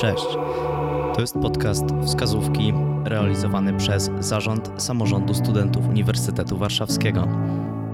Cześć. 0.00 0.26
To 1.14 1.20
jest 1.20 1.34
podcast 1.34 1.84
Wskazówki 2.06 2.72
realizowany 3.04 3.76
przez 3.76 4.10
Zarząd 4.20 4.70
Samorządu 4.76 5.34
Studentów 5.34 5.88
Uniwersytetu 5.88 6.58
Warszawskiego. 6.58 7.28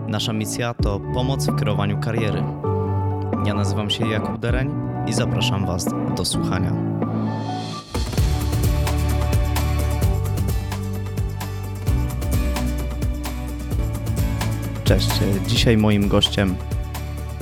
Nasza 0.09 0.33
misja 0.33 0.75
to 0.75 1.01
pomoc 1.15 1.47
w 1.47 1.57
kreowaniu 1.57 2.01
kariery. 2.01 2.43
Ja 3.47 3.55
nazywam 3.55 3.91
się 3.91 4.09
Jakub 4.09 4.39
Dereń 4.39 4.71
i 5.07 5.13
zapraszam 5.13 5.67
Was 5.67 5.87
do 6.17 6.25
słuchania. 6.25 6.73
Cześć. 14.85 15.11
Dzisiaj 15.47 15.77
moim 15.77 16.09
gościem 16.09 16.57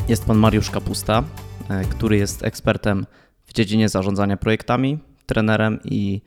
jest 0.09 0.25
pan 0.25 0.37
Mariusz 0.37 0.71
Kapusta, 0.71 1.23
e, 1.69 1.85
który 1.85 2.17
jest 2.17 2.45
ekspertem 2.45 3.07
w 3.47 3.53
dziedzinie 3.53 3.89
zarządzania 3.89 4.37
projektami, 4.37 4.99
trenerem 5.27 5.81
i 5.85 6.21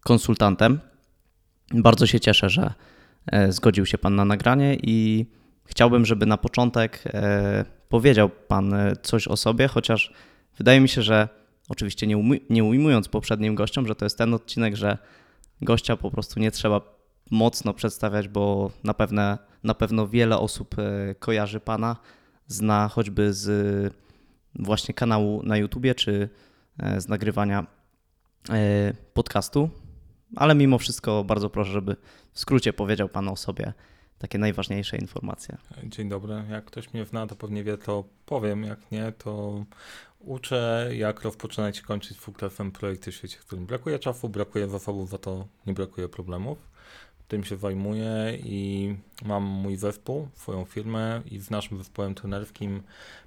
konsultantem. 0.00 0.80
Bardzo 1.74 2.06
się 2.06 2.20
cieszę, 2.20 2.50
że 2.50 2.74
e, 3.26 3.52
zgodził 3.52 3.86
się 3.86 3.98
Pan 3.98 4.14
na 4.14 4.24
nagranie 4.24 4.76
i 4.82 5.26
chciałbym, 5.64 6.06
żeby 6.06 6.26
na 6.26 6.36
początek 6.36 7.04
e, 7.06 7.64
powiedział 7.88 8.30
Pan 8.48 8.74
coś 9.02 9.28
o 9.28 9.36
sobie, 9.36 9.68
chociaż 9.68 10.12
wydaje 10.58 10.80
mi 10.80 10.88
się, 10.88 11.02
że 11.02 11.28
oczywiście 11.68 12.06
nie, 12.06 12.18
umy, 12.18 12.40
nie 12.50 12.64
ujmując 12.64 13.08
poprzednim 13.08 13.54
gościom, 13.54 13.86
że 13.86 13.94
to 13.94 14.04
jest 14.04 14.18
ten 14.18 14.34
odcinek, 14.34 14.76
że 14.76 14.98
gościa 15.62 15.96
po 15.96 16.10
prostu 16.10 16.40
nie 16.40 16.50
trzeba 16.50 16.80
mocno 17.30 17.74
przedstawiać, 17.74 18.28
bo 18.28 18.70
na, 18.84 18.94
pewne, 18.94 19.38
na 19.64 19.74
pewno 19.74 20.08
wiele 20.08 20.38
osób 20.38 20.74
kojarzy 21.18 21.60
Pana, 21.60 21.96
zna 22.46 22.88
choćby 22.88 23.32
z 23.32 23.94
właśnie 24.54 24.94
kanału 24.94 25.42
na 25.42 25.56
YouTubie 25.56 25.94
czy 25.94 26.28
E, 26.28 26.28
z 26.98 27.08
nagrywania 27.08 27.66
e, 28.50 28.92
podcastu, 29.14 29.70
ale 30.36 30.54
mimo 30.54 30.78
wszystko 30.78 31.24
bardzo 31.24 31.50
proszę, 31.50 31.72
żeby 31.72 31.96
w 32.32 32.40
skrócie 32.40 32.72
powiedział 32.72 33.08
Pan 33.08 33.28
o 33.28 33.36
sobie 33.36 33.72
takie 34.18 34.38
najważniejsze 34.38 34.96
informacje. 34.96 35.56
Dzień 35.84 36.08
dobry. 36.08 36.42
Jak 36.50 36.64
ktoś 36.64 36.94
mnie 36.94 37.04
zna, 37.04 37.26
to 37.26 37.36
pewnie 37.36 37.64
wie, 37.64 37.78
to 37.78 38.04
powiem. 38.26 38.64
Jak 38.64 38.90
nie, 38.90 39.12
to 39.12 39.64
uczę, 40.20 40.90
jak 40.92 41.22
rozpoczynać 41.22 41.78
i 41.78 41.82
kończyć 41.82 42.18
full 42.18 42.34
projekty 42.72 43.12
w 43.12 43.14
świecie, 43.14 43.38
w 43.38 43.46
którym 43.46 43.66
brakuje 43.66 43.98
czasu, 43.98 44.28
brakuje 44.28 44.68
zasobów, 44.68 45.10
za 45.10 45.18
to 45.18 45.46
nie 45.66 45.72
brakuje 45.72 46.08
problemów. 46.08 46.58
Tym 47.28 47.44
się 47.44 47.56
zajmuję 47.56 48.38
i 48.44 48.94
mam 49.24 49.42
mój 49.42 49.76
zespół, 49.76 50.28
swoją 50.34 50.64
firmę 50.64 51.22
i 51.30 51.38
z 51.38 51.50
naszym 51.50 51.78
zespołem 51.78 52.14
trenerskim 52.14 52.82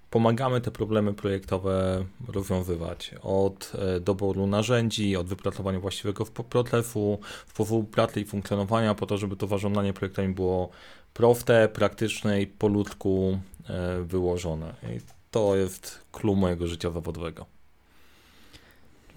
pomagamy 0.10 0.62
te 0.62 0.72
problemy 0.72 1.14
projektowe 1.14 2.06
rozwiązywać. 2.28 3.16
Od 3.22 3.72
e, 3.76 4.00
doboru 4.00 4.48
narzędzi, 4.48 5.16
od 5.16 5.28
wypracowania 5.28 5.80
właściwego 5.80 6.26
procesu, 6.26 7.20
wpływu 7.48 7.84
pracy 7.84 8.22
i 8.22 8.26
funkcjonowania 8.26 8.96
po 8.96 9.06
to, 9.06 9.18
żeby 9.18 9.36
to 9.36 9.48
zarządzanie 9.48 9.94
projektami 9.94 10.34
było 10.34 10.70
proste, 11.14 11.68
praktyczne 11.68 12.42
i 12.42 12.48
po 12.48 12.68
ludzku 12.68 13.40
e, 13.70 14.02
wyłożone. 14.04 14.74
I 14.84 15.00
to 15.32 15.56
jest 15.56 16.00
clue 16.12 16.36
mojego 16.36 16.68
życia 16.68 16.92
zawodowego. 16.92 17.46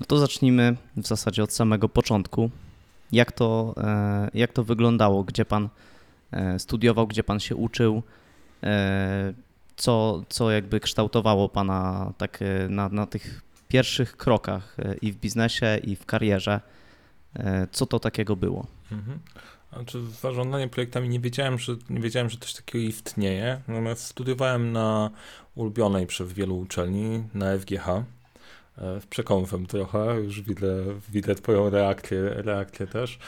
No 0.00 0.06
to 0.06 0.19
zacznijmy 0.19 0.77
w 0.97 1.06
zasadzie 1.06 1.42
od 1.42 1.52
samego 1.52 1.88
początku. 1.88 2.50
Jak 3.12 3.32
to, 3.32 3.75
e, 3.77 4.30
jak 4.34 4.52
to 4.52 4.64
wyglądało? 4.64 5.25
Gdzie 5.25 5.44
pan 5.44 5.69
studiował, 6.58 7.06
gdzie 7.06 7.25
pan 7.25 7.41
się 7.41 7.56
uczył? 7.56 8.02
Co, 9.80 10.22
co 10.28 10.50
jakby 10.50 10.80
kształtowało 10.80 11.48
Pana 11.48 12.12
tak 12.18 12.42
e, 12.42 12.68
na, 12.68 12.88
na 12.88 13.06
tych 13.06 13.42
pierwszych 13.68 14.16
krokach 14.16 14.76
e, 14.78 14.94
i 14.94 15.12
w 15.12 15.16
biznesie, 15.16 15.78
i 15.84 15.96
w 15.96 16.06
karierze? 16.06 16.60
E, 17.34 17.66
co 17.72 17.86
to 17.86 18.00
takiego 18.00 18.36
było? 18.36 18.66
Mhm. 18.92 19.18
Znaczy, 19.72 20.06
zarządzanie 20.06 20.68
projektami 20.68 21.08
nie 21.08 21.20
wiedziałem, 21.20 21.58
że 21.58 21.76
nie 21.90 22.00
wiedziałem, 22.00 22.30
że 22.30 22.38
coś 22.38 22.54
takiego 22.54 22.84
istnieje. 22.84 23.60
Natomiast 23.69 24.04
studiowałem 24.04 24.72
na 24.72 25.10
ulubionej 25.54 26.06
przez 26.06 26.32
wielu 26.32 26.58
uczelni, 26.58 27.24
na 27.34 27.58
FGH. 27.58 27.86
W 28.76 29.06
przekonwem 29.10 29.66
trochę, 29.66 30.20
już 30.20 30.42
widzę, 30.42 30.84
widzę 31.08 31.34
twoją 31.34 31.70
reakcję, 31.70 32.22
reakcję 32.22 32.86
też. 32.86 33.19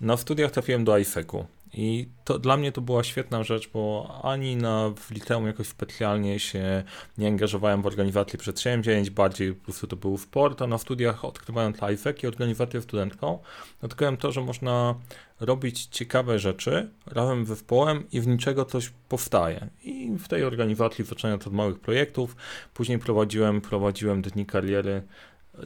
Na 0.00 0.16
studiach 0.16 0.50
trafiłem 0.50 0.84
do 0.84 0.98
IFEC-u. 0.98 1.46
I 1.76 2.08
to 2.24 2.38
dla 2.38 2.56
mnie 2.56 2.72
to 2.72 2.80
była 2.80 3.04
świetna 3.04 3.42
rzecz, 3.42 3.70
bo 3.72 4.14
ani 4.22 4.56
na 4.56 4.90
w 4.96 5.10
liceum 5.10 5.46
jakoś 5.46 5.66
specjalnie 5.66 6.38
się 6.38 6.82
nie 7.18 7.28
angażowałem 7.28 7.82
w 7.82 7.86
organizację 7.86 8.38
przedsięwzięć, 8.38 9.10
bardziej 9.10 9.54
po 9.54 9.64
prostu 9.64 9.86
to 9.86 9.96
był 9.96 10.18
sport, 10.18 10.62
a 10.62 10.66
na 10.66 10.78
studiach 10.78 11.24
odkrywając 11.24 11.76
IFEC 11.92 12.22
i 12.22 12.26
organizację 12.26 12.82
studentką, 12.82 13.38
odkryłem 13.82 14.16
to, 14.16 14.32
że 14.32 14.40
można 14.40 14.94
robić 15.40 15.86
ciekawe 15.86 16.38
rzeczy 16.38 16.90
razem 17.06 17.44
z 17.44 17.48
zespołem 17.48 18.04
i 18.12 18.20
w 18.20 18.26
niczego 18.26 18.64
coś 18.64 18.92
powstaje. 19.08 19.68
I 19.82 20.10
w 20.18 20.28
tej 20.28 20.44
organizacji 20.44 21.04
zaczynając 21.04 21.46
od 21.46 21.52
małych 21.52 21.80
projektów, 21.80 22.36
później 22.74 22.98
prowadziłem, 22.98 23.60
prowadziłem 23.60 24.22
dni 24.22 24.46
kariery 24.46 25.02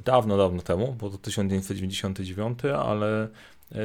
dawno, 0.04 0.36
dawno 0.36 0.62
temu, 0.62 0.96
bo 1.00 1.10
to 1.10 1.18
1999, 1.18 2.58
ale 2.64 3.28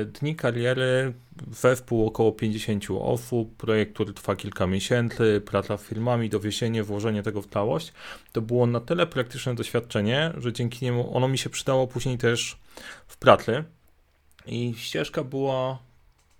dni 0.06 0.36
kariery, 0.36 1.14
zespół 1.52 2.08
około 2.08 2.32
50 2.32 2.86
osób, 3.00 3.56
projekt, 3.56 3.94
który 3.94 4.14
trwa 4.14 4.36
kilka 4.36 4.68
miesięcy, 4.68 5.42
praca 5.46 5.78
z 5.78 5.82
firmami, 5.82 6.30
dowiezienie, 6.30 6.84
włożenie 6.84 7.24
tego 7.24 7.42
w 7.42 7.48
całość. 7.48 7.94
To 8.32 8.42
było 8.42 8.68
na 8.68 8.80
tyle 8.80 9.08
praktyczne 9.08 9.56
doświadczenie, 9.56 10.34
że 10.38 10.54
dzięki 10.54 10.86
niemu 10.86 11.18
ono 11.18 11.28
mi 11.28 11.38
się 11.38 11.50
przydało 11.50 11.88
później 11.88 12.18
też 12.18 12.58
w 13.08 13.18
pracy. 13.18 13.64
I 14.46 14.74
ścieżka 14.78 15.24
była 15.24 15.80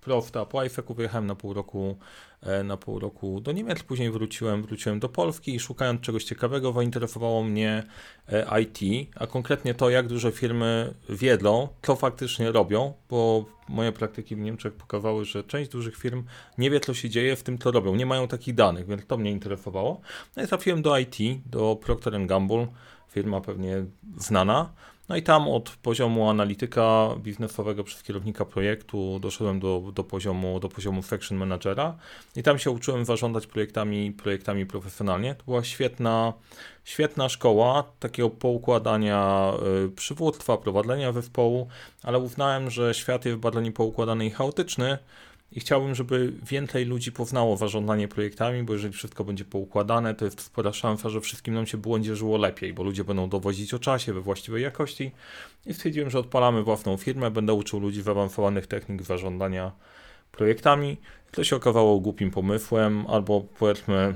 prosta. 0.00 0.44
Po 0.46 0.64
IFEC-u 0.64 0.94
wyjechałem 0.94 1.26
na 1.26 1.34
pół 1.34 1.54
roku 1.54 1.96
E, 2.33 2.33
na 2.64 2.76
pół 2.76 2.98
roku 2.98 3.40
do 3.40 3.52
Niemiec, 3.52 3.82
później 3.82 4.10
wróciłem, 4.10 4.62
wróciłem 4.62 5.00
do 5.00 5.08
Polski 5.08 5.54
i 5.54 5.60
szukając 5.60 6.00
czegoś 6.00 6.24
ciekawego 6.24 6.72
zainteresowało 6.72 7.44
mnie 7.44 7.82
e, 8.28 8.60
IT, 8.62 9.08
a 9.16 9.26
konkretnie 9.26 9.74
to, 9.74 9.90
jak 9.90 10.06
duże 10.06 10.32
firmy 10.32 10.94
wiedzą, 11.08 11.68
co 11.82 11.96
faktycznie 11.96 12.52
robią, 12.52 12.92
bo 13.10 13.44
moje 13.68 13.92
praktyki 13.92 14.36
w 14.36 14.38
Niemczech 14.38 14.72
pokazały, 14.72 15.24
że 15.24 15.44
część 15.44 15.70
dużych 15.70 15.96
firm 15.96 16.24
nie 16.58 16.70
wie, 16.70 16.80
co 16.80 16.94
się 16.94 17.10
dzieje 17.10 17.36
w 17.36 17.42
tym, 17.42 17.58
co 17.58 17.70
robią. 17.70 17.94
Nie 17.94 18.06
mają 18.06 18.28
takich 18.28 18.54
danych, 18.54 18.86
więc 18.86 19.06
to 19.06 19.16
mnie 19.16 19.30
interesowało. 19.30 20.00
No 20.36 20.42
i 20.42 20.46
trafiłem 20.46 20.82
do 20.82 20.98
IT, 20.98 21.16
do 21.46 21.76
Procter 21.76 22.26
Gamble, 22.26 22.66
firma 23.10 23.40
pewnie 23.40 23.84
znana. 24.16 24.72
No 25.08 25.16
i 25.16 25.22
tam 25.22 25.48
od 25.48 25.70
poziomu 25.70 26.30
analityka 26.30 27.08
biznesowego 27.18 27.84
przez 27.84 28.02
kierownika 28.02 28.44
projektu 28.44 29.18
doszedłem 29.20 29.60
do, 29.60 29.82
do, 29.94 30.04
poziomu, 30.04 30.60
do 30.60 30.68
poziomu 30.68 31.02
section 31.02 31.38
managera 31.38 31.96
i 32.36 32.42
tam 32.42 32.58
się 32.58 32.70
uczyłem 32.70 33.04
zarządzać 33.04 33.46
projektami, 33.46 34.12
projektami 34.12 34.66
profesjonalnie. 34.66 35.34
To 35.34 35.44
była 35.44 35.64
świetna, 35.64 36.32
świetna 36.84 37.28
szkoła 37.28 37.84
takiego 38.00 38.30
poukładania 38.30 39.52
y, 39.86 39.90
przywództwa, 39.90 40.56
prowadzenia 40.56 41.12
zespołu, 41.12 41.68
ale 42.02 42.18
uznałem, 42.18 42.70
że 42.70 42.94
świat 42.94 43.24
jest 43.24 43.38
bardzo 43.38 43.60
niepoukładany 43.60 44.26
i 44.26 44.30
chaotyczny, 44.30 44.98
i 45.52 45.60
chciałbym, 45.60 45.94
żeby 45.94 46.32
więcej 46.42 46.84
ludzi 46.84 47.12
poznało 47.12 47.56
zarządzanie 47.56 48.08
projektami, 48.08 48.62
bo 48.62 48.72
jeżeli 48.72 48.94
wszystko 48.94 49.24
będzie 49.24 49.44
poukładane, 49.44 50.14
to 50.14 50.24
jest 50.24 50.40
spora 50.40 50.72
szansa, 50.72 51.08
że 51.08 51.20
wszystkim 51.20 51.54
nam 51.54 51.66
się 51.66 51.78
będzie 51.78 52.16
żyło 52.16 52.38
lepiej, 52.38 52.72
bo 52.72 52.82
ludzie 52.82 53.04
będą 53.04 53.28
dowozić 53.28 53.74
o 53.74 53.78
czasie, 53.78 54.12
we 54.12 54.20
właściwej 54.20 54.62
jakości. 54.62 55.10
I 55.66 55.74
stwierdziłem, 55.74 56.10
że 56.10 56.18
odpalamy 56.18 56.62
własną 56.62 56.96
firmę, 56.96 57.30
będę 57.30 57.52
uczył 57.52 57.80
ludzi 57.80 58.02
zaawansowanych 58.02 58.66
technik 58.66 59.02
zarządzania 59.02 59.72
projektami. 60.32 60.96
To 61.30 61.44
się 61.44 61.56
okazało 61.56 62.00
głupim 62.00 62.30
pomysłem, 62.30 63.06
albo 63.06 63.40
powiedzmy 63.58 64.14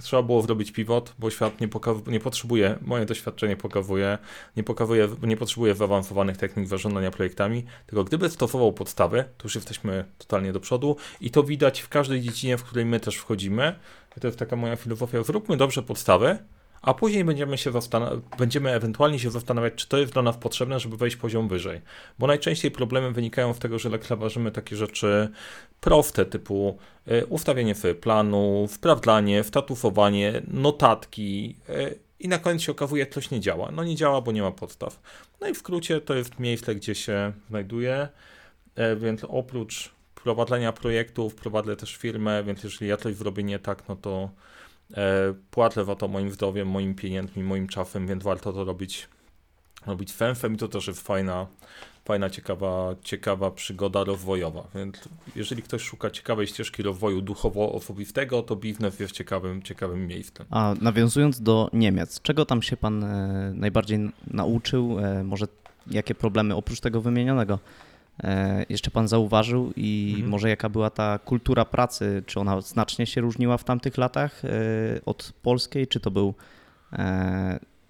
Trzeba 0.00 0.22
było 0.22 0.42
zrobić 0.42 0.72
pivot, 0.72 1.14
bo 1.18 1.30
świat 1.30 1.60
nie, 1.60 1.68
nie 2.06 2.20
potrzebuje, 2.20 2.78
moje 2.82 3.06
doświadczenie 3.06 3.56
pokazuje, 3.56 4.18
nie, 4.56 4.62
pokazuje, 4.62 5.08
nie 5.22 5.36
potrzebuje 5.36 5.74
zaawansowanych 5.74 6.36
technik 6.36 6.66
zarządzania 6.68 7.10
projektami, 7.10 7.64
tylko 7.86 8.04
gdyby 8.04 8.30
stosował 8.30 8.72
podstawy, 8.72 9.24
to 9.38 9.44
już 9.44 9.54
jesteśmy 9.54 10.04
totalnie 10.18 10.52
do 10.52 10.60
przodu 10.60 10.96
i 11.20 11.30
to 11.30 11.42
widać 11.42 11.80
w 11.80 11.88
każdej 11.88 12.20
dziedzinie, 12.20 12.58
w 12.58 12.64
której 12.64 12.84
my 12.84 13.00
też 13.00 13.16
wchodzimy. 13.16 13.74
To 14.20 14.26
jest 14.26 14.38
taka 14.38 14.56
moja 14.56 14.76
filozofia, 14.76 15.22
zróbmy 15.22 15.56
dobrze 15.56 15.82
podstawy, 15.82 16.38
a 16.82 16.94
później 16.94 17.24
będziemy 17.24 17.58
się 17.58 17.72
będziemy 18.38 18.70
ewentualnie 18.70 19.18
się 19.18 19.30
zastanawiać, 19.30 19.74
czy 19.74 19.88
to 19.88 19.98
jest 19.98 20.12
dla 20.12 20.22
nas 20.22 20.36
potrzebne, 20.36 20.80
żeby 20.80 20.96
wejść 20.96 21.16
poziom 21.16 21.48
wyżej. 21.48 21.80
Bo 22.18 22.26
najczęściej 22.26 22.70
problemy 22.70 23.12
wynikają 23.12 23.54
z 23.54 23.58
tego, 23.58 23.78
że 23.78 23.88
lekceważymy 23.88 24.52
takie 24.52 24.76
rzeczy 24.76 25.28
proste, 25.80 26.24
typu 26.24 26.78
y, 27.08 27.26
ustawienie 27.26 27.74
sobie 27.74 27.94
planu, 27.94 28.66
sprawdzanie, 28.70 29.44
statusowanie, 29.44 30.42
notatki 30.48 31.56
y, 31.68 31.98
i 32.20 32.28
na 32.28 32.38
koniec 32.38 32.62
się 32.62 32.72
okazuje, 32.72 33.06
coś 33.06 33.30
nie 33.30 33.40
działa. 33.40 33.70
No 33.70 33.84
nie 33.84 33.96
działa, 33.96 34.20
bo 34.20 34.32
nie 34.32 34.42
ma 34.42 34.50
podstaw. 34.50 35.00
No 35.40 35.48
i 35.48 35.54
w 35.54 35.58
skrócie 35.58 36.00
to 36.00 36.14
jest 36.14 36.38
miejsce, 36.38 36.74
gdzie 36.74 36.94
się 36.94 37.32
znajduje, 37.48 38.08
więc 38.96 39.24
oprócz 39.28 39.90
prowadzenia 40.14 40.72
projektów, 40.72 41.34
prowadzę 41.34 41.76
też 41.76 41.96
firmę, 41.96 42.44
więc 42.44 42.64
jeżeli 42.64 42.88
ja 42.88 42.96
coś 42.96 43.14
zrobię 43.14 43.42
nie 43.42 43.58
tak, 43.58 43.88
no 43.88 43.96
to 43.96 44.30
płacę 45.50 45.84
za 45.84 45.96
to 45.96 46.08
moim 46.08 46.30
zdrowiem, 46.30 46.68
moim 46.68 46.94
pieniędzmi, 46.94 47.42
moim 47.42 47.68
czasem, 47.68 48.06
więc 48.06 48.22
warto 48.22 48.52
to 48.52 48.64
robić 48.64 49.08
robić 49.86 50.12
fęfem 50.12 50.54
i 50.54 50.56
to 50.56 50.68
też 50.68 50.86
jest 50.86 51.00
fajna, 51.00 51.46
fajna 52.04 52.30
ciekawa, 52.30 52.94
ciekawa 53.02 53.50
przygoda 53.50 54.04
rozwojowa. 54.04 54.68
Więc 54.74 55.08
jeżeli 55.36 55.62
ktoś 55.62 55.82
szuka 55.82 56.10
ciekawej 56.10 56.46
ścieżki 56.46 56.82
rozwoju 56.82 57.22
duchowo-osobistego, 57.22 58.42
to 58.42 58.56
Biznes 58.56 59.00
jest 59.00 59.12
ciekawym, 59.12 59.62
ciekawym 59.62 60.06
miejscem. 60.06 60.46
A 60.50 60.74
nawiązując 60.80 61.40
do 61.40 61.70
Niemiec, 61.72 62.20
czego 62.20 62.46
tam 62.46 62.62
się 62.62 62.76
pan 62.76 63.04
e, 63.04 63.52
najbardziej 63.54 64.10
nauczył? 64.26 64.98
E, 64.98 65.24
może 65.24 65.46
jakie 65.90 66.14
problemy 66.14 66.54
oprócz 66.54 66.80
tego 66.80 67.00
wymienionego 67.00 67.54
e, 67.54 67.91
jeszcze 68.68 68.90
pan 68.90 69.08
zauważył 69.08 69.72
i 69.76 70.10
Mhm. 70.14 70.30
może 70.30 70.48
jaka 70.48 70.68
była 70.68 70.90
ta 70.90 71.18
kultura 71.18 71.64
pracy? 71.64 72.22
Czy 72.26 72.40
ona 72.40 72.60
znacznie 72.60 73.06
się 73.06 73.20
różniła 73.20 73.58
w 73.58 73.64
tamtych 73.64 73.98
latach 73.98 74.42
od 75.06 75.32
polskiej? 75.42 75.86
Czy 75.86 76.00
to 76.00 76.10
był 76.10 76.34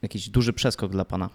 jakiś 0.02 0.28
duży 0.28 0.52
przeskok 0.52 0.92
dla 0.92 1.04
pana? 1.04 1.30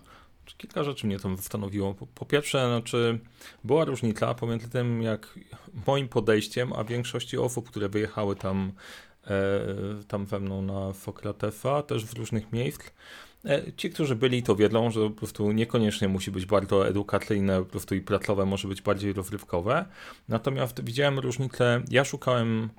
Kilka 0.57 0.84
rzeczy 0.84 1.07
mnie 1.07 1.19
tam 1.19 1.38
zastanowiło. 1.38 1.95
Po, 2.16 2.25
pierwsze, 2.25 2.68
znaczy, 2.68 3.19
była 3.63 3.86
różnica 3.86 4.34
pomiędzy 4.34 4.69
tym, 4.69 5.01
jak 5.01 5.40
moim 5.88 6.07
podejściem, 6.07 6.74
a 6.74 6.83
większości 6.83 7.38
osób, 7.38 7.69
które 7.69 7.90
wyjechały 7.90 8.36
tam, 8.36 8.72
e, 9.28 9.33
tam 10.07 10.28
ze 10.28 10.40
mną 10.40 10.62
na 10.62 10.94
Sokratefa, 10.94 11.83
też 11.83 12.06
w 12.06 12.13
różnych 12.13 12.51
miejsc. 12.51 12.81
E, 13.47 13.73
ci, 13.77 13.89
którzy 13.89 14.15
byli, 14.15 14.44
to 14.44 14.55
wiedzą, 14.55 14.91
że 14.91 15.01
po 15.01 15.09
prostu 15.09 15.51
niekoniecznie 15.51 16.07
musi 16.07 16.31
być 16.31 16.45
bardzo 16.45 16.88
edukacyjne, 16.88 17.59
po 17.59 17.65
prostu 17.65 17.95
i 17.95 18.01
pracowe 18.01 18.45
może 18.45 18.67
być 18.67 18.81
bardziej 18.81 19.13
rozrywkowe. 19.13 19.85
Natomiast 20.29 20.83
widziałem 20.83 21.19
różnicę, 21.19 21.81
ja 21.89 22.05
szukałem 22.05 22.69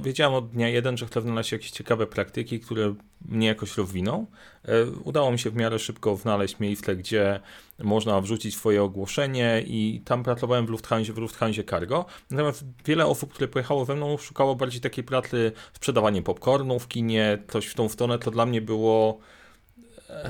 wiedziałem 0.00 0.34
od 0.34 0.48
dnia 0.50 0.68
jeden, 0.68 0.96
że 0.96 1.06
chcę 1.06 1.20
znaleźć 1.20 1.52
jakieś 1.52 1.70
ciekawe 1.70 2.06
praktyki, 2.06 2.60
które 2.60 2.94
mnie 3.28 3.46
jakoś 3.46 3.76
rozwiną. 3.76 4.26
E, 4.64 4.86
udało 5.04 5.30
mi 5.30 5.38
się 5.38 5.50
w 5.50 5.56
miarę 5.56 5.78
szybko 5.78 6.16
znaleźć 6.16 6.58
miejsce, 6.58 6.96
gdzie 6.96 7.40
można 7.78 8.20
wrzucić 8.20 8.56
swoje 8.56 8.82
ogłoszenie 8.82 9.62
i 9.66 10.02
tam 10.04 10.22
pracowałem 10.22 10.66
w 10.66 10.70
Lufthansa, 10.70 11.12
w 11.12 11.18
Lufthansa 11.18 11.62
Cargo. 11.70 12.04
Natomiast 12.30 12.64
wiele 12.84 13.06
osób, 13.06 13.34
które 13.34 13.48
pojechało 13.48 13.84
ze 13.84 13.94
mną, 13.94 14.16
szukało 14.16 14.54
bardziej 14.54 14.80
takiej 14.80 15.04
pracy 15.04 15.52
sprzedawanie 15.72 16.22
popcornu 16.22 16.78
w 16.78 16.88
kinie, 16.88 17.38
coś 17.48 17.66
w 17.66 17.74
tą 17.74 17.88
stronę, 17.88 18.18
to 18.18 18.30
dla 18.30 18.46
mnie 18.46 18.60
było 18.60 19.20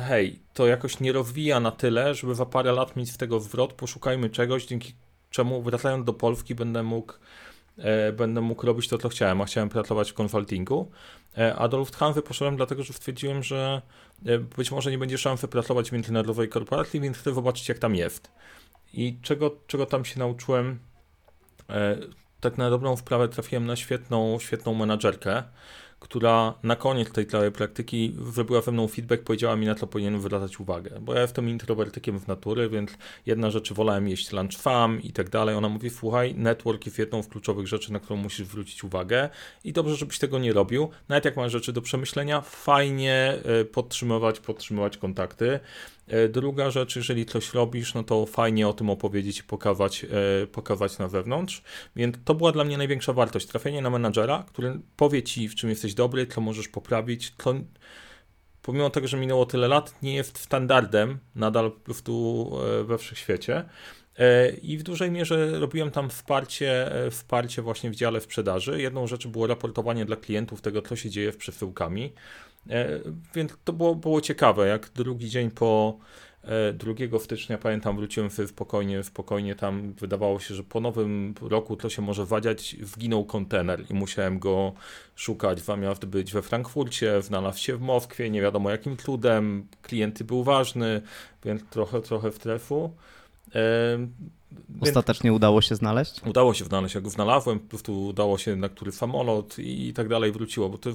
hej, 0.08 0.38
to 0.54 0.66
jakoś 0.66 1.00
nie 1.00 1.12
rozwija 1.12 1.60
na 1.60 1.70
tyle, 1.70 2.14
żeby 2.14 2.34
za 2.34 2.46
parę 2.46 2.72
lat 2.72 2.96
mieć 2.96 3.12
z 3.12 3.16
tego 3.16 3.40
zwrot, 3.40 3.72
poszukajmy 3.72 4.30
czegoś, 4.30 4.66
dzięki 4.66 4.94
czemu 5.30 5.62
wracając 5.62 6.04
do 6.04 6.12
Polski 6.12 6.54
będę 6.54 6.82
mógł 6.82 7.12
E, 7.78 8.12
będę 8.12 8.40
mógł 8.40 8.66
robić 8.66 8.88
to, 8.88 8.98
co 8.98 9.08
chciałem, 9.08 9.40
a 9.40 9.44
chciałem 9.44 9.68
pracować 9.68 10.10
w 10.10 10.14
konsultingu. 10.14 10.90
E, 11.38 11.54
a 11.54 11.68
do 11.68 11.76
Lufthansa 11.76 12.22
poszedłem 12.22 12.56
dlatego, 12.56 12.82
że 12.82 12.92
stwierdziłem, 12.92 13.42
że 13.42 13.82
e, 14.26 14.38
być 14.38 14.70
może 14.70 14.90
nie 14.90 14.98
będzie 14.98 15.18
szansy 15.18 15.48
pracować 15.48 15.88
w 15.88 15.92
międzynarodowej 15.92 16.48
korporacji, 16.48 17.00
więc 17.00 17.18
chcę 17.18 17.34
zobaczyć, 17.34 17.68
jak 17.68 17.78
tam 17.78 17.94
jest. 17.94 18.30
I 18.92 19.18
czego, 19.22 19.56
czego 19.66 19.86
tam 19.86 20.04
się 20.04 20.18
nauczyłem? 20.18 20.78
Tak 22.40 22.58
na 22.58 22.70
dobrą 22.70 22.96
wprawę 22.96 23.28
trafiłem 23.28 23.66
na 23.66 23.76
świetną, 23.76 24.38
świetną 24.38 24.74
menadżerkę, 24.74 25.42
która 26.00 26.54
na 26.62 26.76
koniec 26.76 27.12
tej 27.12 27.26
całej 27.26 27.52
praktyki 27.52 28.16
zrobiła 28.32 28.60
ze 28.60 28.72
mną 28.72 28.88
feedback, 28.88 29.22
powiedziała 29.22 29.56
mi 29.56 29.66
na 29.66 29.74
co 29.74 29.86
powinienem 29.86 30.20
zwracać 30.20 30.60
uwagę, 30.60 30.90
bo 31.00 31.14
ja 31.14 31.20
jestem 31.20 31.48
introwertykiem 31.48 32.20
w 32.20 32.28
natury, 32.28 32.68
więc 32.68 32.90
jedna 33.26 33.50
rzecz 33.50 33.72
wolałem 33.72 34.08
jeść 34.08 34.32
lunch 34.32 34.58
fam 34.58 35.02
i 35.02 35.12
tak 35.12 35.30
dalej. 35.30 35.54
Ona 35.54 35.68
mówi, 35.68 35.90
słuchaj, 35.90 36.34
network 36.34 36.86
jest 36.86 36.98
jedną 36.98 37.22
z 37.22 37.28
kluczowych 37.28 37.66
rzeczy, 37.66 37.92
na 37.92 38.00
którą 38.00 38.16
musisz 38.16 38.46
zwrócić 38.46 38.84
uwagę 38.84 39.28
i 39.64 39.72
dobrze, 39.72 39.96
żebyś 39.96 40.18
tego 40.18 40.38
nie 40.38 40.52
robił. 40.52 40.88
Nawet 41.08 41.24
jak 41.24 41.36
masz 41.36 41.52
rzeczy 41.52 41.72
do 41.72 41.82
przemyślenia, 41.82 42.40
fajnie 42.40 43.38
e, 43.44 43.64
podtrzymywać, 43.64 44.40
podtrzymywać 44.40 44.98
kontakty. 44.98 45.60
E, 46.08 46.28
druga 46.28 46.70
rzecz, 46.70 46.96
jeżeli 46.96 47.26
coś 47.26 47.54
robisz, 47.54 47.94
no 47.94 48.04
to 48.04 48.26
fajnie 48.26 48.68
o 48.68 48.72
tym 48.72 48.90
opowiedzieć 48.90 49.38
i 49.38 49.42
pokazać, 49.42 50.04
e, 50.42 50.46
pokazać 50.46 50.98
na 50.98 51.08
wewnątrz. 51.08 51.62
Więc 51.96 52.16
to 52.24 52.34
była 52.34 52.52
dla 52.52 52.64
mnie 52.64 52.78
największa 52.78 53.12
wartość. 53.12 53.46
Trafienie 53.46 53.82
na 53.82 53.90
menadżera, 53.90 54.44
który 54.48 54.80
powie 54.96 55.22
ci, 55.22 55.48
w 55.48 55.54
czym 55.54 55.70
jesteś 55.70 55.94
dobry, 55.94 56.26
co 56.26 56.40
możesz 56.40 56.68
poprawić, 56.68 57.32
co 57.38 57.54
pomimo 58.62 58.90
tego, 58.90 59.08
że 59.08 59.16
minęło 59.16 59.46
tyle 59.46 59.68
lat, 59.68 60.02
nie 60.02 60.14
jest 60.14 60.38
standardem 60.38 61.18
nadal 61.34 61.72
po 61.72 61.80
prostu 61.80 62.52
e, 62.80 62.84
we 62.84 62.98
wszechświecie. 62.98 63.64
I 64.62 64.78
w 64.78 64.82
dużej 64.82 65.10
mierze 65.10 65.60
robiłem 65.60 65.90
tam 65.90 66.10
wsparcie, 66.10 66.90
wsparcie 67.10 67.62
właśnie 67.62 67.90
w 67.90 67.96
dziale 67.96 68.20
sprzedaży. 68.20 68.82
Jedną 68.82 69.06
rzeczą 69.06 69.30
było 69.30 69.46
raportowanie 69.46 70.04
dla 70.04 70.16
klientów 70.16 70.60
tego, 70.60 70.82
co 70.82 70.96
się 70.96 71.10
dzieje 71.10 71.32
z 71.32 71.36
przesyłkami. 71.36 72.12
E, 72.70 73.00
więc 73.34 73.52
to 73.64 73.72
było, 73.72 73.94
było 73.94 74.20
ciekawe, 74.20 74.66
jak 74.66 74.90
drugi 74.94 75.30
dzień 75.30 75.50
po 75.50 75.98
2 76.74 76.92
e, 77.16 77.20
stycznia, 77.20 77.58
pamiętam, 77.58 77.96
wróciłem 77.96 78.30
spokojnie, 78.46 79.02
spokojnie 79.02 79.54
tam 79.54 79.92
wydawało 79.92 80.40
się, 80.40 80.54
że 80.54 80.62
po 80.62 80.80
nowym 80.80 81.34
roku 81.40 81.76
to 81.76 81.90
się 81.90 82.02
może 82.02 82.26
wadziać, 82.26 82.76
zginął 82.82 83.24
kontener 83.24 83.84
i 83.90 83.94
musiałem 83.94 84.38
go 84.38 84.72
szukać, 85.14 85.60
zamiast 85.60 86.04
być 86.04 86.32
we 86.32 86.42
Frankfurcie, 86.42 87.22
znalazł 87.22 87.58
się 87.58 87.76
w 87.76 87.80
Moskwie, 87.80 88.30
nie 88.30 88.42
wiadomo 88.42 88.70
jakim 88.70 88.96
cudem, 88.96 89.66
klienty 89.82 90.24
był 90.24 90.44
ważny, 90.44 91.02
więc 91.44 91.64
trochę, 91.70 92.00
trochę 92.00 92.30
w 92.30 92.38
trefu. 92.38 92.92
Ostatecznie 94.80 95.32
udało 95.32 95.60
się 95.60 95.74
znaleźć? 95.74 96.20
Udało 96.26 96.54
się 96.54 96.64
znaleźć, 96.64 96.94
jak 96.94 97.04
go 97.04 97.10
znalazłem, 97.10 97.60
po 97.60 97.68
prostu 97.68 98.06
udało 98.06 98.38
się 98.38 98.56
na 98.56 98.68
który 98.68 98.92
samolot 98.92 99.58
i, 99.58 99.92
tak 99.92 100.08
dalej 100.08 100.32
wróciło, 100.32 100.68
bo 100.68 100.78
to 100.78 100.90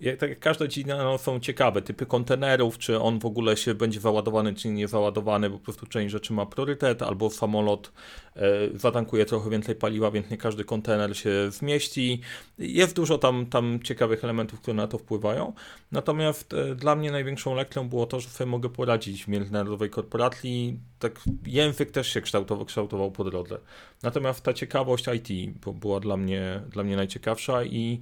jak, 0.00 0.18
tak 0.18 0.30
jak 0.30 0.58
dziedzina 0.58 1.04
no, 1.04 1.18
są 1.18 1.40
ciekawe, 1.40 1.82
typy 1.82 2.06
kontenerów, 2.06 2.78
czy 2.78 3.00
on 3.00 3.18
w 3.18 3.26
ogóle 3.26 3.56
się 3.56 3.74
będzie 3.74 4.00
załadowany, 4.00 4.54
czy 4.54 4.68
nie 4.68 4.88
załadowany, 4.88 5.50
bo 5.50 5.58
po 5.58 5.64
prostu 5.64 5.86
część 5.86 6.12
rzeczy 6.12 6.32
ma 6.32 6.46
priorytet, 6.46 7.02
albo 7.02 7.30
samolot 7.30 7.92
e, 8.36 8.78
zatankuje 8.78 9.26
trochę 9.26 9.50
więcej 9.50 9.74
paliwa, 9.74 10.10
więc 10.10 10.30
nie 10.30 10.36
każdy 10.36 10.64
kontener 10.64 11.16
się 11.16 11.50
zmieści. 11.50 12.20
Jest 12.58 12.96
dużo 12.96 13.18
tam, 13.18 13.46
tam 13.46 13.80
ciekawych 13.82 14.24
elementów, 14.24 14.60
które 14.60 14.74
na 14.74 14.86
to 14.86 14.98
wpływają. 14.98 15.52
Natomiast 15.92 16.54
e, 16.54 16.74
dla 16.74 16.96
mnie 16.96 17.10
największą 17.10 17.54
lekcją 17.54 17.88
było 17.88 18.06
to, 18.06 18.20
że 18.20 18.28
sobie 18.28 18.50
mogę 18.50 18.68
poradzić 18.68 19.24
w 19.24 19.28
międzynarodowej 19.28 19.90
korporacji. 19.90 20.78
Tak 20.98 21.20
język 21.46 21.90
też 21.90 22.08
się 22.08 22.20
kształtował, 22.20 22.64
kształtował 22.64 22.83
po 22.88 23.24
drodze. 23.24 23.58
Natomiast 24.02 24.44
ta 24.44 24.52
ciekawość 24.52 25.04
IT 25.14 25.58
była 25.74 26.00
dla 26.00 26.16
mnie, 26.16 26.62
dla 26.70 26.84
mnie 26.84 26.96
najciekawsza 26.96 27.64
i 27.64 28.00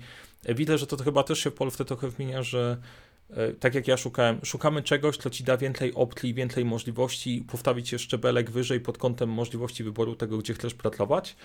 widzę, 0.49 0.79
że 0.79 0.87
to 0.87 0.97
chyba 0.97 1.23
też 1.23 1.39
się 1.39 1.51
w 1.51 1.55
Polsce 1.55 1.85
trochę 1.85 2.11
zmienia, 2.11 2.43
że 2.43 2.77
e, 3.31 3.53
tak 3.53 3.75
jak 3.75 3.89
ja 3.89 3.97
szukałem, 3.97 4.41
szukamy 4.45 4.83
czegoś, 4.83 5.17
co 5.17 5.31
ci 5.31 5.45
da 5.45 5.57
więcej 5.57 5.95
opcji, 5.95 6.35
więcej 6.35 6.65
możliwości, 6.65 7.45
postawić 7.51 7.93
jeszcze 7.93 8.19
belek 8.19 8.51
wyżej 8.51 8.81
pod 8.81 8.99
kątem 8.99 9.29
możliwości 9.31 9.85
wyboru 9.85 10.17
tego, 10.17 10.39
gdzie 10.39 10.55
chcesz 10.55 10.75
pracować. 10.75 11.37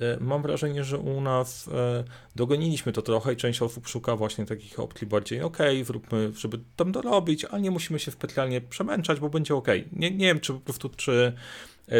E, 0.00 0.16
mam 0.20 0.42
wrażenie, 0.42 0.84
że 0.84 0.98
u 0.98 1.20
nas 1.20 1.68
e, 1.68 2.04
dogoniliśmy 2.36 2.92
to 2.92 3.02
trochę 3.02 3.32
i 3.32 3.36
część 3.36 3.62
osób 3.62 3.88
szuka 3.88 4.16
właśnie 4.16 4.46
takich 4.46 4.80
opcji 4.80 5.06
bardziej, 5.06 5.42
ok, 5.42 5.58
zróbmy, 5.84 6.32
żeby 6.36 6.58
tam 6.76 6.92
dorobić, 6.92 7.44
ale 7.44 7.62
nie 7.62 7.70
musimy 7.70 7.98
się 7.98 8.10
specjalnie 8.10 8.60
przemęczać, 8.60 9.20
bo 9.20 9.28
będzie 9.28 9.54
ok. 9.54 9.68
Nie, 9.92 10.10
nie 10.10 10.26
wiem, 10.26 10.40
czy 10.40 10.52
po 10.52 10.60
prostu, 10.60 10.88
czy 10.88 11.32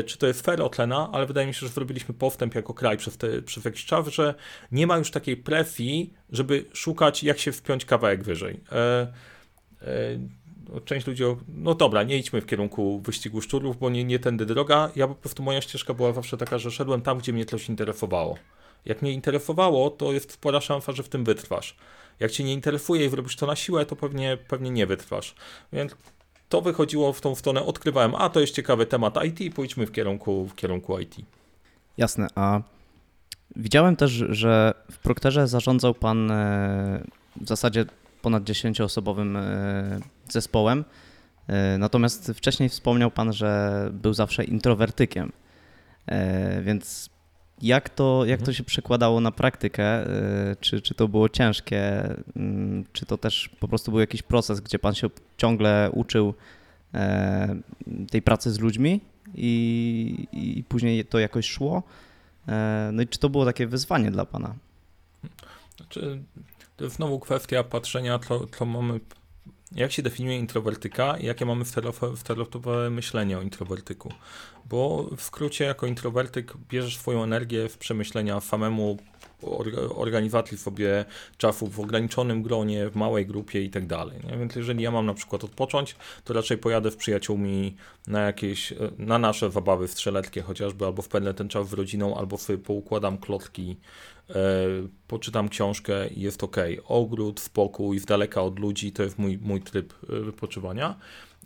czy 0.07 0.19
to 0.19 0.27
jest 0.27 0.43
fair 0.43 0.63
ocena, 0.63 1.09
ale 1.13 1.27
wydaje 1.27 1.47
mi 1.47 1.55
się, 1.55 1.61
że 1.61 1.69
zrobiliśmy 1.69 2.15
postęp 2.15 2.55
jako 2.55 2.75
kraj 2.75 2.97
przez, 2.97 3.17
te, 3.17 3.43
przez 3.43 3.65
jakiś 3.65 3.85
czas, 3.85 4.09
że 4.09 4.35
nie 4.73 4.87
ma 4.87 4.99
już 4.99 5.11
takiej 5.11 5.37
presji, 5.37 6.15
żeby 6.31 6.65
szukać, 6.73 7.23
jak 7.25 7.39
się 7.39 7.53
wpiąć 7.53 7.85
kawałek 7.85 8.25
wyżej. 8.25 8.61
E, 8.73 8.77
e, 9.83 10.19
no, 10.73 10.81
część 10.81 11.07
ludzi, 11.07 11.25
no 11.49 11.75
dobra, 11.75 12.03
nie 12.03 12.19
idźmy 12.19 12.41
w 12.41 12.47
kierunku 12.47 13.01
wyścigu 13.01 13.41
szczurów, 13.41 13.79
bo 13.79 13.91
nie, 13.91 14.05
nie 14.05 14.19
tędy 14.19 14.47
droga. 14.47 14.91
Ja 14.97 15.09
po 15.09 15.15
prostu 15.15 15.43
moja 15.43 15.61
ścieżka 15.61 15.95
była 15.95 16.13
zawsze 16.13 16.37
taka, 16.37 16.59
że 16.59 16.71
szedłem 16.71 17.03
tam, 17.03 17.19
gdzie 17.19 17.33
mnie 17.33 17.45
coś 17.45 17.69
interesowało. 17.69 18.39
Jak 18.85 19.03
mnie 19.03 19.13
interesowało, 19.13 19.91
to 19.91 20.13
jest 20.13 20.33
spora 20.33 20.61
szansa, 20.61 20.93
że 20.93 21.03
w 21.03 21.09
tym 21.09 21.25
wytrwasz. 21.25 21.77
Jak 22.21 22.31
cię 22.31 22.45
nie 22.45 22.53
interesuje 22.53 23.07
i 23.07 23.09
zrobisz 23.09 23.37
to 23.37 23.47
na 23.47 23.57
siłę, 23.57 23.87
to 23.87 23.97
pewnie, 23.97 24.39
pewnie 24.49 24.71
nie 24.71 24.87
wytrwasz. 24.87 25.35
Więc 25.73 25.97
to 26.53 26.61
wychodziło 26.61 27.13
w 27.13 27.21
tą 27.21 27.35
stronę, 27.35 27.63
odkrywałem, 27.63 28.15
a 28.15 28.29
to 28.29 28.41
jest 28.41 28.55
ciekawy 28.55 28.87
temat 28.87 29.19
IT, 29.25 29.55
pójdźmy 29.55 29.87
w 29.87 29.93
kierunku, 29.93 30.47
w 30.47 30.55
kierunku 30.55 30.99
IT. 30.99 31.17
Jasne, 31.99 32.27
a 32.35 32.61
widziałem 33.57 33.97
też, 33.97 34.11
że 34.29 34.75
w 34.91 34.99
Prokterze 34.99 35.49
zarządzał 35.49 35.95
Pan 35.95 36.31
e, 36.31 37.05
w 37.37 37.49
zasadzie 37.49 37.85
ponad 38.23 38.43
10-osobowym 38.43 39.37
e, 39.37 40.01
zespołem, 40.29 40.85
e, 41.49 41.79
natomiast 41.79 42.33
wcześniej 42.37 42.69
wspomniał 42.69 43.11
Pan, 43.11 43.33
że 43.33 43.91
był 43.93 44.15
zawsze 44.15 44.45
introwertykiem, 44.45 45.33
więc 46.63 47.11
jak 47.63 47.89
to, 47.89 48.25
jak 48.25 48.41
to 48.41 48.43
mhm. 48.43 48.55
się 48.55 48.65
przekładało 48.65 49.21
na 49.21 49.31
praktykę? 49.31 50.07
Czy, 50.61 50.81
czy 50.81 50.95
to 50.95 51.09
było 51.09 51.29
ciężkie? 51.29 52.09
Mm, 52.37 52.85
czy 52.93 53.07
to 53.07 53.19
też 53.19 53.51
po 53.61 53.69
prostu 53.69 53.91
był 53.91 54.01
jakiś 54.01 54.23
proces, 54.23 54.61
gdzie 54.61 54.79
pan 54.79 54.95
się 54.95 55.11
ciągle 55.37 55.91
uczył 55.93 56.35
e, 56.95 57.57
tej 58.11 58.23
pracy 58.23 58.51
z 58.51 58.59
ludźmi 58.59 59.01
i, 59.35 60.29
i 60.33 60.65
później 60.65 61.05
to 61.05 61.19
jakoś 61.19 61.49
szło? 61.49 61.83
E, 62.49 62.91
no 62.93 63.03
i 63.03 63.07
czy 63.07 63.19
to 63.19 63.29
było 63.29 63.45
takie 63.45 63.67
wyzwanie 63.67 64.11
dla 64.11 64.25
pana? 64.25 64.55
Znaczy, 65.77 66.23
to 66.77 66.85
jest 66.85 66.97
znowu 66.97 67.21
kwestia 67.21 67.65
patrzenia, 67.65 68.19
co, 68.19 68.47
co 68.47 68.65
mamy 68.65 69.01
jak 69.75 69.93
się 69.93 70.03
definiuje 70.03 70.39
introwertyka 70.39 71.17
i 71.19 71.27
jakie 71.27 71.47
mamy 71.47 71.65
stereotypowe 72.17 72.91
myślenie 72.91 73.39
o 73.39 73.43
introwertyku. 73.43 74.13
Bo 74.65 75.09
w 75.17 75.23
skrócie, 75.23 75.65
jako 75.65 75.87
introwertyk 75.87 76.53
bierzesz 76.69 76.97
swoją 76.97 77.23
energię 77.23 77.69
w 77.69 77.79
przemyślenia 77.79 78.41
samemu, 78.41 78.99
organizacji 79.95 80.59
sobie 80.59 81.05
czasu 81.37 81.67
w 81.67 81.81
ograniczonym 81.81 82.43
gronie, 82.43 82.91
w 82.91 82.97
małej 82.97 83.27
grupie 83.27 83.63
i 83.63 83.71
tak 83.71 83.87
dalej. 83.87 84.21
Więc 84.39 84.57
jeżeli 84.57 84.85
ja 84.85 84.91
mam 84.91 85.07
na 85.07 85.15
przykład 85.15 85.45
odpocząć, 85.45 85.97
to 86.25 86.35
raczej 86.35 86.59
pojadę 86.59 86.91
z 86.91 86.97
przyjaciółmi 86.97 87.77
na 88.07 88.21
jakieś, 88.21 88.75
na 88.99 89.19
nasze 89.19 89.51
zabawy 89.51 89.89
strzeleckie 89.89 90.43
chociażby, 90.43 90.87
albo 90.87 91.03
wpędzę 91.03 91.35
ten 91.35 91.49
czas 91.49 91.69
z 91.69 91.73
rodziną, 91.73 92.17
albo 92.17 92.39
sobie 92.39 92.59
poukładam 92.59 93.19
klotki, 93.19 93.77
poczytam 95.07 95.49
książkę 95.49 96.09
i 96.09 96.21
jest 96.21 96.45
ok. 96.45 96.57
Ogród, 96.85 97.41
spokój, 97.41 97.99
z 97.99 98.05
daleka 98.05 98.43
od 98.43 98.59
ludzi, 98.59 98.93
to 98.93 99.03
jest 99.03 99.19
mój, 99.19 99.39
mój 99.39 99.61
tryb 99.61 99.93
e, 99.93 100.21
wypoczywania. 100.21 100.97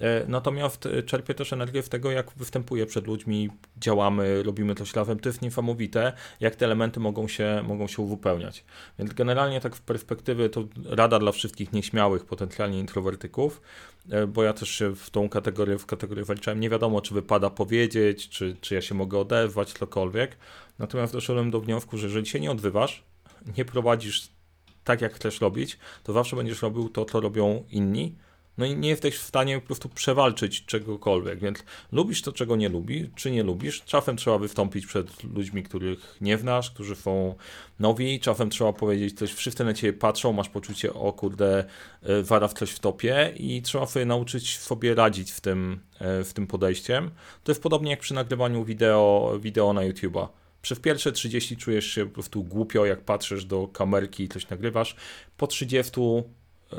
E, 0.01 0.25
natomiast 0.29 0.87
e, 0.87 1.03
czerpię 1.03 1.35
też 1.35 1.53
energię 1.53 1.83
z 1.83 1.89
tego, 1.89 2.11
jak 2.11 2.31
występuję 2.37 2.87
przed 2.87 3.07
ludźmi, 3.07 3.51
działamy, 3.77 4.43
robimy 4.43 4.75
to 4.75 4.85
ślawem. 4.85 5.19
To 5.19 5.29
jest 5.29 5.43
niesamowite, 5.43 6.13
jak 6.41 6.57
te 6.57 6.65
elementy 6.65 7.01
mogą 7.01 7.29
się, 7.29 7.65
mogą 7.69 7.87
się 7.87 8.03
uzupełniać. 8.03 8.65
Więc 8.99 9.13
generalnie 9.13 9.61
tak 9.61 9.77
w 9.77 9.81
perspektywy 9.81 10.49
to 10.49 10.65
rada 10.85 11.19
dla 11.19 11.33
wszystkich 11.33 11.73
nieśmiałych, 11.73 12.25
potencjalnie 12.25 12.79
introwertyków, 12.79 13.61
e, 13.61 13.96
bo 14.29 14.43
ja 14.43 14.53
też 14.53 14.71
się 14.71 14.97
w 14.97 15.11
tą 15.11 15.29
kategorię, 15.29 15.79
w 15.79 15.87
kategorię 15.87 16.25
waliczałem. 16.25 16.61
Nie 16.61 16.71
wiadomo, 16.71 17.01
czy 17.01 17.15
wypada 17.15 17.51
powiedzieć, 17.51 18.29
czy, 18.29 18.57
czy 18.61 18.75
ja 18.75 18.83
się 18.83 18.95
mogę 18.95 19.19
odezwać, 19.19 19.73
cokolwiek. 19.73 20.37
Natomiast 20.79 21.13
doszedłem 21.13 21.51
do 21.51 21.61
wniosku, 21.61 21.99
że 21.99 22.07
jeżeli 22.07 22.27
się 22.27 22.41
nie 22.41 22.51
odzywasz, 22.51 23.05
nie 23.57 23.65
prowadzisz 23.65 24.29
tak, 24.85 25.01
jak 25.01 25.15
chcesz 25.15 25.41
robić, 25.41 25.79
to 26.03 26.13
zawsze 26.13 26.37
będziesz 26.37 26.63
robił 26.63 26.89
to, 26.89 27.05
co 27.05 27.21
robią 27.21 27.65
inni, 27.71 28.17
no 28.59 28.67
i 28.67 28.77
nie 28.77 28.89
jesteś 28.89 29.17
w 29.17 29.23
stanie 29.23 29.61
po 29.61 29.67
prostu 29.67 29.89
przewalczyć 29.89 30.65
czegokolwiek, 30.65 31.39
więc 31.39 31.59
lubisz 31.93 32.23
to, 32.23 32.33
czego 32.33 32.57
nie 32.57 32.69
lubisz, 32.69 33.07
czy 33.15 33.31
nie 33.31 33.43
lubisz. 33.43 33.83
Czasem 33.85 34.17
trzeba 34.17 34.39
wystąpić 34.39 34.87
przed 34.87 35.25
ludźmi, 35.25 35.63
których 35.63 36.17
nie 36.21 36.39
znasz, 36.39 36.71
którzy 36.71 36.97
są 36.97 37.35
nowi, 37.79 38.21
czasem 38.21 38.51
trzeba 38.51 38.73
powiedzieć 38.73 39.19
coś, 39.19 39.33
wszyscy 39.33 39.65
na 39.65 39.75
ciebie 39.75 39.93
patrzą, 39.93 40.33
masz 40.33 40.49
poczucie, 40.49 40.95
o 40.95 41.13
kurde, 41.13 41.65
e, 42.03 42.25
zaraz 42.25 42.55
coś 42.55 42.71
w 42.71 42.79
topie 42.79 43.33
i 43.37 43.63
trzeba 43.63 43.87
sobie 43.87 44.07
nauczyć 44.07 44.59
sobie 44.59 44.95
radzić 44.95 45.33
w 45.33 45.41
tym, 45.41 45.81
e, 45.99 46.25
w 46.25 46.33
tym 46.33 46.47
podejściem. 46.47 47.11
To 47.45 47.53
jest 47.53 47.63
podobnie 47.63 47.91
jak 47.91 48.01
przy 48.01 48.15
nagrywaniu 48.15 48.65
wideo, 48.65 49.39
wideo 49.41 49.73
na 49.73 49.81
YouTube'a. 49.81 50.29
Przez 50.63 50.81
pierwsze 50.81 51.13
30 51.13 51.57
czujesz 51.57 51.87
się 51.87 52.07
po 52.07 52.15
prostu 52.15 52.45
głupio, 52.45 52.87
jak 52.87 53.01
patrzysz 53.01 53.45
do 53.45 53.69
kamerki 53.69 54.25
i 54.25 54.29
coś 54.29 54.49
nagrywasz. 54.49 54.97
Po 55.37 55.47
30 55.47 56.01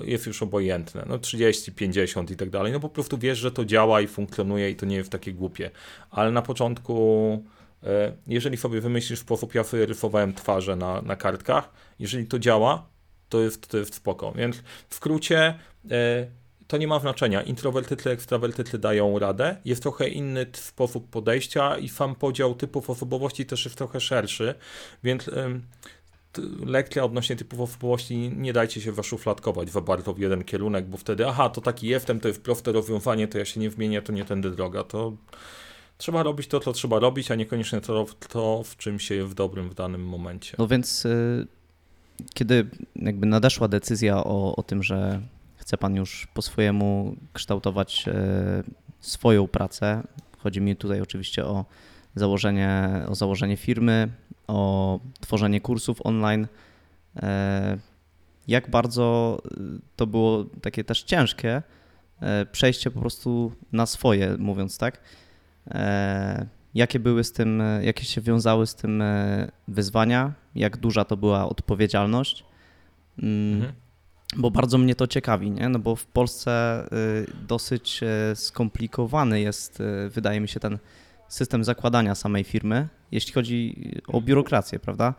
jest 0.04 0.26
już 0.26 0.44
obojętne. 0.44 1.06
No 1.08 1.20
30, 1.20 1.72
50 1.72 2.32
i 2.32 2.36
tak 2.36 2.50
dalej. 2.50 2.72
No 2.74 2.80
po 2.80 2.90
prostu 2.90 3.18
wiesz, 3.18 3.38
że 3.38 3.52
to 3.52 3.66
działa 3.66 4.02
i 4.02 4.08
funkcjonuje 4.08 4.70
i 4.70 4.76
to 4.76 4.86
nie 4.86 4.96
jest 4.96 5.10
takie 5.10 5.34
głupie. 5.34 5.72
Ale 6.12 6.32
na 6.32 6.42
początku, 6.42 7.44
e, 7.84 8.12
jeżeli 8.28 8.58
sobie 8.58 8.82
wymyślisz 8.82 9.20
sposób, 9.20 9.56
ja 9.56 9.64
rysowałem 9.72 10.34
twarze 10.34 10.76
na, 10.76 11.02
na 11.02 11.16
kartkach, 11.16 11.70
jeżeli 12.00 12.26
to 12.26 12.40
działa, 12.40 12.88
to 13.30 13.42
jest, 13.42 13.68
to 13.68 13.78
jest 13.78 13.96
spoko. 13.96 14.32
Więc 14.32 14.64
w 14.90 14.96
skrócie 14.96 15.60
e, 15.92 16.28
to 16.68 16.78
nie 16.78 16.88
ma 16.88 17.00
znaczenia. 17.00 17.42
Introwertycy, 17.42 18.10
ekstrawertycy 18.10 18.78
dają 18.78 19.20
radę. 19.20 19.58
Jest 19.66 19.82
trochę 19.82 20.08
inny 20.08 20.46
sposób 20.54 21.10
podejścia 21.10 21.78
i 21.78 21.90
sam 21.90 22.16
podział 22.16 22.56
typów 22.56 22.90
osobowości 22.90 23.46
też 23.46 23.66
jest 23.66 23.78
trochę 23.78 24.00
szerszy, 24.00 24.56
więc 25.04 25.30
lekcja 26.66 27.04
odnośnie 27.04 27.36
typów 27.36 27.60
osobowości 27.60 28.32
nie 28.36 28.54
dajcie 28.54 28.82
się 28.82 28.94
zaszufladkować 28.94 29.70
za 29.70 29.82
bardzo 29.82 30.14
w 30.14 30.20
jeden 30.20 30.44
kierunek, 30.44 30.86
bo 30.86 30.98
wtedy 30.98 31.28
aha, 31.28 31.50
to 31.50 31.62
taki 31.62 31.88
jestem, 31.88 32.20
to 32.20 32.28
jest 32.28 32.42
proste 32.42 32.72
rozwiązanie, 32.72 33.28
to 33.28 33.38
ja 33.38 33.46
się 33.46 33.60
nie 33.60 33.70
wymienię, 33.70 34.02
to 34.02 34.14
nie 34.14 34.26
tędy 34.26 34.52
droga, 34.52 34.84
to 34.84 35.14
trzeba 35.98 36.24
robić 36.24 36.48
to, 36.48 36.60
co 36.60 36.74
trzeba 36.74 37.00
robić, 37.00 37.32
a 37.32 37.36
niekoniecznie 37.36 37.82
to, 37.82 38.06
to 38.30 38.64
w 38.64 38.78
czym 38.78 39.00
się 39.00 39.16
jest 39.16 39.30
w 39.30 39.34
dobrym 39.34 39.70
w 39.70 39.74
danym 39.74 40.08
momencie. 40.08 40.56
No 40.58 40.68
więc 40.68 41.06
y, 41.06 41.48
kiedy 42.34 42.70
jakby 42.96 43.26
nadeszła 43.26 43.68
decyzja 43.68 44.24
o, 44.24 44.56
o 44.56 44.64
tym, 44.64 44.84
że 44.84 45.22
chce 45.56 45.78
Pan 45.78 45.96
już 45.96 46.28
po 46.34 46.42
swojemu 46.42 47.16
kształtować 47.34 48.06
y, 48.08 48.14
swoją 49.00 49.48
pracę, 49.48 50.04
chodzi 50.38 50.62
mi 50.62 50.76
tutaj 50.76 51.02
oczywiście 51.02 51.46
o 51.46 51.66
założenie, 52.16 52.90
o 53.08 53.16
założenie 53.16 53.58
firmy, 53.58 54.10
o 54.48 55.00
tworzenie 55.20 55.62
kursów 55.62 56.02
online. 56.04 56.48
E, 57.16 57.78
jak 58.48 58.70
bardzo 58.70 59.38
e, 59.46 59.58
to 59.96 60.08
było 60.08 60.46
takie 60.62 60.84
też 60.84 61.04
ciężkie 61.04 61.62
e, 62.22 62.46
przejście 62.46 62.92
po 62.92 63.00
prostu 63.00 63.52
na 63.72 63.86
swoje, 63.86 64.38
mówiąc 64.38 64.78
tak. 64.78 65.02
Jakie 66.74 67.00
były 67.00 67.24
z 67.24 67.32
tym, 67.32 67.64
jakie 67.82 68.06
się 68.06 68.22
wiązały 68.22 68.68
z 68.68 68.76
tym 68.76 69.04
wyzwania, 69.68 70.34
jak 70.56 70.78
duża 70.78 71.06
to 71.06 71.18
była 71.18 71.50
odpowiedzialność? 71.50 72.46
Mm, 73.20 73.54
mhm. 73.54 73.74
Bo 74.38 74.52
bardzo 74.52 74.78
mnie 74.78 74.96
to 74.96 75.08
ciekawi, 75.08 75.52
nie? 75.52 75.70
No 75.70 75.80
bo 75.80 75.96
w 75.96 76.06
Polsce 76.06 76.84
dosyć 77.48 78.02
skomplikowany 78.36 79.42
jest, 79.42 79.84
wydaje 80.10 80.40
mi 80.40 80.48
się, 80.48 80.60
ten 80.60 80.80
system 81.30 81.64
zakładania 81.64 82.16
samej 82.16 82.44
firmy, 82.44 82.88
jeśli 83.12 83.34
chodzi 83.34 83.92
o 84.08 84.22
biurokrację, 84.22 84.80
prawda? 84.80 85.14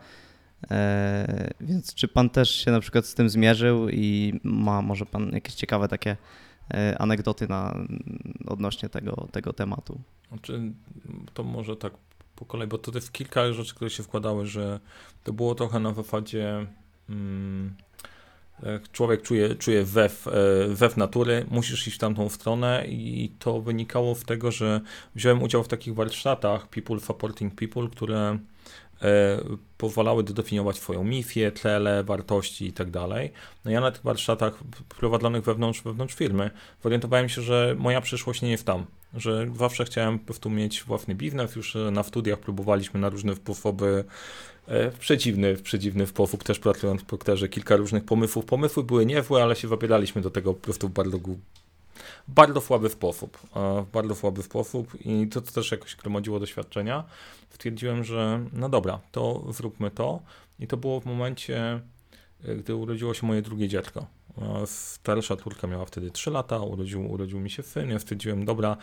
E, 0.71 1.53
więc 1.61 1.93
czy 1.93 2.07
pan 2.07 2.29
też 2.29 2.51
się 2.55 2.71
na 2.71 2.79
przykład 2.79 3.05
z 3.05 3.13
tym 3.13 3.29
zmierzył 3.29 3.89
i 3.89 4.39
ma 4.43 4.81
może 4.81 5.05
pan 5.05 5.31
jakieś 5.31 5.55
ciekawe 5.55 5.87
takie 5.87 6.17
e, 6.73 6.97
anegdoty 7.01 7.47
na, 7.47 7.75
odnośnie 8.47 8.89
tego, 8.89 9.27
tego 9.31 9.53
tematu? 9.53 10.01
Znaczy, 10.29 10.61
to 11.33 11.43
może 11.43 11.75
tak 11.75 11.93
po 12.35 12.45
kolei, 12.45 12.67
bo 12.67 12.77
to 12.77 12.91
jest 12.95 13.11
kilka 13.11 13.53
rzeczy, 13.53 13.75
które 13.75 13.89
się 13.89 14.03
wkładały, 14.03 14.45
że 14.45 14.79
to 15.23 15.33
było 15.33 15.55
trochę 15.55 15.79
na 15.79 15.93
zasadzie 15.93 16.67
mm, 17.09 17.75
człowiek 18.91 19.21
czuje, 19.21 19.55
czuje 19.55 19.83
wew, 19.83 20.27
e, 20.27 20.31
wew 20.67 20.97
natury, 20.97 21.45
musisz 21.51 21.87
iść 21.87 21.97
w 21.97 21.99
tamtą 21.99 22.29
stronę 22.29 22.85
i 22.87 23.31
to 23.39 23.61
wynikało 23.61 24.15
z 24.15 24.23
tego, 24.23 24.51
że 24.51 24.81
wziąłem 25.15 25.43
udział 25.43 25.63
w 25.63 25.67
takich 25.67 25.95
warsztatach 25.95 26.67
People 26.67 26.99
Supporting 26.99 27.55
People, 27.55 27.89
które 27.89 28.37
e, 29.01 29.39
pozwalały 29.77 30.23
dodefiniować 30.23 30.77
swoją 30.77 31.03
misję, 31.03 31.51
cele, 31.51 32.03
wartości 32.03 32.65
i 32.65 32.73
tak. 32.73 32.87
No 33.65 33.71
ja 33.71 33.81
na 33.81 33.91
tych 33.91 34.03
warsztatach 34.03 34.59
prowadzonych 34.99 35.43
wewnątrz, 35.43 35.81
wewnątrz 35.81 36.15
firmy 36.15 36.51
zorientowałem 36.83 37.29
się, 37.29 37.41
że 37.41 37.75
moja 37.77 38.01
przyszłość 38.01 38.41
nie 38.41 38.51
jest 38.51 38.65
tam, 38.65 38.85
że 39.13 39.47
zawsze 39.57 39.85
chciałem 39.85 40.19
po 40.19 40.25
prostu 40.25 40.49
mieć 40.49 40.83
własny 40.83 41.15
biznes, 41.15 41.55
już 41.55 41.77
na 41.91 42.03
studiach 42.03 42.39
próbowaliśmy 42.39 42.99
na 42.99 43.09
różne 43.09 43.35
sposoby 43.35 44.03
E, 44.69 44.91
w 44.91 44.97
przeciwny, 44.97 45.55
w 45.55 45.61
przeciwny 45.61 46.07
sposób, 46.07 46.43
też 46.43 46.59
pracując 46.59 47.01
w 47.01 47.05
Procterze, 47.05 47.49
kilka 47.49 47.75
różnych 47.75 48.05
pomysłów. 48.05 48.45
Pomysły 48.45 48.83
były 48.83 49.05
niezłe, 49.05 49.43
ale 49.43 49.55
się 49.55 49.67
wybieraliśmy 49.67 50.21
do 50.21 50.29
tego 50.29 50.53
po 50.53 50.59
prostu 50.59 50.87
w 50.89 50.91
bardzo, 50.91 51.19
bardzo 52.27 52.61
słaby 52.61 52.89
sposób. 52.89 53.39
Bardzo 53.93 54.15
słaby 54.15 54.43
sposób 54.43 55.05
i 55.05 55.27
to, 55.27 55.41
to 55.41 55.51
też 55.51 55.71
jakoś 55.71 55.95
gromadziło 55.95 56.39
doświadczenia. 56.39 57.03
Stwierdziłem, 57.49 58.03
że 58.03 58.45
no 58.53 58.69
dobra, 58.69 58.99
to 59.11 59.45
zróbmy 59.49 59.91
to. 59.91 60.19
I 60.59 60.67
to 60.67 60.77
było 60.77 60.99
w 60.99 61.05
momencie, 61.05 61.57
e, 61.57 61.79
gdy 62.57 62.75
urodziło 62.75 63.13
się 63.13 63.27
moje 63.27 63.41
drugie 63.41 63.67
dziecko. 63.67 64.07
Starsza 64.65 65.35
córka 65.35 65.67
miała 65.67 65.85
wtedy 65.85 66.11
3 66.11 66.31
lata, 66.31 66.59
urodził, 66.59 67.11
urodził 67.11 67.39
mi 67.39 67.49
się 67.49 67.63
syn. 67.63 67.89
Ja 67.89 67.99
stwierdziłem, 67.99 68.45
dobra, 68.45 68.77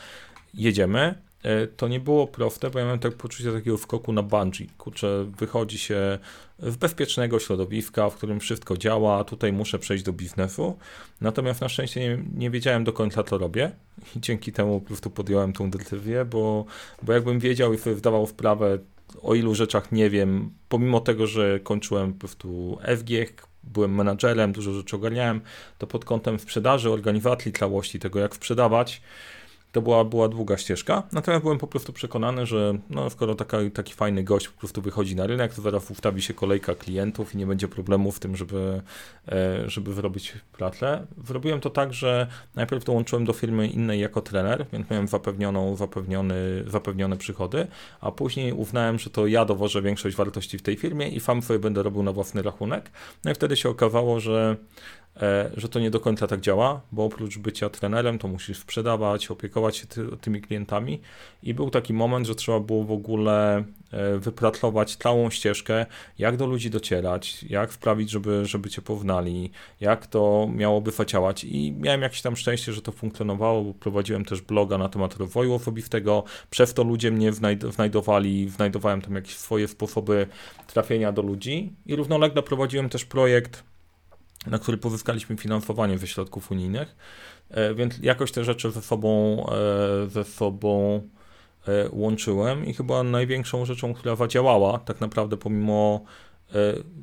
jedziemy. 0.55 1.15
E, 1.43 1.67
to 1.67 1.89
nie 1.89 2.01
było 2.01 2.27
proste, 2.27 2.71
bo 2.71 2.79
ja 2.79 2.85
miałem 2.85 3.01
tak 3.01 3.15
poczucie 3.15 3.53
takiego 3.53 3.79
skoku 3.79 4.13
na 4.13 4.23
bungee. 4.23 4.67
Kurczę, 4.79 5.27
wychodzi 5.39 5.79
się 5.79 6.19
z 6.59 6.77
bezpiecznego 6.77 7.39
środowiska, 7.39 8.11
w 8.11 8.17
którym 8.17 8.41
wszystko 8.41 8.77
działa, 8.77 9.25
tutaj 9.25 9.53
muszę 9.53 9.79
przejść 9.79 10.05
do 10.05 10.13
biznesu. 10.13 10.79
Natomiast 11.21 11.61
na 11.61 11.69
szczęście 11.69 12.01
nie, 12.01 12.25
nie 12.35 12.51
wiedziałem 12.51 12.85
do 12.85 12.93
końca, 12.93 13.23
co 13.23 13.39
robię 13.39 13.73
i 14.17 14.21
dzięki 14.21 14.53
temu 14.53 14.81
po 14.81 14.87
prostu 14.87 15.11
podjąłem 15.11 15.53
tą 15.53 15.71
decyzję, 15.71 16.25
bo, 16.25 16.65
bo 17.03 17.13
jakbym 17.13 17.39
wiedział 17.39 17.73
i 17.73 17.79
sobie 17.79 17.97
wdawał 17.97 18.27
wprawę, 18.27 18.79
o 19.23 19.35
ilu 19.35 19.55
rzeczach 19.55 19.93
nie 19.93 20.11
wiem, 20.11 20.51
pomimo 20.69 21.01
tego, 21.01 21.27
że 21.27 21.61
kończyłem 21.61 22.13
po 22.13 22.19
prostu 22.19 22.79
FG, 22.97 23.11
byłem 23.65 23.95
menadżerem, 23.95 24.53
dużo 24.53 24.73
rzeczy 24.73 24.97
ogarniałem, 24.97 25.41
to 25.79 25.87
pod 25.87 26.05
kątem 26.05 26.39
sprzedaży, 26.39 26.91
organizacji 26.91 27.53
całości, 27.53 27.99
tego 27.99 28.19
jak 28.19 28.35
sprzedawać, 28.35 29.03
to 29.77 29.83
była, 29.83 30.05
była 30.05 30.29
długa 30.29 30.57
ścieżka, 30.57 31.03
natomiast 31.13 31.43
byłem 31.43 31.59
po 31.59 31.67
prostu 31.67 31.93
przekonany, 31.93 32.47
że 32.47 32.79
no, 32.91 33.11
skoro 33.11 33.35
taka, 33.35 33.59
taki 33.75 33.95
fajny 33.95 34.25
gość 34.25 34.49
po 34.49 34.59
prostu 34.59 34.83
wychodzi 34.83 35.17
na 35.17 35.27
rynek, 35.27 35.55
to 35.55 35.63
zaraz 35.63 35.91
ustawi 35.91 36.23
się 36.23 36.35
kolejka 36.35 36.75
klientów 36.75 37.35
i 37.35 37.39
nie 37.39 37.47
będzie 37.47 37.69
problemu 37.69 38.13
w 38.13 38.21
tym, 38.21 38.37
żeby, 38.37 38.83
e, 39.29 39.71
żeby 39.71 39.95
wyrobić 39.95 40.33
pracę. 40.53 41.07
Zrobiłem 41.27 41.61
to 41.61 41.71
tak, 41.71 41.93
że 41.93 42.27
najpierw 42.55 42.85
dołączyłem 42.85 43.25
do 43.25 43.33
firmy 43.33 43.69
innej 43.69 44.01
jako 44.01 44.21
trener, 44.21 44.67
więc 44.73 44.91
miałem 44.91 45.09
zapewnioną, 45.09 45.77
zapewniony, 45.77 46.65
zapewnione 46.67 47.17
przychody, 47.17 47.67
a 48.01 48.11
później 48.11 48.53
uznałem, 48.53 48.99
że 48.99 49.11
to 49.11 49.27
ja 49.27 49.45
dowożę 49.45 49.83
większość 49.83 50.17
wartości 50.17 50.59
w 50.59 50.63
tej 50.63 50.77
firmie 50.77 51.09
i 51.09 51.21
sam 51.21 51.43
sobie 51.43 51.59
będę 51.59 51.83
robił 51.83 52.03
na 52.03 52.13
własny 52.13 52.43
rachunek. 52.43 52.91
No 53.25 53.31
i 53.31 53.35
wtedy 53.35 53.57
się 53.57 53.69
okazało, 53.69 54.21
że 54.21 54.57
że 55.57 55.69
to 55.69 55.81
nie 55.81 55.91
do 55.91 56.01
końca 56.01 56.27
tak 56.27 56.41
działa, 56.41 56.81
bo 56.93 57.05
oprócz 57.05 57.39
bycia 57.39 57.69
trenerem, 57.69 58.19
to 58.19 58.29
musisz 58.29 58.59
sprzedawać, 58.59 59.31
opiekować 59.31 59.77
się 59.77 59.87
ty, 59.87 60.07
tymi 60.21 60.41
klientami. 60.41 61.01
I 61.43 61.55
był 61.55 61.71
taki 61.71 61.95
moment, 61.95 62.27
że 62.27 62.35
trzeba 62.35 62.61
było 62.61 62.85
w 62.85 62.93
ogóle 62.93 63.65
e, 63.93 64.19
wypracować 64.19 64.97
całą 64.97 65.31
ścieżkę, 65.31 65.87
jak 66.19 66.37
do 66.37 66.47
ludzi 66.47 66.71
docierać, 66.71 67.45
jak 67.45 67.73
sprawić, 67.73 68.11
żeby, 68.11 68.47
żeby 68.47 68.71
cię 68.71 68.83
poznali, 68.83 69.51
jak 69.81 70.07
to 70.07 70.49
miałoby 70.55 70.93
faciałać. 70.93 71.45
I 71.45 71.73
miałem 71.73 72.03
jakieś 72.03 72.23
tam 72.23 72.37
szczęście, 72.37 72.73
że 72.73 72.83
to 72.83 72.93
funkcjonowało, 72.93 73.65
bo 73.65 73.75
prowadziłem 73.75 74.25
też 74.25 74.41
bloga 74.41 74.79
na 74.79 74.89
temat 74.89 75.17
rozwoju 75.17 75.55
osobistego. 75.55 76.25
Przez 76.51 76.75
to 76.75 76.85
ludzie 76.85 77.11
mnie 77.11 77.33
znajdowali, 77.71 78.49
znajdowałem 78.49 79.03
tam 79.03 79.15
jakieś 79.15 79.37
swoje 79.37 79.69
sposoby 79.69 80.27
trafienia 80.67 81.13
do 81.13 81.23
ludzi. 81.23 81.73
I 81.87 81.97
równolegle 81.97 82.43
prowadziłem 82.43 82.89
też 82.89 83.05
projekt 83.05 83.76
na 84.47 84.59
który 84.59 84.79
pozyskaliśmy 84.79 85.37
finansowanie 85.37 85.99
ze 85.99 86.07
środków 86.07 86.51
unijnych, 86.51 86.97
e, 87.51 87.75
więc 87.75 87.99
jakoś 87.99 88.33
te 88.33 88.45
rzeczy 88.45 88.71
ze 88.71 88.83
sobą, 88.83 89.45
e, 89.47 90.11
ze 90.11 90.25
sobą 90.25 91.03
e, 91.69 91.89
łączyłem 91.93 92.67
i 92.67 92.75
chyba 92.75 93.03
największą 93.03 93.65
rzeczą, 93.65 93.95
która 93.95 94.17
zadziałała 94.17 94.79
tak 94.79 95.01
naprawdę 95.01 95.37
pomimo 95.37 96.05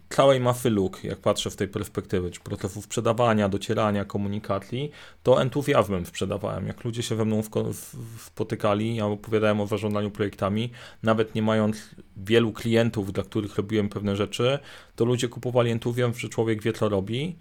całej 0.09 0.39
masy 0.39 0.69
luk, 0.69 1.03
jak 1.03 1.19
patrzę 1.19 1.50
w 1.50 1.55
tej 1.55 1.67
perspektywy, 1.67 2.31
czy 2.31 2.39
procesów 2.39 2.85
sprzedawania, 2.85 3.50
docierania, 3.50 4.05
komunikacji, 4.05 4.91
to 5.23 5.41
entuzjazmem 5.41 6.05
sprzedawałem. 6.05 6.67
Jak 6.67 6.83
ludzie 6.83 7.03
się 7.03 7.15
we 7.15 7.25
mną 7.25 7.41
spotykali, 8.19 8.95
ja 8.95 9.05
opowiadałem 9.05 9.62
o 9.62 9.67
zarządzaniu 9.67 10.12
projektami, 10.12 10.71
nawet 11.03 11.35
nie 11.35 11.41
mając 11.41 11.89
wielu 12.17 12.51
klientów, 12.51 13.13
dla 13.13 13.23
których 13.23 13.55
robiłem 13.55 13.89
pewne 13.89 14.15
rzeczy, 14.15 14.59
to 14.95 15.05
ludzie 15.05 15.27
kupowali 15.27 15.71
entuzjazm, 15.71 16.19
że 16.19 16.29
człowiek 16.29 16.62
wie, 16.62 16.73
co 16.73 16.89
robi. 16.89 17.35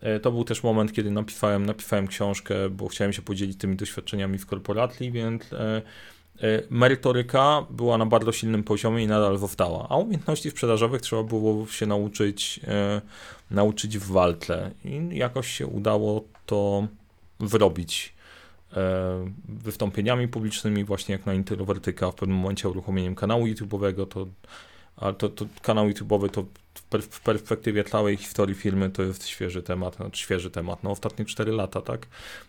E, 0.00 0.20
to 0.20 0.32
był 0.32 0.44
też 0.44 0.62
moment, 0.62 0.92
kiedy 0.92 1.10
napisałem, 1.10 1.66
napisałem 1.66 2.06
książkę, 2.06 2.70
bo 2.70 2.88
chciałem 2.88 3.12
się 3.12 3.22
podzielić 3.22 3.58
tymi 3.58 3.76
doświadczeniami 3.76 4.38
w 4.38 4.46
korporacji, 4.46 5.12
więc 5.12 5.52
e, 5.52 5.56
E, 5.56 5.82
merytoryka 6.70 7.66
była 7.70 7.98
na 7.98 8.06
bardzo 8.06 8.32
silnym 8.32 8.64
poziomie 8.64 9.04
i 9.04 9.06
nadal 9.06 9.38
została, 9.38 9.88
a 9.88 9.96
umiejętności 9.96 10.50
sprzedażowych 10.50 11.02
trzeba 11.02 11.22
było 11.22 11.66
się 11.66 11.86
nauczyć, 11.86 12.60
e, 12.68 13.00
nauczyć 13.50 13.98
w 13.98 14.06
walce. 14.06 14.70
I 14.84 15.08
jakoś 15.10 15.48
się 15.52 15.66
udało 15.66 16.24
to 16.46 16.86
wyrobić 17.40 18.14
e, 18.76 19.30
wystąpieniami 19.48 20.28
publicznymi, 20.28 20.84
właśnie 20.84 21.12
jak 21.12 21.26
na 21.26 21.34
introwertyka, 21.34 22.10
w 22.10 22.14
pewnym 22.14 22.38
momencie 22.38 22.68
uruchomieniem 22.68 23.14
kanału 23.14 23.46
YouTube'owego, 23.46 24.06
to, 24.06 24.26
to, 25.12 25.28
to 25.28 25.46
kanał 25.62 25.88
YouTube'owy 25.88 26.30
to 26.30 26.44
w 27.10 27.20
perspektywie 27.20 27.84
całej 27.84 28.16
historii 28.16 28.54
firmy 28.54 28.90
to 28.90 29.02
jest 29.02 29.26
świeży 29.26 29.62
temat, 29.62 29.96
znaczy 29.96 30.22
świeży 30.22 30.50
temat, 30.50 30.82
no 30.82 30.90
ostatnie 30.90 31.24
4 31.24 31.52
lata, 31.52 31.80
tak? 31.80 32.06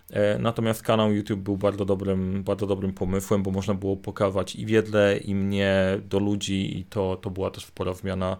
E, 0.09 0.37
natomiast 0.37 0.83
kanał 0.83 1.13
YouTube 1.13 1.39
był 1.39 1.57
bardzo 1.57 1.85
dobrym, 1.85 2.43
bardzo 2.43 2.67
dobrym 2.67 2.93
pomysłem, 2.93 3.43
bo 3.43 3.51
można 3.51 3.73
było 3.73 3.97
pokazać 3.97 4.55
i 4.55 4.65
wiedzę, 4.65 5.17
i 5.17 5.35
mnie 5.35 5.99
do 6.09 6.19
ludzi 6.19 6.79
i 6.79 6.85
to, 6.85 7.17
to 7.21 7.29
była 7.29 7.51
też 7.51 7.65
spora 7.65 7.93
zmiana 7.93 8.37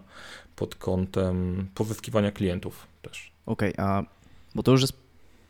pod 0.56 0.74
kątem 0.74 1.68
pozyskiwania 1.74 2.32
klientów 2.32 2.86
też. 3.02 3.32
Okej, 3.46 3.72
okay, 3.72 3.86
a 3.86 4.02
bo 4.54 4.62
to 4.62 4.72
już 4.72 4.80
jest 4.80 4.92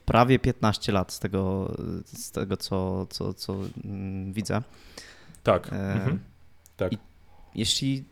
prawie 0.06 0.38
15 0.38 0.92
lat 0.92 1.12
z 1.12 1.18
tego, 1.18 1.72
z 2.04 2.30
tego 2.30 2.56
co, 2.56 3.06
co, 3.06 3.34
co 3.34 3.56
mm, 3.84 4.32
widzę. 4.32 4.62
Tak. 5.42 5.72
E, 5.72 5.92
mhm. 5.92 6.18
tak. 6.76 6.92
I 6.92 6.98
jeśli 7.54 8.04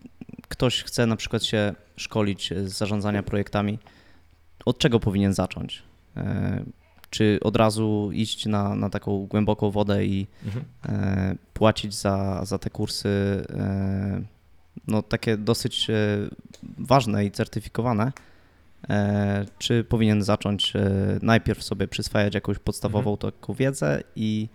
ktoś 0.49 0.83
chce 0.83 1.07
na 1.07 1.17
przykład 1.17 1.45
się 1.45 1.75
szkolić 1.97 2.53
z 2.65 2.73
zarządzania 2.73 3.23
projektami, 3.23 3.79
od 4.65 4.79
czego 4.79 5.01
powinien 5.01 5.33
zacząć? 5.35 5.83
E, 6.17 6.65
czy 7.11 7.39
od 7.43 7.57
razu 7.57 8.11
iść 8.13 8.47
na, 8.47 8.75
na 8.75 8.91
taką 8.91 9.27
głęboką 9.27 9.71
wodę 9.71 10.07
i 10.07 10.27
mhm. 10.45 10.65
E, 10.89 11.37
płacić 11.55 11.95
za, 11.95 12.45
za 12.45 12.59
te 12.59 12.71
kursy, 12.71 13.09
e, 13.51 14.23
no 14.87 15.03
takie 15.03 15.37
dosyć 15.37 15.87
ważne 16.79 17.25
i 17.25 17.31
certyfikowane? 17.31 18.13
Czy 19.59 19.85
powinien 19.85 20.23
zacząć 20.23 20.73
najpierw 21.23 21.63
sobie 21.63 21.89
przyswajać 21.89 22.35
jakąś 22.35 22.59
podstawową 22.59 23.13
mhm. 23.13 23.33
taką 23.33 23.55
wiedzę 23.55 24.03
i, 24.17 24.49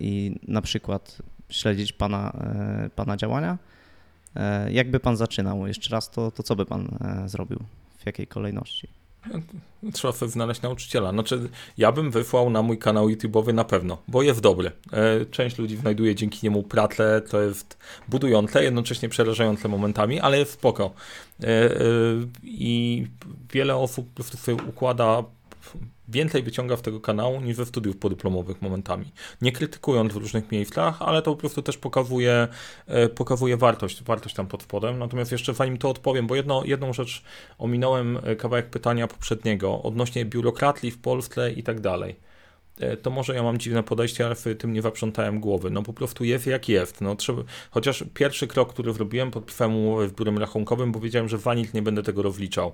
i 0.00 0.40
na 0.48 0.62
przykład 0.62 1.22
śledzić 1.48 1.92
pana, 1.92 2.32
pana 2.96 3.16
działania? 3.16 3.58
E, 4.36 4.72
jakby 4.72 5.00
pan 5.00 5.16
zaczynał 5.16 5.66
jeszcze 5.66 5.90
raz, 5.90 6.10
to, 6.10 6.30
to 6.30 6.42
co 6.42 6.56
by 6.56 6.66
pan 6.66 6.98
e, 7.00 7.28
zrobił? 7.28 7.58
W 7.98 8.06
jakiej 8.06 8.26
kolejności? 8.26 8.88
Trzeba 9.92 10.12
sobie 10.12 10.32
znaleźć 10.32 10.62
nauczyciela. 10.62 11.12
Znaczy, 11.12 11.48
ja 11.78 11.92
bym 11.92 12.10
wysłał 12.10 12.50
na 12.50 12.62
mój 12.62 12.78
kanał 12.78 13.08
YouTube'owy 13.08 13.54
na 13.54 13.64
pewno, 13.64 13.98
bo 14.08 14.22
jest 14.22 14.40
dobry. 14.40 14.72
E, 14.92 15.26
część 15.26 15.58
ludzi 15.58 15.76
znajduje 15.76 16.14
dzięki 16.14 16.38
niemu 16.42 16.62
pracę, 16.62 17.22
to 17.30 17.42
jest 17.42 17.78
budujące, 18.08 18.64
jednocześnie 18.64 19.08
przerażające 19.08 19.68
momentami, 19.68 20.20
ale 20.20 20.38
jest 20.38 20.52
spoko. 20.52 20.94
I 22.42 23.06
wiele 23.52 23.76
osób 23.76 24.08
po 24.08 24.14
prostu 24.14 24.36
sobie 24.36 24.62
układa 24.68 25.24
więcej 26.08 26.42
wyciąga 26.42 26.76
w 26.76 26.82
tego 26.82 27.00
kanału 27.00 27.40
niż 27.40 27.56
ze 27.56 27.66
studiów 27.66 27.96
podyplomowych 27.96 28.62
momentami. 28.62 29.12
Nie 29.42 29.52
krytykując 29.52 30.12
w 30.12 30.16
różnych 30.16 30.52
miejscach, 30.52 31.02
ale 31.02 31.22
to 31.22 31.30
po 31.30 31.36
prostu 31.36 31.62
też 31.62 31.78
pokazuje, 31.78 32.48
e, 32.86 33.08
pokazuje 33.08 33.56
wartość, 33.56 34.02
wartość 34.02 34.34
tam 34.34 34.46
pod 34.46 34.62
spodem. 34.62 34.98
Natomiast 34.98 35.32
jeszcze 35.32 35.54
zanim 35.54 35.78
to 35.78 35.90
odpowiem, 35.90 36.26
bo 36.26 36.36
jedno, 36.36 36.64
jedną 36.64 36.92
rzecz 36.92 37.22
ominąłem 37.58 38.18
e, 38.22 38.36
kawałek 38.36 38.70
pytania 38.70 39.06
poprzedniego 39.06 39.82
odnośnie 39.82 40.24
biurokratii 40.24 40.90
w 40.90 40.98
Polsce 40.98 41.52
i 41.52 41.62
tak 41.62 41.80
dalej 41.80 42.16
e, 42.80 42.96
to 42.96 43.10
może 43.10 43.34
ja 43.34 43.42
mam 43.42 43.58
dziwne 43.58 43.82
podejście, 43.82 44.26
ale 44.26 44.54
tym 44.54 44.72
nie 44.72 44.82
zaprzątałem 44.82 45.40
głowy. 45.40 45.70
No 45.70 45.82
po 45.82 45.92
prostu 45.92 46.24
jest 46.24 46.46
jak 46.46 46.68
jest. 46.68 47.00
No, 47.00 47.16
trzeba, 47.16 47.42
chociaż 47.70 48.04
pierwszy 48.14 48.46
krok, 48.46 48.72
który 48.72 48.92
zrobiłem, 48.92 49.30
podpisałem 49.30 49.76
umowę 49.76 50.08
w 50.08 50.14
biurem 50.14 50.38
rachunkowym, 50.38 50.92
bo 50.92 51.00
wiedziałem, 51.00 51.28
że 51.28 51.38
Vanit 51.38 51.74
nie 51.74 51.82
będę 51.82 52.02
tego 52.02 52.22
rozliczał 52.22 52.72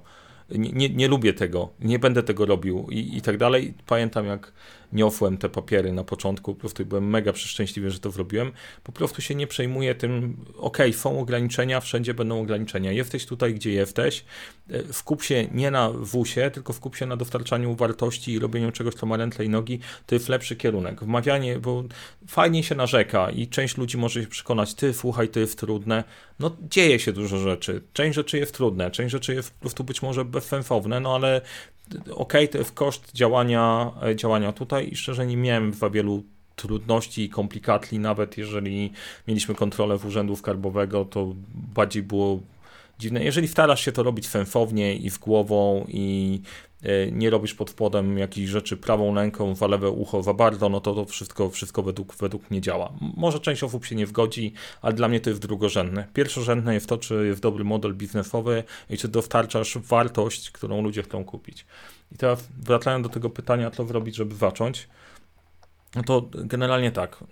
nie, 0.51 0.89
nie, 0.89 1.09
lubię 1.09 1.33
tego, 1.33 1.71
nie 1.81 1.99
będę 1.99 2.23
tego 2.23 2.47
robił 2.47 2.87
i, 2.91 3.17
i 3.17 3.23
tak 3.23 3.37
dalej. 3.37 3.75
Pamiętam 3.87 4.27
jak 4.27 4.53
niosłem 4.93 5.39
te 5.39 5.49
papiery 5.49 5.93
na 5.93 6.05
początku, 6.05 6.55
po 6.55 6.61
prostu 6.61 6.87
byłem 6.87 7.11
mega 7.11 7.33
przeszczęśliwy, 7.33 7.91
że 7.91 7.99
to 7.99 8.11
zrobiłem. 8.11 8.53
Po 8.83 8.93
prostu 8.93 9.23
się 9.23 9.35
nie 9.35 9.47
przejmuję 9.47 9.95
tym, 9.95 10.37
ok, 10.57 10.79
są 10.93 11.21
ograniczenia, 11.21 11.81
wszędzie 11.81 12.15
będą 12.15 12.41
ograniczenia. 12.41 12.93
Jesteś 12.93 13.27
tutaj, 13.27 13.55
gdzie 13.55 13.73
jesteś. 13.73 14.25
E, 14.71 14.93
skup 14.93 15.23
się 15.23 15.47
nie 15.55 15.71
na 15.71 15.91
wusie, 15.91 16.51
tylko 16.51 16.73
skup 16.73 16.97
się 16.97 17.07
na 17.07 17.17
dostarczaniu 17.17 17.75
wartości 17.75 18.33
i 18.33 18.39
robieniu 18.39 18.73
czegoś, 18.73 18.95
co 18.95 19.07
ma 19.07 19.17
ręce 19.17 19.45
i 19.45 19.49
nogi. 19.49 19.81
To 20.07 20.15
jest 20.15 20.29
lepszy 20.29 20.57
kierunek. 20.57 21.05
Wmawianie, 21.05 21.59
bo 21.59 21.85
fajnie 22.27 22.63
się 22.63 22.75
narzeka 22.75 23.31
i 23.31 23.49
część 23.49 23.77
ludzi 23.77 23.99
może 23.99 24.23
się 24.23 24.29
przekonać, 24.29 24.75
ty 24.75 24.95
słuchaj, 24.95 25.29
to 25.29 25.41
jest 25.41 25.59
trudne. 25.59 26.05
No 26.39 26.57
dzieje 26.71 26.99
się 26.99 27.13
dużo 27.13 27.39
rzeczy. 27.39 27.83
Część 27.93 28.15
rzeczy 28.15 28.39
jest 28.39 28.55
trudne, 28.55 28.91
część 28.91 29.13
rzeczy 29.13 29.35
jest 29.35 29.51
po 29.51 29.61
prostu 29.61 29.85
być 29.85 30.03
może 30.03 30.25
bezsensowne, 30.33 31.01
no 31.01 31.15
ale 31.15 31.41
ok, 32.11 32.33
to 32.51 32.59
jest 32.59 32.73
koszt 32.73 33.13
działania, 33.13 33.91
e, 34.03 34.17
działania 34.17 34.53
tutaj 34.53 34.89
i 34.93 34.97
szczerze 34.97 35.27
nie 35.27 35.37
miałem 35.37 35.75
za 35.75 35.91
wielu 35.91 36.23
trudności 36.57 37.25
i 37.25 37.29
komplikacji, 37.29 37.99
nawet 37.99 38.39
jeżeli 38.39 38.93
mieliśmy 39.29 39.55
kontrolę 39.55 39.99
w 39.99 40.07
Urzędu 40.07 40.37
Skarbowego, 40.37 41.05
to 41.05 41.35
bardziej 41.75 42.03
było 42.03 42.41
dziwne. 42.99 43.25
Jeżeli 43.25 43.49
starasz 43.49 43.85
się 43.85 43.93
to 43.93 44.03
robić 44.03 44.29
sensownie 44.29 44.95
i 44.95 45.11
z 45.11 45.19
głową 45.19 45.85
i 45.89 46.41
e, 46.43 46.72
nie 47.13 47.31
robisz 47.31 47.55
pod 47.55 47.71
spodem 47.71 48.19
jakichś 48.19 48.51
rzeczy 48.51 48.77
prawą 48.77 49.15
ręką, 49.15 49.55
w 49.55 49.61
lewe 49.61 49.91
ucho 49.91 50.23
za 50.23 50.35
bardzo, 50.35 50.69
no 50.69 50.81
to 50.81 50.95
to 50.95 51.05
wszystko, 51.05 51.51
wszystko 51.51 51.83
według, 51.83 52.15
według 52.15 52.51
mnie 52.51 52.61
działa. 52.61 52.93
Może 53.17 53.41
część 53.41 53.63
osób 53.63 53.85
się 53.85 53.95
nie 53.95 54.07
zgodzi, 54.07 54.53
ale 54.83 54.95
dla 54.95 55.09
mnie 55.09 55.21
to 55.21 55.31
jest 55.31 55.43
drugorzędne. 55.43 56.07
Pierwszorzędne 56.15 56.75
jest 56.75 56.89
to, 56.89 56.99
czy 56.99 57.27
jest 57.27 57.43
dobry 57.43 57.65
model 57.65 57.95
biznesowy 57.95 58.65
i 58.91 58.97
czy 58.97 59.09
dostarczasz 59.09 59.79
wartość, 59.79 60.51
którą 60.51 60.83
ludzie 60.83 61.03
chcą 61.03 61.25
kupić. 61.25 61.67
I 62.13 62.17
teraz 62.17 62.49
wracając 62.59 63.07
do 63.07 63.13
tego 63.13 63.31
pytania, 63.31 63.71
co 63.71 63.85
zrobić, 63.85 64.17
żeby 64.17 64.35
zacząć, 64.35 64.89
no 65.95 66.03
to 66.03 66.29
generalnie 66.35 66.93
tak. 66.93 67.25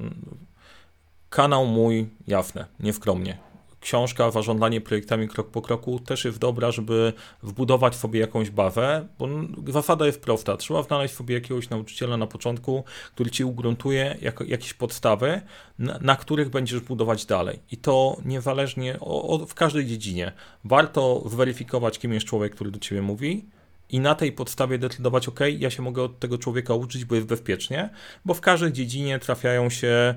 Kanał 1.30 1.66
mój 1.66 2.08
jasne, 2.26 2.66
nieskromnie 2.80 3.49
książka 3.80 4.30
Zarządzanie 4.30 4.80
projektami 4.80 5.28
krok 5.28 5.50
po 5.50 5.62
kroku 5.62 5.98
też 5.98 6.24
jest 6.24 6.38
dobra, 6.38 6.70
żeby 6.70 7.12
wbudować 7.42 7.96
sobie 7.96 8.20
jakąś 8.20 8.50
bawę, 8.50 9.08
bo 9.18 9.28
zasada 9.72 10.06
jest 10.06 10.20
prosta. 10.20 10.56
Trzeba 10.56 10.82
znaleźć 10.82 11.14
sobie 11.14 11.34
jakiegoś 11.34 11.70
nauczyciela 11.70 12.16
na 12.16 12.26
początku, 12.26 12.84
który 13.14 13.30
ci 13.30 13.44
ugruntuje 13.44 14.16
jako, 14.20 14.44
jakieś 14.44 14.74
podstawy, 14.74 15.40
na, 15.78 15.98
na, 16.00 16.16
których 16.16 16.50
będziesz 16.50 16.80
budować 16.80 17.26
dalej. 17.26 17.58
I 17.70 17.76
to 17.76 18.16
niezależnie 18.24 18.96
o, 19.00 19.28
o, 19.28 19.46
w 19.46 19.54
każdej 19.54 19.86
dziedzinie. 19.86 20.32
Warto 20.64 21.22
zweryfikować, 21.26 21.98
kim 21.98 22.12
jest 22.12 22.26
człowiek, 22.26 22.54
który 22.54 22.70
do 22.70 22.78
ciebie 22.78 23.02
mówi, 23.02 23.44
i 23.92 24.00
na 24.00 24.14
tej 24.14 24.32
podstawie 24.32 24.78
decydować, 24.78 25.28
ok, 25.28 25.40
ja 25.58 25.70
się 25.70 25.82
mogę 25.82 26.02
od 26.02 26.18
tego 26.18 26.38
człowieka 26.38 26.74
uczyć, 26.74 27.04
bo 27.04 27.14
jest 27.14 27.26
bezpiecznie, 27.26 27.90
bo 28.24 28.34
w 28.34 28.40
każdej 28.40 28.72
dziedzinie 28.72 29.18
trafiają 29.18 29.70
się 29.70 30.14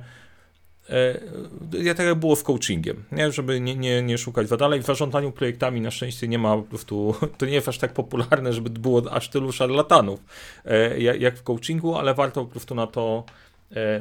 ja 1.84 1.94
tak 1.94 2.06
jak 2.06 2.16
było 2.16 2.36
z 2.36 2.44
coachingiem, 2.44 3.04
nie? 3.12 3.32
żeby 3.32 3.60
nie, 3.60 3.76
nie, 3.76 4.02
nie 4.02 4.18
szukać 4.18 4.48
za 4.48 4.58
dalej. 4.58 4.82
W 4.82 4.86
zarządzaniu 4.86 5.32
projektami 5.32 5.82
na 5.82 5.92
szczęście 5.92 6.28
nie 6.28 6.40
ma 6.40 6.58
po 6.58 6.64
prostu, 6.64 7.16
to 7.38 7.46
nie 7.46 7.54
jest 7.54 7.68
aż 7.68 7.78
tak 7.78 7.94
popularne, 7.94 8.54
żeby 8.54 8.70
było 8.70 9.12
aż 9.12 9.30
tylu 9.30 9.52
szarlatanów 9.52 10.20
jak 11.20 11.38
w 11.38 11.44
coachingu, 11.44 11.96
ale 11.96 12.14
warto 12.14 12.46
po 12.46 12.52
prostu 12.52 12.76
na 12.76 12.88
to, 12.88 13.24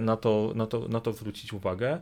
na 0.01 0.17
to, 0.17 0.53
na 0.55 0.67
to, 0.67 0.89
na 0.89 1.01
to 1.01 1.13
zwrócić 1.13 1.53
uwagę. 1.53 2.01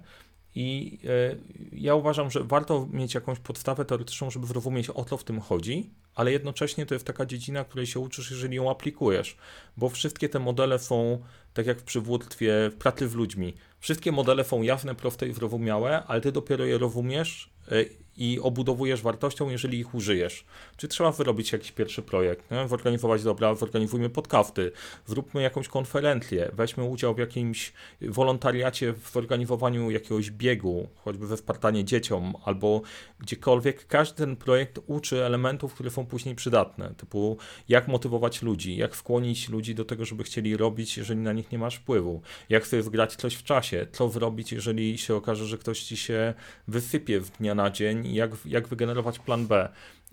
I 0.55 0.99
e, 1.05 1.37
ja 1.73 1.95
uważam, 1.95 2.31
że 2.31 2.45
warto 2.45 2.89
mieć 2.93 3.15
jakąś 3.15 3.39
podstawę 3.39 3.85
teoretyczną, 3.85 4.31
żeby 4.31 4.47
zrozumieć 4.47 4.91
o 4.95 5.05
co 5.05 5.17
w 5.17 5.25
tym 5.25 5.41
chodzi, 5.41 5.91
ale 6.15 6.33
jednocześnie 6.33 6.87
to 6.87 6.95
jest 6.95 7.07
taka 7.07 7.27
dziedzina, 7.27 7.65
której 7.65 7.87
się 7.87 8.01
uczysz, 8.01 8.31
jeżeli 8.31 8.57
ją 8.57 8.71
aplikujesz, 8.71 9.37
bo 9.77 9.89
wszystkie 9.89 10.29
te 10.29 10.39
modele 10.39 10.79
są, 10.79 11.19
tak 11.55 11.67
jak 11.67 11.79
w 11.79 11.83
przywództwie, 11.83 12.71
pracy 12.79 13.09
z 13.09 13.15
ludźmi, 13.15 13.55
wszystkie 13.81 14.13
modele 14.13 14.45
są 14.45 14.63
jasne, 14.63 14.95
proste 14.95 15.29
i 15.29 15.33
zrozumiałe, 15.33 16.03
ale 16.07 16.21
ty 16.21 16.33
dopiero 16.33 16.65
je 16.65 16.79
rozumiesz 16.79 17.51
e, 17.73 17.85
i 18.17 18.41
obudowujesz 18.43 19.03
wartością, 19.03 19.51
jeżeli 19.51 19.79
ich 19.79 19.95
użyjesz. 19.95 20.45
Czy 20.77 20.89
trzeba 20.89 21.13
wyrobić 21.13 21.53
jakiś 21.53 21.73
pierwszy 21.73 22.03
projekt, 22.03 22.51
nie? 22.51 22.69
zorganizować, 22.69 23.23
dobra, 23.23 23.55
zorganizujmy 23.55 24.11
podcasty, 24.11 24.73
zróbmy 25.07 25.43
jakąś 25.43 25.69
konferencję, 25.69 26.51
weźmy 26.53 26.85
udział 26.85 27.15
w 27.15 27.19
jakimś 27.19 27.73
wolontariacie 28.01 28.93
w 28.93 29.17
organizowaniu 29.17 29.91
jakiegoś 29.91 30.31
biegu, 30.31 30.89
choćby 30.97 31.27
we 31.27 31.37
Spartanie 31.37 31.85
dzieciom, 31.85 32.35
albo 32.45 32.83
gdziekolwiek. 33.19 33.87
Każdy 33.87 34.17
ten 34.17 34.37
projekt 34.37 34.79
uczy 34.87 35.25
elementów, 35.25 35.75
które 35.75 35.91
są 35.91 36.07
później 36.07 36.35
przydatne, 36.35 36.95
typu 36.97 37.37
jak 37.69 37.89
motywować 37.89 38.43
ludzi, 38.43 38.77
jak 38.77 38.97
skłonić 38.97 39.49
ludzi 39.49 39.75
do 39.75 39.85
tego, 39.85 40.05
żeby 40.05 40.25
chcieli 40.25 40.57
robić, 40.57 40.97
jeżeli 40.97 41.21
na 41.21 41.33
nich 41.33 41.53
nie 41.53 41.59
masz 41.59 41.77
wpływu, 41.77 42.23
jak 42.49 42.67
sobie 42.67 42.83
zgrać 42.83 43.17
coś 43.17 43.35
w 43.35 43.45
czasie, 43.45 43.87
co 43.93 44.09
zrobić, 44.09 44.53
jeżeli 44.53 44.99
się 44.99 45.15
okaże, 45.15 45.47
że 45.47 45.59
ktoś 45.59 45.83
ci 45.83 45.97
się 45.97 46.35
wysypie 46.69 47.21
w 47.21 47.31
dnia 47.31 47.55
na 47.55 47.71
dzień 47.71 48.00
jak, 48.05 48.31
jak 48.45 48.69
wygenerować 48.69 49.19
plan 49.19 49.47
B. 49.47 49.69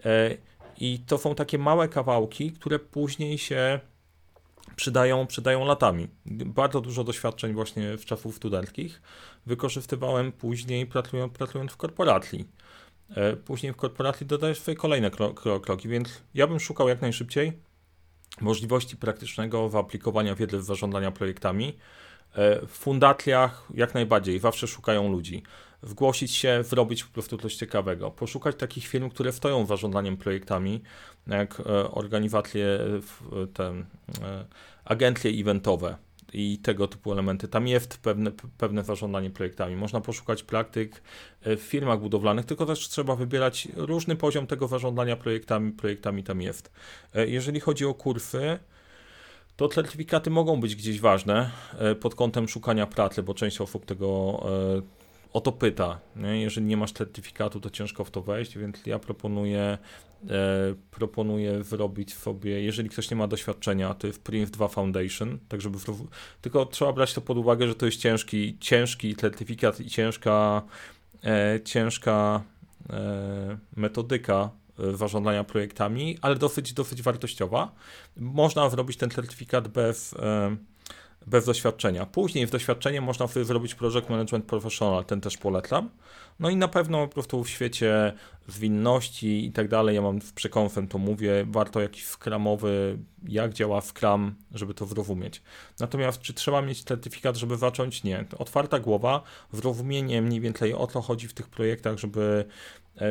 E, 0.06 0.38
I 0.78 1.00
to 1.00 1.18
są 1.18 1.36
takie 1.36 1.58
małe 1.58 1.88
kawałki, 1.88 2.52
które 2.52 2.80
później 2.80 3.38
się 3.38 3.80
przydają, 4.76 5.28
przydają 5.28 5.66
latami. 5.66 6.08
Bardzo 6.46 6.82
dużo 6.82 7.04
doświadczeń 7.04 7.54
właśnie 7.54 7.98
w 7.98 8.06
czasów 8.06 8.36
studenckich 8.36 9.02
wykorzystywałem 9.46 10.32
później 10.32 10.86
pracując, 10.86 11.34
pracując 11.34 11.72
w 11.72 11.78
korporacji. 11.78 12.48
E, 13.16 13.36
później 13.36 13.74
w 13.74 13.76
korporacji 13.76 14.26
dodajesz 14.26 14.60
swoje 14.60 14.78
kolejne 14.78 15.12
kroki, 15.62 15.88
więc 15.88 16.24
ja 16.34 16.48
bym 16.48 16.60
szukał 16.60 16.90
jak 16.90 17.02
najszybciej 17.02 17.54
możliwości 18.42 18.98
praktycznego 18.98 19.70
wyaplikowania 19.70 20.36
wiedzy 20.36 20.58
w 20.58 20.64
zarządzania 20.64 21.12
projektami. 21.12 21.78
E, 22.34 22.66
w 22.66 22.72
fundacjach 22.72 23.68
jak 23.74 23.94
najbardziej, 23.94 24.40
zawsze 24.40 24.68
szukają 24.68 25.12
ludzi 25.12 25.44
wgłosić 25.82 26.32
się, 26.32 26.64
zrobić 26.64 27.04
po 27.04 27.14
prostu 27.14 27.38
coś 27.38 27.56
ciekawego. 27.56 28.12
Poszukać 28.12 28.56
takich 28.56 28.88
firm, 28.88 29.10
które 29.10 29.32
stoją 29.32 29.66
zarządzaniem 29.66 30.18
projektami, 30.18 30.82
jak 31.28 31.60
e, 31.60 31.92
organizacje, 31.92 32.66
e, 32.66 33.48
te 33.48 33.64
e, 33.64 33.86
agencje 34.86 35.32
eventowe 35.32 35.98
i 36.34 36.58
tego 36.58 36.88
typu 36.88 37.12
elementy. 37.12 37.48
Tam 37.48 37.68
jest 37.68 37.98
pewne, 37.98 38.32
pewne 38.58 38.84
zarządzanie 38.84 39.30
projektami. 39.30 39.76
Można 39.76 40.02
poszukać 40.02 40.44
praktyk 40.44 41.02
w 41.42 41.60
firmach 41.60 42.00
budowlanych, 42.00 42.46
tylko 42.46 42.66
też 42.66 42.90
trzeba 42.90 43.16
wybierać 43.16 43.68
różny 43.76 44.16
poziom 44.16 44.48
tego 44.48 44.68
zarządzania 44.68 45.16
projektami, 45.16 45.72
projektami 45.72 46.24
tam 46.24 46.42
jest. 46.42 46.72
Jeżeli 47.14 47.60
chodzi 47.60 47.86
o 47.86 47.94
kursy, 47.94 48.60
to 49.56 49.68
certyfikaty 49.68 50.30
mogą 50.30 50.60
być 50.62 50.76
gdzieś 50.76 51.00
ważne 51.00 51.52
pod 52.00 52.16
kątem 52.16 52.48
szukania 52.48 52.88
pracy, 52.88 53.24
bo 53.24 53.34
część 53.34 53.62
osób 53.62 53.86
tego 53.86 54.40
o 55.34 55.42
to 55.42 55.52
pyta. 55.52 56.00
Nie? 56.16 56.42
Jeżeli 56.42 56.66
nie 56.66 56.78
masz 56.78 56.92
certyfikatu, 56.92 57.60
to 57.60 57.70
ciężko 57.70 58.04
w 58.04 58.12
to 58.12 58.22
wejść, 58.22 58.58
więc 58.58 58.86
ja 58.86 59.00
proponuję, 59.00 59.78
e, 60.30 60.76
proponuję 60.92 61.64
zrobić 61.64 62.14
sobie, 62.14 62.62
jeżeli 62.62 62.90
ktoś 62.90 63.12
nie 63.12 63.18
ma 63.18 63.28
doświadczenia, 63.28 63.94
to 63.94 64.08
jest 64.08 64.24
Prince 64.24 64.52
2 64.52 64.68
Foundation, 64.68 65.40
tak 65.48 65.62
żeby, 65.62 65.78
tylko 66.42 66.66
trzeba 66.66 66.94
brać 66.94 67.14
to 67.14 67.22
pod 67.22 67.38
uwagę, 67.38 67.68
że 67.68 67.76
to 67.76 67.86
jest 67.86 67.98
ciężki, 67.98 68.58
ciężki 68.60 69.16
certyfikat 69.16 69.80
i 69.80 69.90
ciężka, 69.90 70.62
e, 71.24 71.60
ciężka 71.64 72.44
e, 72.90 73.58
metodyka 73.76 74.50
e, 74.80 74.98
zarządzania 74.98 75.44
projektami, 75.44 76.18
ale 76.22 76.36
dosyć, 76.36 76.74
dosyć 76.74 77.02
wartościowa. 77.02 77.72
Można 78.18 78.70
zrobić 78.70 78.98
ten 78.98 79.10
certyfikat 79.10 79.68
bez 79.68 80.14
e, 80.14 80.58
bez 81.28 81.46
doświadczenia. 81.46 82.06
Później 82.06 82.48
w 82.48 82.52
doświadczenie 82.52 83.02
można 83.02 83.28
sobie 83.28 83.46
zrobić 83.46 83.76
Project 83.76 84.10
Management 84.10 84.46
Professional, 84.46 85.06
ten 85.06 85.22
też 85.22 85.38
polecam. 85.38 85.90
No 86.40 86.50
i 86.50 86.56
na 86.56 86.68
pewno 86.68 87.08
po 87.08 87.14
prostu 87.14 87.44
w 87.44 87.50
świecie 87.50 88.14
zwinności 88.48 89.46
i 89.46 89.52
tak 89.52 89.68
dalej, 89.68 89.96
ja 89.96 90.02
mam 90.02 90.22
w 90.22 90.34
przekonfem 90.34 90.88
to 90.88 90.98
mówię, 90.98 91.46
warto 91.50 91.82
jakiś 91.82 92.06
skramowy, 92.06 92.98
jak 93.28 93.54
działa 93.54 93.82
Scrum, 93.82 94.36
żeby 94.54 94.74
to 94.74 94.86
zrozumieć. 94.86 95.42
Natomiast 95.80 96.22
czy 96.22 96.34
trzeba 96.34 96.62
mieć 96.62 96.84
certyfikat, 96.84 97.36
żeby 97.36 97.58
zacząć? 97.58 98.04
Nie. 98.04 98.26
Otwarta 98.38 98.80
głowa, 98.80 99.22
zrozumienie 99.52 100.22
mniej 100.22 100.42
więcej 100.42 100.74
o 100.74 100.88
co 100.88 101.02
chodzi 101.02 101.28
w 101.28 101.34
tych 101.34 101.48
projektach, 101.48 101.98
żeby 101.98 102.46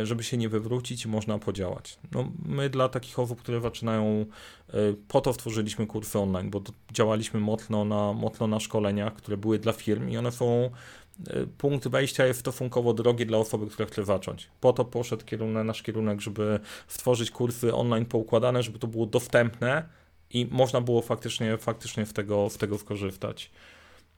żeby 0.03 0.25
się 0.25 0.37
nie 0.37 0.49
wywrócić, 0.49 1.07
można 1.07 1.39
podziałać. 1.39 1.99
No, 2.13 2.33
my 2.47 2.71
dla 2.71 2.89
takich 2.89 3.19
osób, 3.19 3.41
które 3.41 3.61
zaczynają, 3.61 4.27
e, 4.69 4.75
po 5.09 5.21
to 5.21 5.33
stworzyliśmy 5.33 5.87
kursy 5.87 6.19
online, 6.19 6.51
bo 6.51 6.63
działaliśmy 6.93 7.41
mocno 7.41 7.85
na, 7.85 8.13
mocno 8.13 8.47
na 8.47 8.61
szkoleniach, 8.61 9.15
które 9.15 9.37
były 9.37 9.59
dla 9.59 9.73
firm 9.73 10.09
i 10.09 10.17
one 10.17 10.33
są, 10.33 10.71
e, 11.27 11.47
punkt 11.59 11.89
wejścia 11.89 12.27
jest 12.27 12.41
stosunkowo 12.41 12.95
drogi 12.95 13.27
dla 13.27 13.39
osoby, 13.39 13.67
która 13.67 13.87
chce 13.87 14.05
zacząć. 14.05 14.49
Po 14.61 14.73
to 14.73 14.85
poszedł 14.85 15.25
kierunek, 15.25 15.65
nasz 15.65 15.83
kierunek, 15.83 16.21
żeby 16.21 16.61
stworzyć 16.89 17.31
kursy 17.31 17.75
online 17.75 18.07
poukładane, 18.07 18.63
żeby 18.63 18.79
to 18.79 18.87
było 18.87 19.07
dostępne 19.07 19.89
i 20.31 20.47
można 20.51 20.81
było 20.81 21.03
faktycznie, 21.03 21.59
faktycznie 21.59 22.07
w 22.07 22.13
tego, 22.13 22.49
w 22.49 22.59
tego 22.59 22.79
skorzystać. 22.79 23.51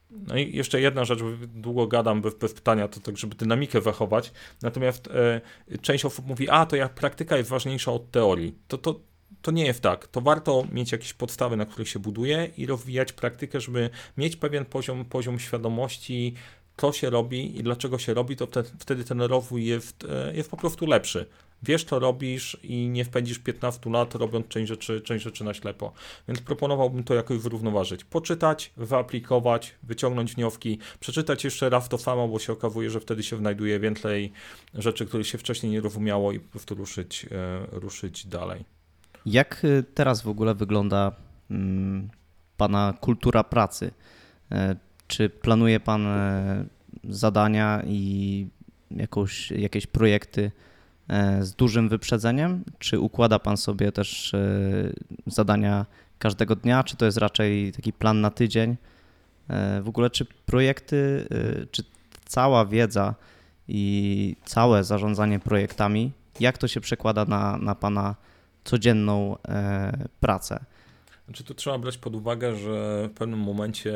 No 0.09 0.37
i 0.37 0.55
jeszcze 0.55 0.81
jedna 0.81 1.05
rzecz, 1.05 1.19
długo 1.55 1.87
gadam 1.87 2.21
bez, 2.21 2.53
pytania, 2.53 2.87
to 2.87 2.99
tak, 2.99 3.17
żeby 3.17 3.35
dynamikę 3.35 3.81
zachować. 3.81 4.31
Natomiast 4.61 5.07
e, 5.07 5.41
część 5.81 6.05
osób 6.05 6.27
mówi, 6.27 6.49
a 6.49 6.65
to 6.65 6.75
jak 6.75 6.93
praktyka 6.93 7.37
jest 7.37 7.49
ważniejsza 7.49 7.91
od 7.91 8.11
teorii. 8.11 8.55
To, 8.67 8.77
to, 8.77 8.99
to 9.41 9.51
nie 9.51 9.65
jest 9.65 9.81
tak. 9.81 10.07
To 10.07 10.21
warto 10.21 10.67
mieć 10.71 10.91
jakieś 10.91 11.13
podstawy, 11.13 11.57
na 11.57 11.65
których 11.65 11.89
się 11.89 11.99
buduje 11.99 12.49
i 12.57 12.65
rozwijać 12.65 13.13
praktykę, 13.13 13.61
żeby 13.61 13.89
mieć 14.17 14.35
pewien 14.35 14.65
poziom, 14.65 15.05
poziom 15.05 15.39
świadomości, 15.39 16.33
co 16.77 16.91
się 16.91 17.09
robi 17.09 17.59
i 17.59 17.63
dlaczego 17.63 17.97
się 17.97 18.13
robi, 18.13 18.35
to 18.35 18.47
wtedy, 18.47 18.69
wtedy 18.79 19.03
ten 19.03 19.21
rozwój 19.21 19.65
jest, 19.65 20.05
e, 20.09 20.35
jest 20.35 20.51
po 20.51 20.57
prostu 20.57 20.85
lepszy 20.85 21.25
wiesz 21.63 21.83
co 21.83 21.99
robisz 21.99 22.57
i 22.63 22.89
nie 22.89 23.05
wpędzisz 23.05 23.39
15 23.39 23.89
lat 23.89 24.15
robiąc 24.15 24.47
część 24.47 24.67
rzeczy, 24.67 25.01
część 25.01 25.23
rzeczy 25.23 25.43
na 25.43 25.53
ślepo. 25.53 25.93
Więc 26.27 26.41
proponowałbym 26.41 27.03
to 27.03 27.13
jakoś 27.13 27.39
zrównoważyć. 27.41 28.03
Poczytać, 28.03 28.73
wyaplikować, 28.77 29.75
wyciągnąć 29.83 30.35
wnioski, 30.35 30.79
przeczytać 30.99 31.43
jeszcze 31.43 31.69
raz 31.69 31.89
to 31.89 31.97
samo, 31.97 32.27
bo 32.27 32.39
się 32.39 32.53
okazuje, 32.53 32.89
że 32.89 32.99
wtedy 32.99 33.23
się 33.23 33.37
znajduje 33.37 33.79
więcej 33.79 34.31
rzeczy, 34.73 35.05
których 35.05 35.27
się 35.27 35.37
wcześniej 35.37 35.71
nie 35.71 35.81
rozumiało 35.81 36.31
i 36.31 36.39
po 36.39 36.49
prostu 36.49 36.75
ruszyć, 36.75 37.25
e, 37.31 37.65
ruszyć 37.71 38.27
dalej. 38.27 38.65
Jak 39.25 39.65
e, 39.65 39.83
teraz 39.83 40.21
w 40.21 40.27
ogóle 40.27 40.55
wygląda 40.55 41.11
mm, 41.51 42.09
Pana 42.57 42.93
kultura 43.01 43.43
pracy? 43.43 43.91
E, 44.51 44.75
czy 45.07 45.29
planuje 45.29 45.79
Pan 45.79 46.07
zadania 47.03 47.83
i 47.87 48.47
jakąś, 48.91 49.51
jakieś 49.51 49.87
projekty 49.87 50.51
z 51.41 51.51
dużym 51.53 51.89
wyprzedzeniem? 51.89 52.63
Czy 52.79 52.99
układa 52.99 53.39
Pan 53.39 53.57
sobie 53.57 53.91
też 53.91 54.33
e, 54.33 54.39
zadania 55.27 55.85
każdego 56.19 56.55
dnia, 56.55 56.83
czy 56.83 56.97
to 56.97 57.05
jest 57.05 57.17
raczej 57.17 57.71
taki 57.71 57.93
plan 57.93 58.21
na 58.21 58.29
tydzień? 58.29 58.77
E, 59.47 59.81
w 59.81 59.89
ogóle, 59.89 60.09
czy 60.09 60.25
projekty, 60.25 61.27
czy 61.71 61.83
cała 62.25 62.65
wiedza 62.65 63.15
i 63.67 64.35
całe 64.45 64.83
zarządzanie 64.83 65.39
projektami, 65.39 66.11
jak 66.39 66.57
to 66.57 66.67
się 66.67 66.81
przekłada 66.81 67.25
na, 67.25 67.57
na 67.57 67.75
Pana 67.75 68.15
codzienną 68.63 69.35
pracę? 70.19 70.65
Znaczy, 71.25 71.43
tu 71.43 71.53
trzeba 71.53 71.77
brać 71.77 71.97
pod 71.97 72.15
uwagę, 72.15 72.55
że 72.55 73.07
w 73.13 73.17
pewnym 73.17 73.39
momencie, 73.39 73.93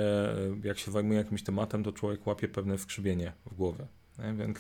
jak 0.64 0.80
się 0.80 0.92
zajmuje 0.92 1.18
jakimś 1.18 1.44
tematem, 1.44 1.84
to 1.84 1.92
człowiek 1.92 2.28
łapie 2.28 2.48
pewne 2.48 2.78
skrzywienie 2.78 3.34
w 3.46 3.56
głowie. 3.56 3.86
Więc 4.20 4.58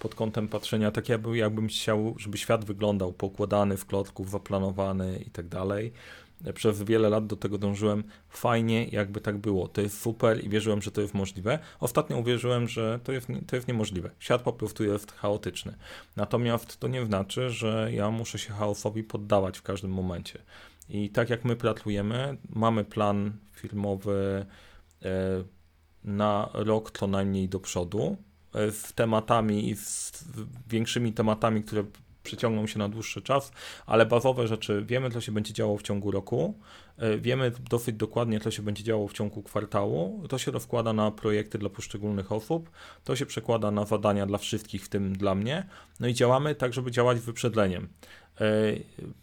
pod 0.00 0.14
kątem 0.14 0.48
patrzenia, 0.48 0.90
tak 0.90 1.08
jakby, 1.08 1.36
jakbym 1.36 1.68
chciał, 1.68 2.14
żeby 2.18 2.38
świat 2.38 2.64
wyglądał 2.64 3.12
pokładany 3.12 3.76
w 3.76 3.86
klocków, 3.86 4.30
zaplanowany 4.30 5.18
i 5.26 5.30
tak 5.30 5.48
dalej. 5.48 5.92
Przez 6.54 6.82
wiele 6.82 7.08
lat 7.08 7.26
do 7.26 7.36
tego 7.36 7.58
dążyłem. 7.58 8.04
Fajnie, 8.28 8.84
jakby 8.84 9.20
tak 9.20 9.38
było. 9.38 9.68
To 9.68 9.80
jest 9.80 10.00
super 10.00 10.44
i 10.44 10.48
wierzyłem, 10.48 10.82
że 10.82 10.90
to 10.90 11.00
jest 11.00 11.14
możliwe. 11.14 11.58
Ostatnio 11.80 12.18
uwierzyłem, 12.18 12.68
że 12.68 13.00
to 13.04 13.12
jest, 13.12 13.28
to 13.46 13.56
jest 13.56 13.68
niemożliwe. 13.68 14.10
Świat 14.18 14.42
po 14.42 14.52
prostu 14.52 14.84
jest 14.84 15.12
chaotyczny. 15.12 15.76
Natomiast 16.16 16.80
to 16.80 16.88
nie 16.88 17.06
znaczy, 17.06 17.50
że 17.50 17.90
ja 17.92 18.10
muszę 18.10 18.38
się 18.38 18.52
chaosowi 18.52 19.02
poddawać 19.02 19.58
w 19.58 19.62
każdym 19.62 19.90
momencie. 19.90 20.38
I 20.88 21.10
tak 21.10 21.30
jak 21.30 21.44
my 21.44 21.56
pracujemy, 21.56 22.36
mamy 22.50 22.84
plan 22.84 23.32
filmowy. 23.52 24.46
E, 25.02 25.44
na 26.04 26.50
rok 26.52 26.90
co 26.90 27.06
najmniej 27.06 27.48
do 27.48 27.60
przodu 27.60 28.16
z 28.54 28.92
tematami 28.92 29.68
i 29.68 29.76
z 29.76 30.24
większymi 30.68 31.12
tematami, 31.12 31.62
które 31.62 31.84
przeciągną 32.24 32.66
się 32.66 32.78
na 32.78 32.88
dłuższy 32.88 33.22
czas, 33.22 33.52
ale 33.86 34.06
bazowe 34.06 34.48
rzeczy 34.48 34.84
wiemy, 34.86 35.10
co 35.10 35.20
się 35.20 35.32
będzie 35.32 35.52
działo 35.52 35.78
w 35.78 35.82
ciągu 35.82 36.10
roku, 36.10 36.54
e, 36.98 37.18
wiemy 37.18 37.52
dosyć 37.70 37.96
dokładnie, 37.96 38.40
co 38.40 38.50
się 38.50 38.62
będzie 38.62 38.84
działo 38.84 39.08
w 39.08 39.12
ciągu 39.12 39.42
kwartału. 39.42 40.22
To 40.28 40.38
się 40.38 40.50
rozkłada 40.50 40.92
na 40.92 41.10
projekty 41.10 41.58
dla 41.58 41.68
poszczególnych 41.68 42.32
osób, 42.32 42.70
to 43.04 43.16
się 43.16 43.26
przekłada 43.26 43.70
na 43.70 43.84
zadania 43.84 44.26
dla 44.26 44.38
wszystkich, 44.38 44.84
w 44.84 44.88
tym 44.88 45.16
dla 45.18 45.34
mnie. 45.34 45.66
No 46.00 46.08
i 46.08 46.14
działamy 46.14 46.54
tak, 46.54 46.72
żeby 46.72 46.90
działać 46.90 47.20
wyprzedzeniem. 47.20 47.88
E, 48.40 48.44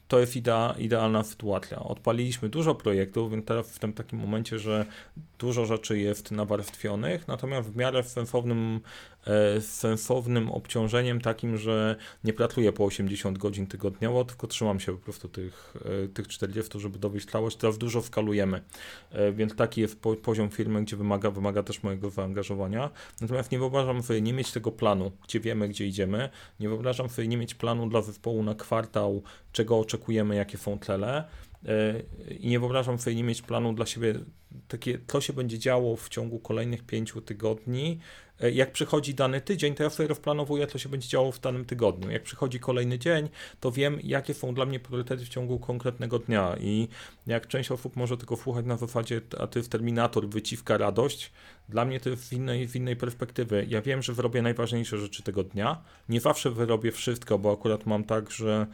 to 0.07 0.19
jest 0.19 0.35
idea, 0.35 0.75
idealna 0.79 1.23
sytuacja. 1.23 1.79
Odpaliliśmy 1.79 2.49
dużo 2.49 2.75
projektów, 2.75 3.31
więc 3.31 3.45
teraz 3.45 3.71
w 3.71 3.79
tym 3.79 3.93
takim 3.93 4.19
momencie, 4.19 4.59
że 4.59 4.85
dużo 5.39 5.65
rzeczy 5.65 5.99
jest 5.99 6.31
nawarstwionych, 6.31 7.27
natomiast 7.27 7.69
w 7.69 7.75
miarę 7.75 8.03
sensownym, 8.03 8.79
e, 8.79 9.10
sensownym 9.61 10.51
obciążeniem 10.51 11.21
takim, 11.21 11.57
że 11.57 11.95
nie 12.23 12.33
pracuję 12.33 12.73
po 12.73 12.85
80 12.85 13.37
godzin 13.37 13.67
tygodniowo, 13.67 14.25
tylko 14.25 14.47
trzymam 14.47 14.79
się 14.79 14.91
po 14.91 14.97
prostu 14.97 15.29
tych, 15.29 15.73
e, 16.03 16.07
tych 16.07 16.27
40, 16.27 16.79
żeby 16.79 16.99
dowieść 16.99 17.29
całość. 17.29 17.57
Teraz 17.57 17.77
dużo 17.77 18.01
skalujemy, 18.01 18.61
więc 19.33 19.55
taki 19.55 19.81
jest 19.81 19.99
poziom 20.23 20.49
firmy, 20.49 20.83
gdzie 20.83 20.95
wymaga, 20.95 21.31
wymaga 21.31 21.63
też 21.63 21.83
mojego 21.83 22.09
zaangażowania. 22.09 22.89
Natomiast 23.21 23.51
nie 23.51 23.59
wyobrażam 23.59 24.03
sobie 24.03 24.21
nie 24.21 24.33
mieć 24.33 24.51
tego 24.51 24.71
planu, 24.71 25.11
gdzie 25.27 25.39
wiemy, 25.39 25.69
gdzie 25.69 25.87
idziemy. 25.87 26.29
Nie 26.59 26.69
wyobrażam 26.69 27.09
sobie 27.09 27.27
nie 27.27 27.37
mieć 27.37 27.55
planu 27.55 27.89
dla 27.89 28.01
zespołu 28.01 28.43
na 28.43 28.55
kwartał, 28.55 29.23
czego 29.51 29.79
oczekujemy, 29.79 30.35
jakie 30.35 30.57
są 30.57 30.77
cele. 30.77 31.23
E, 31.65 32.03
I 32.33 32.47
nie 32.47 32.59
wyobrażam 32.59 32.99
sobie 32.99 33.15
nie 33.15 33.23
mieć 33.23 33.41
planu 33.41 33.73
dla 33.73 33.85
siebie, 33.85 34.15
takie, 34.67 34.99
co 35.07 35.21
się 35.21 35.33
będzie 35.33 35.59
działo 35.59 35.95
w 35.95 36.09
ciągu 36.09 36.39
kolejnych 36.39 36.83
pięciu 36.83 37.21
tygodni. 37.21 37.99
E, 38.41 38.51
jak 38.51 38.71
przychodzi 38.71 39.13
dany 39.13 39.41
tydzień, 39.41 39.75
to 39.75 39.83
ja 39.83 39.89
sobie 39.89 40.09
rozplanowuję, 40.09 40.67
co 40.67 40.77
się 40.77 40.89
będzie 40.89 41.07
działo 41.07 41.31
w 41.31 41.39
danym 41.39 41.65
tygodniu. 41.65 42.11
Jak 42.11 42.23
przychodzi 42.23 42.59
kolejny 42.59 42.99
dzień, 42.99 43.29
to 43.59 43.71
wiem, 43.71 43.99
jakie 44.03 44.33
są 44.33 44.53
dla 44.53 44.65
mnie 44.65 44.79
priorytety 44.79 45.25
w 45.25 45.29
ciągu 45.29 45.59
konkretnego 45.59 46.19
dnia. 46.19 46.55
I 46.59 46.87
jak 47.27 47.47
część 47.47 47.71
osób 47.71 47.95
może 47.95 48.17
tylko 48.17 48.37
słuchać 48.37 48.65
na 48.65 48.77
zasadzie, 48.77 49.21
a 49.39 49.47
ty 49.47 49.63
w 49.63 49.69
Terminator 49.69 50.29
wyciwka 50.29 50.77
radość, 50.77 51.31
dla 51.69 51.85
mnie 51.85 51.99
to 51.99 52.09
jest 52.09 52.23
z 52.23 52.33
innej, 52.33 52.67
z 52.67 52.75
innej 52.75 52.95
perspektywy. 52.95 53.65
Ja 53.69 53.81
wiem, 53.81 54.01
że 54.01 54.13
wyrobię 54.13 54.41
najważniejsze 54.41 54.97
rzeczy 54.97 55.23
tego 55.23 55.43
dnia. 55.43 55.83
Nie 56.09 56.21
zawsze 56.21 56.51
wyrobię 56.51 56.91
wszystko, 56.91 57.39
bo 57.39 57.53
akurat 57.53 57.85
mam 57.85 58.03
tak, 58.03 58.31
że 58.31 58.67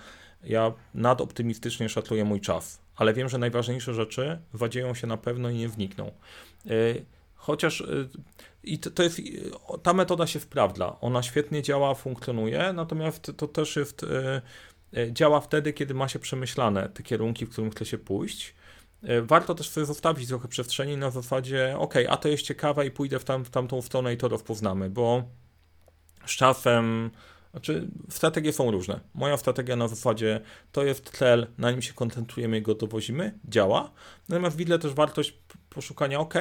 ja 0.43 0.73
nadoptymistycznie 0.93 1.89
szacuję 1.89 2.25
mój 2.25 2.41
czas, 2.41 2.81
ale 2.95 3.13
wiem, 3.13 3.29
że 3.29 3.37
najważniejsze 3.37 3.93
rzeczy 3.93 4.39
wadzieją 4.53 4.93
się 4.93 5.07
na 5.07 5.17
pewno 5.17 5.49
i 5.49 5.57
nie 5.57 5.69
wnikną. 5.69 6.11
Y, 6.65 7.05
chociaż 7.35 7.81
y, 7.81 8.09
i 8.63 8.79
to, 8.79 9.03
jest, 9.03 9.21
ta 9.83 9.93
metoda 9.93 10.27
się 10.27 10.39
sprawdza, 10.39 10.99
ona 11.01 11.23
świetnie 11.23 11.61
działa, 11.61 11.95
funkcjonuje, 11.95 12.73
natomiast 12.73 13.31
to 13.37 13.47
też 13.47 13.75
jest, 13.75 14.03
y, 14.03 15.11
działa 15.11 15.41
wtedy, 15.41 15.73
kiedy 15.73 15.93
ma 15.93 16.07
się 16.07 16.19
przemyślane 16.19 16.89
te 16.89 17.03
kierunki, 17.03 17.45
w 17.45 17.49
którym 17.49 17.71
chce 17.71 17.85
się 17.85 17.97
pójść. 17.97 18.55
Warto 19.23 19.55
też 19.55 19.69
sobie 19.69 19.85
zostawić 19.85 20.27
trochę 20.27 20.47
przestrzeni 20.47 20.97
na 20.97 21.11
zasadzie, 21.11 21.75
ok, 21.77 21.93
a 22.09 22.17
to 22.17 22.29
jest 22.29 22.43
ciekawe 22.43 22.85
i 22.85 22.91
pójdę 22.91 23.19
w, 23.19 23.23
tam, 23.23 23.45
w 23.45 23.49
tamtą 23.49 23.81
stronę 23.81 24.13
i 24.13 24.17
to 24.17 24.27
rozpoznamy, 24.27 24.89
bo 24.89 25.23
z 26.25 26.31
czasem 26.31 27.11
znaczy, 27.57 27.87
strategie 28.09 28.53
są 28.53 28.71
różne. 28.71 28.99
Moja 29.13 29.37
strategia 29.37 29.75
na 29.75 29.87
zasadzie 29.87 30.41
to 30.71 30.83
jest 30.83 31.09
cel, 31.09 31.47
na 31.57 31.71
nim 31.71 31.81
się 31.81 31.93
koncentrujemy 31.93 32.57
i 32.57 32.61
go 32.61 32.75
dowozimy, 32.75 33.39
działa. 33.45 33.91
Natomiast 34.29 34.57
widzę 34.57 34.79
też 34.79 34.93
wartość 34.93 35.33
poszukania, 35.69 36.19
ok, 36.19 36.33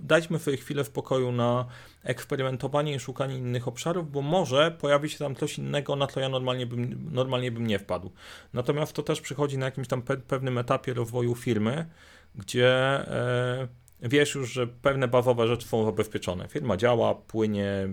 dajmy 0.00 0.38
sobie 0.38 0.56
chwilę 0.56 0.84
w 0.84 0.90
pokoju 0.90 1.32
na 1.32 1.66
eksperymentowanie 2.04 2.94
i 2.94 3.00
szukanie 3.00 3.38
innych 3.38 3.68
obszarów, 3.68 4.10
bo 4.10 4.22
może 4.22 4.70
pojawi 4.70 5.10
się 5.10 5.18
tam 5.18 5.34
coś 5.34 5.58
innego, 5.58 5.96
na 5.96 6.06
co 6.06 6.20
ja 6.20 6.28
normalnie 6.28 6.66
bym, 6.66 7.08
normalnie 7.12 7.50
bym 7.52 7.66
nie 7.66 7.78
wpadł. 7.78 8.10
Natomiast 8.52 8.92
to 8.92 9.02
też 9.02 9.20
przychodzi 9.20 9.58
na 9.58 9.66
jakimś 9.66 9.88
tam 9.88 10.02
pe 10.02 10.16
pewnym 10.16 10.58
etapie 10.58 10.94
rozwoju 10.94 11.34
firmy, 11.34 11.86
gdzie 12.34 12.68
e, 12.68 13.68
wiesz 14.02 14.34
już, 14.34 14.52
że 14.52 14.66
pewne 14.66 15.08
bazowe 15.08 15.46
rzeczy 15.46 15.68
są 15.68 15.84
zabezpieczone. 15.84 16.48
Firma 16.48 16.76
działa, 16.76 17.14
płynie, 17.14 17.88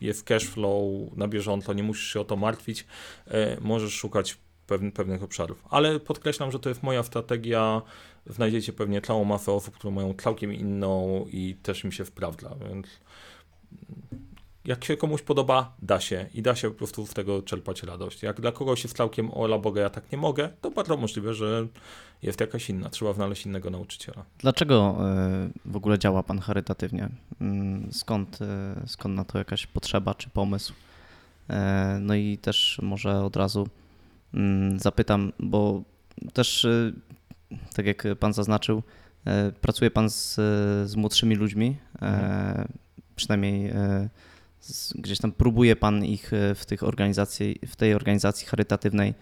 jest 0.00 0.24
cash 0.24 0.44
flow 0.44 1.16
na 1.16 1.28
bieżąco, 1.28 1.72
nie 1.72 1.82
musisz 1.82 2.12
się 2.12 2.20
o 2.20 2.24
to 2.24 2.36
martwić, 2.36 2.86
e, 3.26 3.60
możesz 3.60 3.94
szukać 3.94 4.38
pewnych, 4.66 4.94
pewnych 4.94 5.22
obszarów. 5.22 5.64
Ale 5.70 6.00
podkreślam, 6.00 6.52
że 6.52 6.58
to 6.58 6.68
jest 6.68 6.82
moja 6.82 7.02
strategia. 7.02 7.82
Znajdziecie 8.26 8.72
pewnie 8.72 9.02
całą 9.02 9.24
masę 9.24 9.52
osób, 9.52 9.74
które 9.74 9.94
mają 9.94 10.14
całkiem 10.14 10.52
inną 10.52 11.26
i 11.32 11.56
też 11.62 11.84
mi 11.84 11.92
się 11.92 12.04
sprawdza, 12.04 12.56
więc 12.68 12.86
jak 14.66 14.84
się 14.84 14.96
komuś 14.96 15.22
podoba, 15.22 15.76
da 15.82 16.00
się 16.00 16.26
i 16.34 16.42
da 16.42 16.54
się 16.54 16.70
po 16.70 16.76
prostu 16.76 17.06
z 17.06 17.14
tego 17.14 17.42
czerpać 17.42 17.82
radość. 17.82 18.22
Jak 18.22 18.40
dla 18.40 18.52
kogoś 18.52 18.84
jest 18.84 18.96
całkiem 18.96 19.30
ola 19.34 19.58
Boga, 19.58 19.80
ja 19.80 19.90
tak 19.90 20.12
nie 20.12 20.18
mogę, 20.18 20.48
to 20.60 20.70
bardzo 20.70 20.96
możliwe, 20.96 21.34
że 21.34 21.66
jest 22.22 22.40
jakaś 22.40 22.70
inna, 22.70 22.90
trzeba 22.90 23.12
znaleźć 23.12 23.46
innego 23.46 23.70
nauczyciela. 23.70 24.24
Dlaczego 24.38 24.96
e, 25.00 25.48
w 25.64 25.76
ogóle 25.76 25.98
działa 25.98 26.22
Pan 26.22 26.38
charytatywnie? 26.38 27.08
Mm, 27.40 27.92
skąd, 27.92 28.38
e, 28.42 28.82
skąd 28.86 29.14
na 29.14 29.24
to 29.24 29.38
jakaś 29.38 29.66
potrzeba 29.66 30.14
czy 30.14 30.30
pomysł? 30.30 30.72
E, 31.50 31.98
no 32.00 32.14
i 32.14 32.38
też 32.38 32.78
może 32.82 33.24
od 33.24 33.36
razu 33.36 33.68
mm, 34.34 34.78
zapytam, 34.78 35.32
bo 35.40 35.82
też 36.32 36.66
tak 37.74 37.86
jak 37.86 38.04
Pan 38.20 38.32
zaznaczył, 38.32 38.82
pracuje 39.60 39.90
Pan 39.90 40.10
z, 40.10 40.34
z 40.90 40.96
młodszymi 40.96 41.34
ludźmi, 41.34 41.76
mhm. 42.00 42.68
przynajmniej 43.16 43.72
gdzieś 44.94 45.18
tam 45.18 45.32
próbuje 45.32 45.76
Pan 45.76 46.04
ich 46.04 46.30
w, 46.54 46.66
tych 46.66 46.82
organizacji, 46.82 47.58
w 47.66 47.76
tej 47.76 47.94
organizacji 47.94 48.46
charytatywnej 48.46 49.14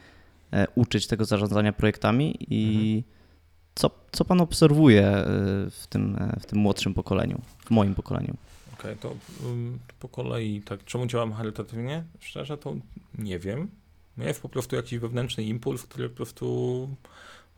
E, 0.54 0.66
uczyć 0.74 1.06
tego 1.06 1.24
zarządzania 1.24 1.72
projektami 1.72 2.36
i 2.50 2.94
mhm. 2.96 3.02
co, 3.74 3.90
co 4.12 4.24
pan 4.24 4.40
obserwuje 4.40 5.06
e, 5.06 5.24
w 5.70 5.86
tym, 5.88 6.16
e, 6.16 6.40
w 6.40 6.46
tym 6.46 6.58
młodszym 6.58 6.94
pokoleniu, 6.94 7.40
w 7.64 7.70
moim 7.70 7.94
pokoleniu? 7.94 8.34
Okej, 8.72 8.92
okay, 8.92 8.96
to 8.96 9.16
um, 9.46 9.78
po 10.00 10.08
kolei, 10.08 10.62
tak, 10.62 10.84
czemu 10.84 11.06
działam 11.06 11.32
charytatywnie? 11.32 12.04
Szczerze 12.20 12.58
to 12.58 12.76
nie 13.18 13.38
wiem. 13.38 13.68
Jest 14.18 14.42
po 14.42 14.48
prostu 14.48 14.76
jakiś 14.76 14.98
wewnętrzny 14.98 15.44
impuls, 15.44 15.82
który 15.82 16.08
po 16.08 16.16
prostu, 16.16 16.88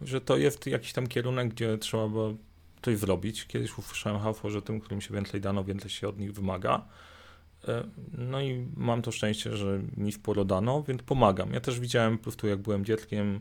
że 0.02 0.20
to 0.20 0.36
jest 0.36 0.66
jakiś 0.66 0.92
tam 0.92 1.06
kierunek, 1.06 1.48
gdzie 1.48 1.78
trzeba 1.78 2.08
by 2.08 2.34
coś 2.82 2.98
zrobić. 2.98 3.46
Kiedyś 3.46 3.78
usłyszałem 3.78 4.20
hasło, 4.20 4.50
że 4.50 4.62
tym, 4.62 4.80
którym 4.80 5.00
się 5.00 5.14
więcej 5.14 5.40
dano, 5.40 5.64
więcej 5.64 5.90
się 5.90 6.08
od 6.08 6.18
nich 6.18 6.32
wymaga. 6.32 6.84
E, 7.68 7.84
no 8.18 8.40
i 8.40 8.66
mam 8.76 9.02
to 9.02 9.12
szczęście, 9.12 9.56
że 9.56 9.80
mi 9.96 10.12
sporo 10.12 10.44
dano, 10.44 10.82
więc 10.82 11.02
pomagam. 11.02 11.52
Ja 11.52 11.60
też 11.60 11.80
widziałem 11.80 12.18
po 12.18 12.22
prostu, 12.22 12.46
jak 12.48 12.58
byłem 12.58 12.84
dzieckiem, 12.84 13.40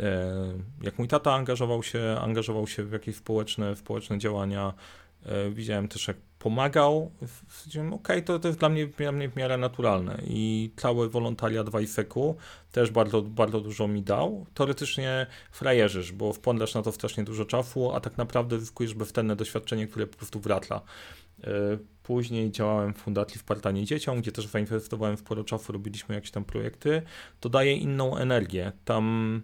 e, 0.00 0.34
jak 0.82 0.98
mój 0.98 1.08
tata 1.08 1.34
angażował 1.34 1.82
się, 1.82 2.16
angażował 2.20 2.66
się 2.66 2.84
w 2.84 2.92
jakieś 2.92 3.16
społeczne, 3.16 3.76
społeczne 3.76 4.18
działania. 4.18 4.74
E, 5.26 5.50
widziałem 5.50 5.88
też, 5.88 6.08
jak 6.08 6.16
pomagał. 6.38 7.10
Stwierdziłem, 7.48 7.92
okej, 7.92 8.16
okay, 8.16 8.22
to, 8.22 8.38
to 8.38 8.48
jest 8.48 8.60
dla 8.60 8.68
mnie, 8.68 8.86
dla 8.86 9.12
mnie 9.12 9.28
w 9.28 9.36
miarę 9.36 9.56
naturalne. 9.56 10.22
I 10.26 10.70
cały 10.76 11.10
wolontariat 11.10 11.70
w 11.70 11.80
IFEC-u 11.80 12.36
też 12.72 12.90
bardzo, 12.90 13.22
bardzo 13.22 13.60
dużo 13.60 13.88
mi 13.88 14.02
dał. 14.02 14.46
Teoretycznie 14.54 15.26
frajerzysz, 15.52 16.12
bo 16.12 16.32
wpądasz 16.32 16.74
na 16.74 16.82
to 16.82 16.92
strasznie 16.92 17.24
dużo 17.24 17.44
czasu, 17.44 17.92
a 17.92 18.00
tak 18.00 18.18
naprawdę 18.18 18.60
zyskujesz 18.60 18.94
bezcenne 18.94 19.36
doświadczenie, 19.36 19.86
które 19.86 20.06
po 20.06 20.16
prostu 20.16 20.40
wraca. 20.40 20.80
Później 22.02 22.50
działałem 22.50 22.94
w 22.94 22.98
Fundacji 22.98 23.40
Spartanie 23.40 23.84
Dzieciom, 23.84 24.20
gdzie 24.20 24.32
też 24.32 24.46
zainwestowałem 24.46 25.16
sporo 25.16 25.44
czasu, 25.44 25.72
robiliśmy 25.72 26.14
jakieś 26.14 26.30
tam 26.30 26.44
projekty. 26.44 27.02
To 27.40 27.48
daje 27.48 27.76
inną 27.76 28.16
energię. 28.16 28.72
Tam 28.84 29.42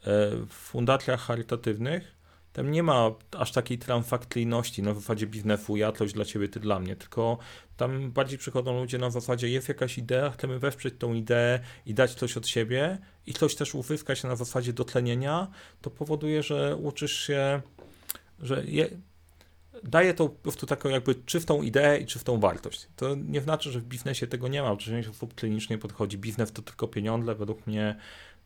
e, 0.00 0.04
w 0.46 0.52
fundacjach 0.52 1.20
charytatywnych 1.20 2.16
tam 2.56 2.70
nie 2.70 2.82
ma 2.82 3.10
aż 3.38 3.52
takiej 3.52 3.78
transakcyjności 3.78 4.82
na 4.82 4.94
zasadzie 4.94 5.26
biznesu, 5.26 5.76
ja 5.76 5.92
coś 5.92 6.12
dla 6.12 6.24
ciebie, 6.24 6.48
ty 6.48 6.60
dla 6.60 6.80
mnie, 6.80 6.96
tylko 6.96 7.38
tam 7.76 8.10
bardziej 8.10 8.38
przychodzą 8.38 8.80
ludzie 8.80 8.98
na 8.98 9.10
zasadzie 9.10 9.48
jest 9.48 9.68
jakaś 9.68 9.98
idea, 9.98 10.30
chcemy 10.30 10.58
wesprzeć 10.58 10.94
tą 10.98 11.14
ideę 11.14 11.60
i 11.86 11.94
dać 11.94 12.14
coś 12.14 12.36
od 12.36 12.48
siebie 12.48 12.98
i 13.26 13.32
coś 13.32 13.54
też 13.54 13.74
uzyskać 13.74 14.22
na 14.22 14.36
zasadzie 14.36 14.72
dotlenienia, 14.72 15.48
to 15.80 15.90
powoduje, 15.90 16.42
że 16.42 16.76
uczysz 16.76 17.26
się, 17.26 17.62
że 18.38 18.64
je, 18.64 18.88
daje 19.88 20.14
to 20.14 20.28
po 20.28 20.42
prostu 20.42 20.66
taką 20.66 20.88
jakby 20.88 21.14
czystą 21.14 21.62
ideę 21.62 21.98
i 21.98 22.06
czystą 22.06 22.40
wartość. 22.40 22.88
To 22.96 23.14
nie 23.14 23.40
znaczy, 23.40 23.70
że 23.72 23.80
w 23.80 23.84
biznesie 23.84 24.26
tego 24.26 24.48
nie 24.48 24.62
ma. 24.62 24.76
Część 24.76 25.08
osób 25.08 25.34
klinicznie 25.34 25.78
podchodzi, 25.78 26.18
biznes 26.18 26.52
to 26.52 26.62
tylko 26.62 26.88
pieniądze. 26.88 27.34
Według 27.34 27.66
mnie 27.66 27.96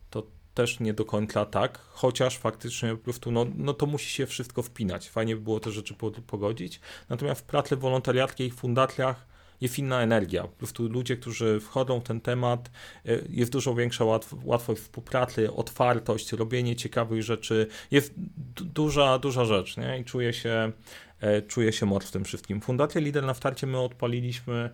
to 0.09 0.23
też 0.53 0.79
nie 0.79 0.93
do 0.93 1.05
końca 1.05 1.45
tak, 1.45 1.77
chociaż 1.77 2.37
faktycznie 2.37 2.91
po 2.91 2.97
prostu 2.97 3.31
no, 3.31 3.45
no 3.55 3.73
to 3.73 3.85
musi 3.85 4.09
się 4.09 4.25
wszystko 4.25 4.61
wpinać. 4.61 5.09
Fajnie 5.09 5.35
by 5.35 5.41
było 5.41 5.59
te 5.59 5.71
rzeczy 5.71 5.95
pogodzić. 6.27 6.79
Natomiast 7.09 7.41
w 7.41 7.43
pracy 7.43 7.75
wolontariackiej 7.75 8.47
i 8.47 8.51
fundacjach 8.51 9.31
jest 9.61 9.79
inna 9.79 10.01
energia. 10.01 10.41
Po 10.41 10.47
prostu 10.47 10.87
ludzie, 10.87 11.17
którzy 11.17 11.59
wchodzą 11.59 11.99
w 11.99 12.03
ten 12.03 12.21
temat, 12.21 12.71
e, 13.05 13.19
jest 13.29 13.51
dużo 13.51 13.75
większa 13.75 14.05
łatw 14.05 14.35
łatwość 14.43 14.81
współpracy, 14.81 15.53
otwartość, 15.53 16.31
robienie 16.31 16.75
ciekawych 16.75 17.23
rzeczy. 17.23 17.67
Jest 17.91 18.13
duża, 18.55 19.19
duża 19.19 19.45
rzecz, 19.45 19.77
nie? 19.77 19.99
I 19.99 20.05
czuję 20.05 20.33
się, 20.33 20.71
e, 21.21 21.41
czuję 21.41 21.73
się 21.73 21.85
moc 21.85 22.05
w 22.05 22.11
tym 22.11 22.23
wszystkim. 22.23 22.61
Fundację 22.61 23.01
Lider 23.01 23.23
na 23.23 23.33
starcie 23.33 23.67
my 23.67 23.79
odpaliliśmy 23.79 24.69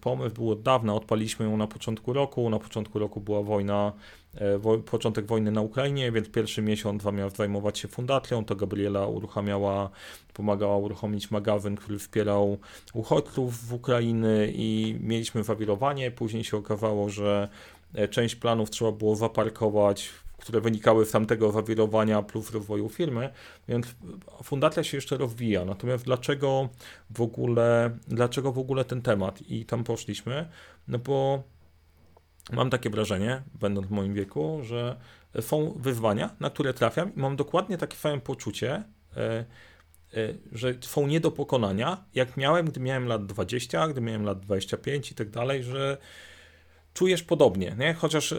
Pomysł 0.00 0.34
był 0.34 0.50
od 0.50 0.62
dawna, 0.62 0.94
odpaliśmy 0.94 1.46
ją 1.46 1.56
na 1.56 1.66
początku 1.66 2.12
roku. 2.12 2.50
Na 2.50 2.58
początku 2.58 2.98
roku 2.98 3.20
była 3.20 3.42
wojna, 3.42 3.92
e, 4.34 4.82
początek 4.82 5.26
wojny 5.26 5.50
na 5.50 5.60
Ukrainie, 5.60 6.12
więc 6.12 6.28
pierwszy 6.28 6.62
miesiąc 6.62 7.04
miał 7.04 7.30
zajmować 7.30 7.78
się 7.78 7.88
fundacją. 7.88 8.44
To 8.44 8.56
Gabriela 8.56 9.06
uruchamiała, 9.06 9.90
pomagała 10.34 10.76
uruchomić 10.76 11.30
magazyn, 11.30 11.76
który 11.76 11.98
wspierał 11.98 12.58
uchodźców 12.94 13.66
w 13.66 13.72
Ukrainy 13.72 14.52
i 14.54 14.96
mieliśmy 15.00 15.44
zawirowanie. 15.44 16.10
Później 16.10 16.44
się 16.44 16.56
okazało, 16.56 17.08
że 17.08 17.48
e, 17.94 18.08
część 18.08 18.36
planów 18.36 18.70
trzeba 18.70 18.92
było 18.92 19.16
zaparkować 19.16 20.10
które 20.38 20.60
wynikały 20.60 21.06
z 21.06 21.10
tamtego 21.10 21.52
zawirowania 21.52 22.22
plus 22.22 22.50
rozwoju 22.50 22.88
firmy, 22.88 23.30
więc 23.68 23.86
fundacja 24.42 24.84
się 24.84 24.96
jeszcze 24.96 25.16
rozwija. 25.16 25.64
Natomiast 25.64 26.04
dlaczego 26.04 26.68
w 27.10 27.20
ogóle, 27.20 27.98
dlaczego 28.08 28.52
w 28.52 28.58
ogóle 28.58 28.84
ten 28.84 29.02
temat? 29.02 29.42
I 29.42 29.64
tam 29.64 29.84
poszliśmy, 29.84 30.48
no 30.88 30.98
bo 30.98 31.42
mam 32.52 32.70
takie 32.70 32.90
wrażenie, 32.90 33.42
będąc 33.60 33.86
w 33.86 33.90
moim 33.90 34.14
wieku, 34.14 34.60
że 34.62 34.96
są 35.40 35.74
wyzwania, 35.76 36.36
na 36.40 36.50
które 36.50 36.74
trafiam 36.74 37.14
i 37.14 37.18
mam 37.18 37.36
dokładnie 37.36 37.78
takie 37.78 37.96
same 37.96 38.20
poczucie, 38.20 38.82
e, 39.16 39.20
e, 39.20 39.44
że 40.52 40.74
są 40.80 41.06
nie 41.06 41.20
do 41.20 41.30
pokonania, 41.30 42.04
jak 42.14 42.36
miałem, 42.36 42.66
gdy 42.66 42.80
miałem 42.80 43.06
lat 43.06 43.26
20, 43.26 43.88
gdy 43.88 44.00
miałem 44.00 44.24
lat 44.24 44.40
25 44.40 45.12
i 45.12 45.14
tak 45.14 45.30
dalej, 45.30 45.62
że 45.62 45.98
czujesz 46.94 47.22
podobnie, 47.22 47.76
nie? 47.78 47.94
Chociaż, 47.94 48.30
yy, 48.30 48.38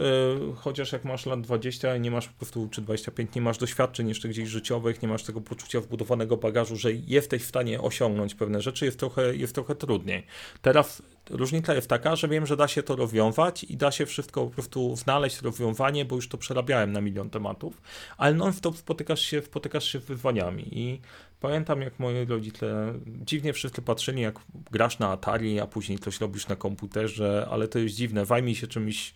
chociaż 0.56 0.92
jak 0.92 1.04
masz 1.04 1.26
lat 1.26 1.40
20 1.40 1.96
i 1.96 2.00
nie 2.00 2.10
masz 2.10 2.28
po 2.28 2.34
prostu, 2.34 2.68
czy 2.68 2.82
25, 2.82 3.34
nie 3.34 3.42
masz 3.42 3.58
doświadczeń 3.58 4.08
jeszcze 4.08 4.28
gdzieś 4.28 4.48
życiowych, 4.48 5.02
nie 5.02 5.08
masz 5.08 5.22
tego 5.22 5.40
poczucia 5.40 5.80
wbudowanego 5.80 6.36
bagażu, 6.36 6.76
że 6.76 6.92
jesteś 6.92 7.42
w 7.42 7.46
stanie 7.46 7.80
osiągnąć 7.80 8.34
pewne 8.34 8.62
rzeczy, 8.62 8.84
jest 8.84 8.98
trochę, 8.98 9.36
jest 9.36 9.54
trochę 9.54 9.74
trudniej. 9.74 10.26
Teraz 10.62 11.02
różnica 11.30 11.74
jest 11.74 11.88
taka, 11.88 12.16
że 12.16 12.28
wiem, 12.28 12.46
że 12.46 12.56
da 12.56 12.68
się 12.68 12.82
to 12.82 12.96
rozwiązać 12.96 13.64
i 13.64 13.76
da 13.76 13.90
się 13.90 14.06
wszystko 14.06 14.44
po 14.44 14.50
prostu 14.50 14.96
znaleźć 14.96 15.42
rozwiązanie, 15.42 16.04
bo 16.04 16.16
już 16.16 16.28
to 16.28 16.38
przerabiałem 16.38 16.92
na 16.92 17.00
milion 17.00 17.30
tematów, 17.30 17.82
ale 18.16 18.34
non-stop 18.34 18.76
spotykasz 18.76 19.20
się, 19.20 19.42
spotykasz 19.42 19.84
się 19.84 20.00
z 20.00 20.04
wyzwaniami 20.04 20.78
i 20.78 21.00
Pamiętam, 21.46 21.80
jak 21.80 21.98
moi 21.98 22.24
rodzice 22.24 22.94
dziwnie 23.06 23.52
wszyscy 23.52 23.82
patrzyli, 23.82 24.22
jak 24.22 24.38
grasz 24.70 24.98
na 24.98 25.08
Atari, 25.08 25.60
a 25.60 25.66
później 25.66 25.98
coś 25.98 26.20
robisz 26.20 26.48
na 26.48 26.56
komputerze, 26.56 27.48
ale 27.50 27.68
to 27.68 27.78
jest 27.78 27.94
dziwne, 27.94 28.26
zajmij 28.26 28.54
się 28.54 28.66
czymś 28.66 29.14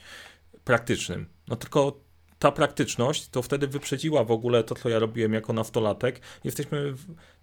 praktycznym. 0.64 1.26
No 1.48 1.56
tylko 1.56 2.00
ta 2.38 2.52
praktyczność 2.52 3.28
to 3.28 3.42
wtedy 3.42 3.66
wyprzedziła 3.66 4.24
w 4.24 4.30
ogóle 4.30 4.64
to, 4.64 4.74
co 4.74 4.88
ja 4.88 4.98
robiłem 4.98 5.32
jako 5.32 5.52
nastolatek. 5.52 6.20
Jesteśmy, 6.44 6.94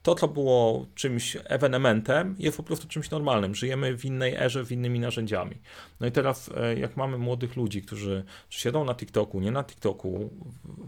to, 0.08 0.16
co 0.16 0.28
było 0.28 0.86
czymś 0.96 1.38
ewenementem, 1.44 2.36
jest 2.40 2.58
po 2.58 2.64
prostu 2.64 2.88
czymś 2.88 3.10
normalnym. 3.10 3.56
Żyjemy 3.56 3.98
w 3.98 4.06
innej 4.06 4.36
erze, 4.36 4.66
w 4.66 4.72
innymi 4.72 5.00
narzędziami. 5.00 5.56
No 6.00 6.08
i 6.08 6.12
teraz, 6.12 6.50
e, 6.58 6.80
jak 6.80 6.98
mamy 6.98 7.18
młodych 7.18 7.56
ludzi, 7.56 7.82
którzy 7.82 8.24
siedzą 8.50 8.86
na 8.86 8.96
TikToku, 8.96 9.40
nie 9.40 9.52
na 9.52 9.64
TikToku, 9.64 10.30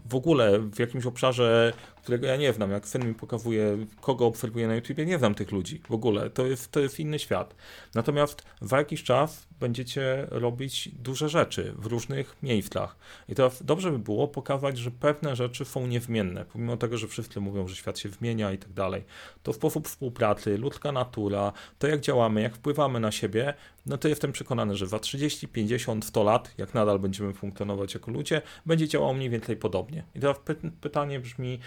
w 0.06 0.14
ogóle 0.14 0.58
w 0.58 0.78
jakimś 0.78 1.06
obszarze, 1.06 1.72
którego 2.02 2.26
ja 2.26 2.36
nie 2.36 2.52
znam, 2.52 2.70
jak 2.70 2.88
syn 2.88 3.08
mi 3.08 3.14
pokazuje, 3.14 3.86
kogo 4.00 4.26
obserwuję 4.26 4.68
na 4.68 4.74
YouTubie, 4.74 5.06
nie 5.06 5.18
znam 5.18 5.34
tych 5.34 5.52
ludzi 5.52 5.80
w 5.88 5.92
ogóle. 5.92 6.30
To 6.30 6.46
jest, 6.46 6.70
to 6.70 6.80
jest 6.80 7.00
inny 7.00 7.18
świat. 7.18 7.54
Natomiast 7.94 8.42
za 8.60 8.78
jakiś 8.78 9.02
czas 9.02 9.46
będziecie 9.60 10.26
robić 10.30 10.88
duże 10.88 11.28
rzeczy 11.28 11.74
w 11.76 11.86
różnych 11.86 12.36
miejscach. 12.42 12.96
I 13.28 13.34
teraz 13.34 13.62
dobrze 13.62 13.90
by 13.90 13.98
było 13.98 14.28
pokazać, 14.28 14.78
że 14.78 14.90
pewne 14.90 15.36
rzeczy 15.36 15.64
są 15.64 15.86
niezmienne, 15.86 16.44
pomimo 16.44 16.76
tego, 16.76 16.98
że 16.98 17.08
wszyscy 17.08 17.40
mówią, 17.40 17.68
że 17.68 17.76
świat 17.76 17.98
się 17.98 18.08
zmienia 18.08 18.52
i 18.52 18.58
tak 18.58 18.72
dalej. 18.72 19.04
To 19.42 19.52
sposób 19.52 19.88
współpracy, 19.88 20.58
ludzka 20.58 20.92
natura, 20.92 21.52
to 21.78 21.86
jak 21.86 22.00
działamy, 22.00 22.42
jak 22.42 22.56
wpływamy 22.56 23.00
na 23.00 23.12
siebie, 23.12 23.54
no 23.86 23.98
to 23.98 24.08
jestem 24.08 24.32
przekonany, 24.32 24.76
że 24.76 24.86
za 24.86 24.98
30, 24.98 25.48
50, 25.48 26.04
100 26.04 26.22
lat, 26.24 26.54
jak 26.58 26.74
nadal 26.74 26.98
będziemy 26.98 27.32
funkcjonować 27.32 27.94
jako 27.94 28.10
ludzie, 28.10 28.42
będzie 28.66 28.88
działało 28.88 29.14
mniej 29.14 29.30
więcej 29.30 29.56
podobnie. 29.56 30.04
I 30.14 30.20
teraz 30.20 30.38
py 30.38 30.56
pytanie 30.80 31.20
brzmi, 31.20 31.58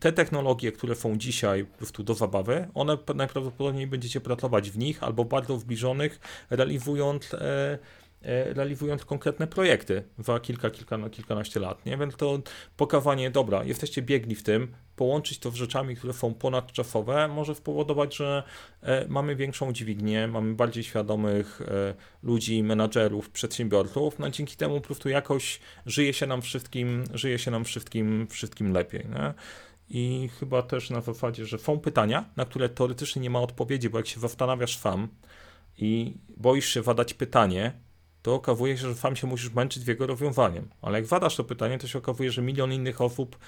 te 0.00 0.12
technologie, 0.12 0.72
które 0.72 0.94
są 0.94 1.16
dzisiaj 1.16 1.64
po 1.64 1.78
prostu 1.78 2.02
do 2.02 2.14
zabawy, 2.14 2.68
one 2.74 2.98
najprawdopodobniej 3.14 3.86
będziecie 3.86 4.20
pracować 4.20 4.70
w 4.70 4.78
nich 4.78 5.02
albo 5.02 5.24
bardzo 5.24 5.58
zbliżonych, 5.58 6.20
realizując 6.50 7.34
e, 7.34 7.78
realizując 8.24 9.04
konkretne 9.04 9.46
projekty 9.46 10.04
za 10.18 10.40
kilka, 10.40 10.70
kilka, 10.70 10.98
no, 10.98 11.10
kilkanaście 11.10 11.60
lat, 11.60 11.86
nie? 11.86 11.96
Więc 11.96 12.16
to 12.16 12.38
pokazanie, 12.76 13.30
dobra, 13.30 13.64
jesteście 13.64 14.02
biegli 14.02 14.34
w 14.34 14.42
tym, 14.42 14.74
połączyć 14.96 15.38
to 15.38 15.50
z 15.50 15.54
rzeczami, 15.54 15.96
które 15.96 16.12
są 16.12 16.34
ponadczasowe, 16.34 17.28
może 17.28 17.54
spowodować, 17.54 18.16
że 18.16 18.42
e, 18.82 19.08
mamy 19.08 19.36
większą 19.36 19.72
dźwignię, 19.72 20.28
mamy 20.28 20.54
bardziej 20.54 20.84
świadomych 20.84 21.60
e, 21.62 21.94
ludzi, 22.22 22.62
menadżerów, 22.62 23.30
przedsiębiorców, 23.30 24.18
no 24.18 24.30
dzięki 24.30 24.56
temu 24.56 24.74
po 24.74 24.86
prostu 24.86 25.08
jakoś 25.08 25.60
żyje 25.86 26.12
się 26.12 26.26
nam 26.26 26.42
wszystkim, 26.42 27.04
żyje 27.14 27.38
się 27.38 27.50
nam 27.50 27.64
wszystkim, 27.64 28.26
wszystkim 28.30 28.72
lepiej, 28.72 29.06
nie? 29.08 29.34
I 29.88 30.30
chyba 30.40 30.62
też 30.62 30.90
na 30.90 31.00
zasadzie, 31.00 31.46
że 31.46 31.58
są 31.58 31.78
pytania, 31.78 32.24
na 32.36 32.44
które 32.44 32.68
teoretycznie 32.68 33.22
nie 33.22 33.30
ma 33.30 33.40
odpowiedzi, 33.40 33.90
bo 33.90 33.98
jak 33.98 34.06
się 34.06 34.20
zastanawiasz 34.20 34.76
sam 34.76 35.08
i 35.78 36.14
boisz 36.36 36.68
się 36.68 36.82
zadać 36.82 37.14
pytanie, 37.14 37.72
to 38.24 38.34
okazuje 38.34 38.78
się, 38.78 38.88
że 38.88 38.94
sam 38.94 39.16
się 39.16 39.26
musisz 39.26 39.52
męczyć 39.52 39.84
w 39.84 39.88
jego 39.88 40.06
rozwiązaniem. 40.06 40.68
Ale 40.82 40.98
jak 40.98 41.06
zadasz 41.06 41.36
to 41.36 41.44
pytanie, 41.44 41.78
to 41.78 41.86
się 41.86 41.98
okazuje, 41.98 42.30
że 42.30 42.42
milion 42.42 42.72
innych 42.72 43.00
osób 43.00 43.38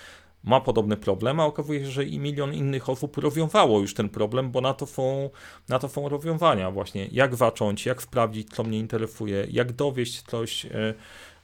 ma 0.44 0.60
podobny 0.60 0.96
problem, 0.96 1.40
a 1.40 1.44
okazuje 1.44 1.80
się, 1.80 1.90
że 1.90 2.04
i 2.04 2.18
milion 2.18 2.54
innych 2.54 2.88
osób 2.88 3.16
rozwiązało 3.16 3.80
już 3.80 3.94
ten 3.94 4.08
problem, 4.08 4.50
bo 4.50 4.60
na 4.60 4.74
to 4.74 4.86
są, 4.86 5.30
na 5.68 5.78
to 5.78 5.88
są 5.88 6.08
rozwiązania 6.08 6.70
właśnie. 6.70 7.08
Jak 7.12 7.36
zacząć, 7.36 7.86
jak 7.86 8.02
sprawdzić, 8.02 8.48
co 8.54 8.64
mnie 8.64 8.78
interesuje, 8.78 9.46
jak 9.50 9.72
dowieść 9.72 10.22
coś, 10.22 10.66
e, 10.66 10.94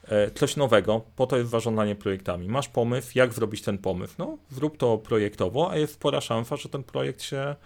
e, 0.09 0.31
coś 0.31 0.57
nowego, 0.57 1.01
po 1.17 1.27
to 1.27 1.37
jest 1.37 1.51
zarządzanie 1.51 1.95
projektami. 1.95 2.49
Masz 2.49 2.69
pomysł, 2.69 3.11
jak 3.15 3.33
zrobić 3.33 3.63
ten 3.63 3.79
pomysł? 3.79 4.15
No, 4.19 4.39
zrób 4.51 4.77
to 4.77 4.99
projektowo, 4.99 5.71
a 5.71 5.77
jest 5.77 5.95
spora 5.95 6.21
szansa, 6.21 6.57
że 6.57 6.69
ten 6.69 6.83
projekt 6.83 7.23
się 7.23 7.57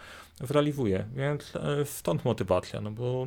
zrealizuje, 0.41 1.05
więc 1.17 1.57
e, 1.57 1.85
stąd 1.85 2.25
motywacja, 2.25 2.81
no 2.81 2.91
bo 2.91 3.27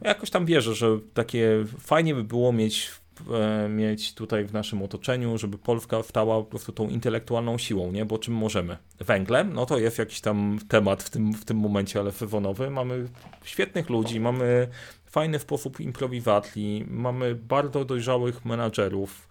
jakoś 0.00 0.30
tam 0.30 0.46
wierzę, 0.46 0.74
że 0.74 0.98
takie 1.14 1.64
fajnie 1.78 2.14
by 2.14 2.24
było 2.24 2.52
mieć 2.52 2.90
e, 3.34 3.68
mieć 3.68 4.14
tutaj 4.14 4.44
w 4.44 4.52
naszym 4.52 4.82
otoczeniu, 4.82 5.38
żeby 5.38 5.58
Polska 5.58 6.02
stała 6.02 6.38
po 6.38 6.44
prostu 6.44 6.72
tą 6.72 6.88
intelektualną 6.88 7.58
siłą, 7.58 7.92
nie? 7.92 8.04
Bo 8.04 8.18
czym 8.18 8.34
możemy? 8.34 8.76
Węglem? 8.98 9.52
No 9.52 9.66
to 9.66 9.78
jest 9.78 9.98
jakiś 9.98 10.20
tam 10.20 10.58
temat 10.68 11.02
w 11.02 11.10
tym, 11.10 11.32
w 11.32 11.44
tym 11.44 11.56
momencie, 11.56 12.00
ale 12.00 12.12
sezonowy. 12.12 12.70
Mamy 12.70 13.08
świetnych 13.44 13.90
ludzi, 13.90 14.20
mamy 14.20 14.68
fajny 15.06 15.38
sposób 15.38 15.80
improwizacji, 15.80 16.86
mamy 16.90 17.34
bardzo 17.34 17.84
dojrzałych 17.84 18.44
menadżerów, 18.44 19.28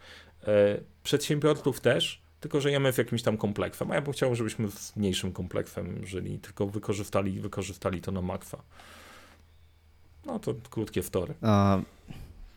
e, 0.47 0.77
przedsiębiorców 1.03 1.81
też, 1.81 2.21
tylko 2.39 2.61
żyjemy 2.61 2.93
w 2.93 2.97
jakimś 2.97 3.23
tam 3.23 3.37
kompleksem, 3.37 3.91
a 3.91 3.95
ja 3.95 4.01
bym 4.01 4.13
chciał, 4.13 4.35
żebyśmy 4.35 4.71
z 4.71 4.95
mniejszym 4.95 5.31
kompleksem 5.31 6.05
żyli, 6.05 6.39
tylko 6.39 6.67
wykorzystali, 6.67 7.39
wykorzystali 7.39 8.01
to 8.01 8.11
na 8.11 8.21
makwa. 8.21 8.63
No 10.25 10.39
to 10.39 10.55
krótkie 10.69 11.03
wtory. 11.03 11.33
A 11.41 11.79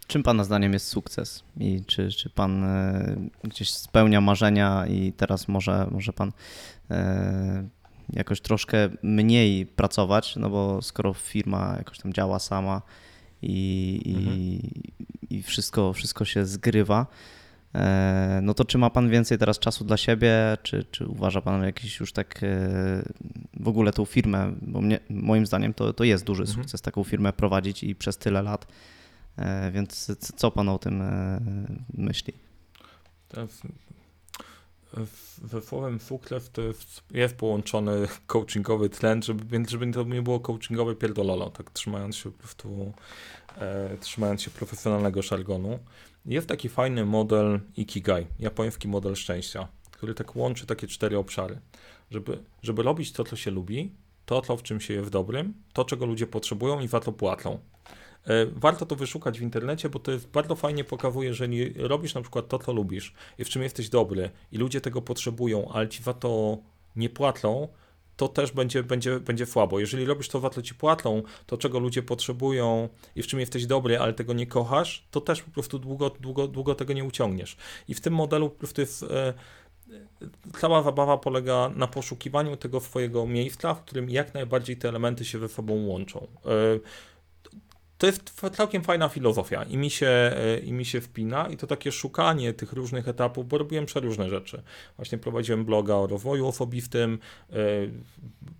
czym 0.06 0.22
Pana 0.22 0.44
zdaniem 0.44 0.72
jest 0.72 0.86
sukces? 0.86 1.44
I 1.56 1.82
czy, 1.86 2.10
czy 2.10 2.30
Pan 2.30 2.64
e, 2.64 3.16
gdzieś 3.44 3.70
spełnia 3.70 4.20
marzenia 4.20 4.86
i 4.86 5.12
teraz 5.12 5.48
może, 5.48 5.88
może 5.90 6.12
Pan 6.12 6.32
e, 6.90 7.68
jakoś 8.12 8.40
troszkę 8.40 8.88
mniej 9.02 9.66
pracować, 9.66 10.36
no 10.36 10.50
bo 10.50 10.82
skoro 10.82 11.14
firma 11.14 11.74
jakoś 11.78 11.98
tam 11.98 12.12
działa 12.12 12.38
sama 12.38 12.82
i, 13.42 14.14
mhm. 14.16 14.36
i, 14.36 14.70
i 15.30 15.42
wszystko, 15.42 15.92
wszystko 15.92 16.24
się 16.24 16.46
zgrywa, 16.46 17.06
no 18.42 18.54
to 18.54 18.64
czy 18.64 18.78
ma 18.78 18.90
Pan 18.90 19.10
więcej 19.10 19.38
teraz 19.38 19.58
czasu 19.58 19.84
dla 19.84 19.96
siebie, 19.96 20.32
czy, 20.62 20.84
czy 20.84 21.06
uważa 21.06 21.40
Pan 21.40 21.62
jakiś 21.62 22.00
już 22.00 22.12
tak 22.12 22.42
e, 22.42 22.46
w 23.54 23.68
ogóle 23.68 23.92
tą 23.92 24.04
firmę, 24.04 24.54
bo 24.62 24.80
mnie, 24.80 25.00
moim 25.10 25.46
zdaniem 25.46 25.74
to, 25.74 25.92
to 25.92 26.04
jest 26.04 26.24
duży 26.24 26.42
mhm. 26.42 26.58
sukces 26.58 26.80
taką 26.80 27.04
firmę 27.04 27.32
prowadzić 27.32 27.84
i 27.84 27.94
przez 27.94 28.18
tyle 28.18 28.42
lat, 28.42 28.66
e, 29.36 29.70
więc 29.70 30.16
co 30.36 30.50
Pan 30.50 30.68
o 30.68 30.78
tym 30.78 31.02
myśli? 31.94 32.32
we 35.42 35.60
słowem 35.60 36.00
sukces 36.00 36.50
to 36.50 36.62
jest, 36.62 37.02
jest 37.10 37.36
połączony 37.36 38.08
coachingowy 38.26 38.88
trend, 38.88 39.24
żeby, 39.24 39.44
więc 39.44 39.70
żeby 39.70 39.92
to 39.92 40.04
nie 40.04 40.22
było 40.22 40.40
coachingowe 40.40 40.94
pierdololo, 40.94 41.50
tak 41.50 41.70
trzymając 41.70 42.16
się 42.16 42.32
po 42.32 42.38
prostu, 42.38 42.92
e, 43.47 43.47
trzymając 44.00 44.42
się 44.42 44.50
profesjonalnego 44.50 45.22
żargonu. 45.22 45.78
Jest 46.26 46.48
taki 46.48 46.68
fajny 46.68 47.04
model 47.04 47.60
Ikigai, 47.76 48.26
japoński 48.38 48.88
model 48.88 49.14
szczęścia, 49.14 49.68
który 49.90 50.14
tak 50.14 50.36
łączy 50.36 50.66
takie 50.66 50.86
cztery 50.86 51.18
obszary. 51.18 51.60
Żeby, 52.10 52.38
żeby 52.62 52.82
robić 52.82 53.12
to, 53.12 53.24
co 53.24 53.36
się 53.36 53.50
lubi, 53.50 53.92
to, 54.26 54.40
to 54.40 54.56
w 54.56 54.62
czym 54.62 54.80
się 54.80 54.94
je 54.94 55.02
w 55.02 55.10
dobrym, 55.10 55.54
to, 55.72 55.84
czego 55.84 56.06
ludzie 56.06 56.26
potrzebują 56.26 56.80
i 56.80 56.88
za 56.88 57.00
to 57.00 57.12
płacą. 57.12 57.58
E, 58.26 58.46
Warto 58.46 58.86
to 58.86 58.96
wyszukać 58.96 59.38
w 59.38 59.42
internecie, 59.42 59.88
bo 59.88 59.98
to 59.98 60.12
jest 60.12 60.28
bardzo 60.28 60.56
fajnie 60.56 60.84
pokazuje, 60.84 61.28
jeżeli 61.28 61.72
robisz 61.76 62.14
na 62.14 62.22
przykład 62.22 62.48
to, 62.48 62.58
co 62.58 62.72
lubisz 62.72 63.14
i 63.38 63.44
w 63.44 63.48
czym 63.48 63.62
jesteś 63.62 63.88
dobry 63.88 64.30
i 64.52 64.58
ludzie 64.58 64.80
tego 64.80 65.02
potrzebują, 65.02 65.68
ale 65.72 65.88
ci 65.88 66.02
za 66.02 66.14
to 66.14 66.58
nie 66.96 67.08
płacą, 67.08 67.68
to 68.18 68.28
też 68.28 68.52
będzie, 68.52 68.82
będzie, 68.82 69.20
będzie 69.20 69.46
słabo. 69.46 69.80
Jeżeli 69.80 70.04
robisz 70.04 70.28
to, 70.28 70.40
za 70.40 70.50
co 70.50 70.62
ci 70.62 70.74
płacą, 70.74 71.22
to 71.46 71.56
czego 71.56 71.78
ludzie 71.78 72.02
potrzebują 72.02 72.88
i 73.16 73.22
w 73.22 73.26
czym 73.26 73.40
jesteś 73.40 73.66
dobry, 73.66 73.98
ale 73.98 74.12
tego 74.12 74.32
nie 74.32 74.46
kochasz, 74.46 75.06
to 75.10 75.20
też 75.20 75.42
po 75.42 75.50
prostu 75.50 75.78
długo, 75.78 76.10
długo, 76.20 76.48
długo 76.48 76.74
tego 76.74 76.92
nie 76.92 77.04
uciągniesz. 77.04 77.56
I 77.88 77.94
w 77.94 78.00
tym 78.00 78.14
modelu 78.14 78.50
po 78.50 78.58
prostu 78.58 78.80
jest 78.80 79.02
e, 79.02 79.34
cała 80.60 80.82
zabawa 80.82 81.18
polega 81.18 81.70
na 81.76 81.86
poszukiwaniu 81.86 82.56
tego 82.56 82.80
swojego 82.80 83.26
miejsca, 83.26 83.74
w 83.74 83.82
którym 83.82 84.10
jak 84.10 84.34
najbardziej 84.34 84.76
te 84.76 84.88
elementy 84.88 85.24
się 85.24 85.38
ze 85.38 85.48
sobą 85.48 85.86
łączą. 85.86 86.26
E, 87.98 88.00
to 88.00 88.06
jest 88.06 88.40
całkiem 88.52 88.82
fajna 88.82 89.08
filozofia 89.08 89.62
i 89.62 89.76
mi, 89.76 89.90
się, 89.90 90.06
e, 90.06 90.58
i 90.58 90.72
mi 90.72 90.84
się 90.84 91.00
wpina 91.00 91.48
i 91.48 91.56
to 91.56 91.66
takie 91.66 91.92
szukanie 91.92 92.52
tych 92.52 92.72
różnych 92.72 93.08
etapów, 93.08 93.48
bo 93.48 93.58
robiłem 93.58 93.86
przeróżne 93.86 94.28
rzeczy. 94.28 94.62
Właśnie 94.96 95.18
prowadziłem 95.18 95.64
bloga 95.64 95.94
o 95.94 96.06
rozwoju 96.06 96.46
osobistym, 96.46 97.18
e, 97.52 97.56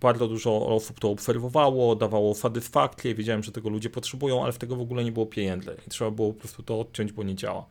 bardzo 0.01 0.29
dużo 0.29 0.67
osób 0.67 1.01
to 1.01 1.11
obserwowało, 1.11 1.97
dawało 1.97 2.35
satysfakcję, 2.35 3.15
wiedziałem, 3.15 3.43
że 3.43 3.53
tego 3.53 3.69
ludzie 3.69 3.91
potrzebują, 3.91 4.45
ale 4.45 4.53
w 4.53 4.59
tego 4.59 4.77
w 4.77 4.81
ogóle 4.81 5.05
nie 5.05 5.13
było 5.13 5.27
pieniędzy 5.27 5.77
i 5.87 5.91
trzeba 5.91 6.11
było 6.11 6.33
po 6.33 6.39
prostu 6.39 6.63
to 6.63 6.81
odciąć, 6.81 7.13
bo 7.13 7.23
nie 7.23 7.35
działa. 7.35 7.67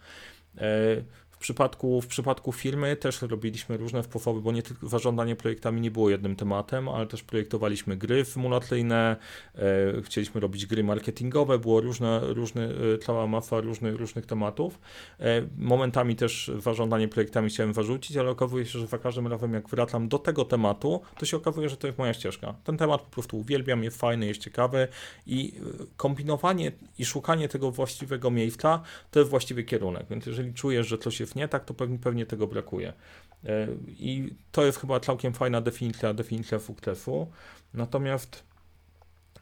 W 1.38 1.40
przypadku, 1.40 2.02
w 2.02 2.08
przypadku 2.08 2.52
firmy 2.52 2.96
też 2.96 3.22
robiliśmy 3.22 3.78
różne 3.78 4.04
sposoby, 4.04 4.42
bo 4.42 4.52
nie 4.52 4.64
tylko 4.64 4.88
zarządzanie 4.88 5.36
projektami 5.36 5.82
nie 5.82 5.92
było 5.92 6.10
jednym 6.10 6.36
tematem, 6.36 6.90
ale 6.90 7.08
też 7.08 7.24
projektowaliśmy 7.24 7.98
gry 7.98 8.26
symulacyjne, 8.26 9.16
e, 9.56 10.02
chcieliśmy 10.02 10.42
robić 10.42 10.66
gry 10.66 10.84
marketingowe, 10.84 11.60
było 11.60 11.82
różne, 11.82 12.20
różne, 12.34 12.70
cała 13.06 13.28
masa 13.28 13.62
różnych, 13.62 13.96
różnych 13.96 14.26
tematów. 14.26 14.80
E, 15.20 15.42
momentami 15.58 16.16
też 16.16 16.52
zarządzanie 16.60 17.08
projektami 17.08 17.50
chciałem 17.50 17.74
zarzucić, 17.74 18.18
ale 18.18 18.30
okazuje 18.30 18.66
się, 18.66 18.80
że 18.80 18.88
za 18.88 18.98
każdym 18.98 19.28
razem 19.28 19.54
jak 19.54 19.70
wracam 19.70 20.08
do 20.08 20.20
tego 20.20 20.46
tematu, 20.46 21.02
to 21.20 21.26
się 21.26 21.38
okazuje, 21.38 21.70
że 21.70 21.78
to 21.78 21.88
jest 21.88 22.00
moja 22.00 22.14
ścieżka. 22.14 22.56
Ten 22.64 22.78
temat 22.78 23.02
po 23.02 23.12
prostu 23.12 23.38
uwielbiam, 23.38 23.84
jest 23.84 23.98
fajny, 23.98 24.26
jest 24.26 24.42
ciekawy 24.42 24.88
i 25.28 25.54
e, 25.82 25.86
kombinowanie 25.98 26.72
i 26.98 27.06
szukanie 27.06 27.50
tego 27.50 27.72
właściwego 27.72 28.32
miejsca 28.32 28.82
to 29.12 29.20
jest 29.20 29.30
właściwy 29.30 29.64
kierunek, 29.64 30.06
więc 30.10 30.26
jeżeli 30.26 30.54
czujesz, 30.54 30.88
że 30.88 30.98
coś 30.98 31.20
jest 31.20 31.27
nie 31.36 31.48
tak, 31.48 31.66
to 31.66 31.74
pewnie, 31.74 32.00
pewnie 32.00 32.26
tego 32.26 32.48
brakuje. 32.48 32.94
E, 33.46 33.68
I 33.88 34.34
to 34.52 34.66
jest 34.66 34.80
chyba 34.80 35.00
całkiem 35.00 35.34
fajna 35.34 35.62
definicja, 35.62 36.14
definicja 36.14 36.60
sukcesu. 36.60 37.32
Natomiast 37.74 38.44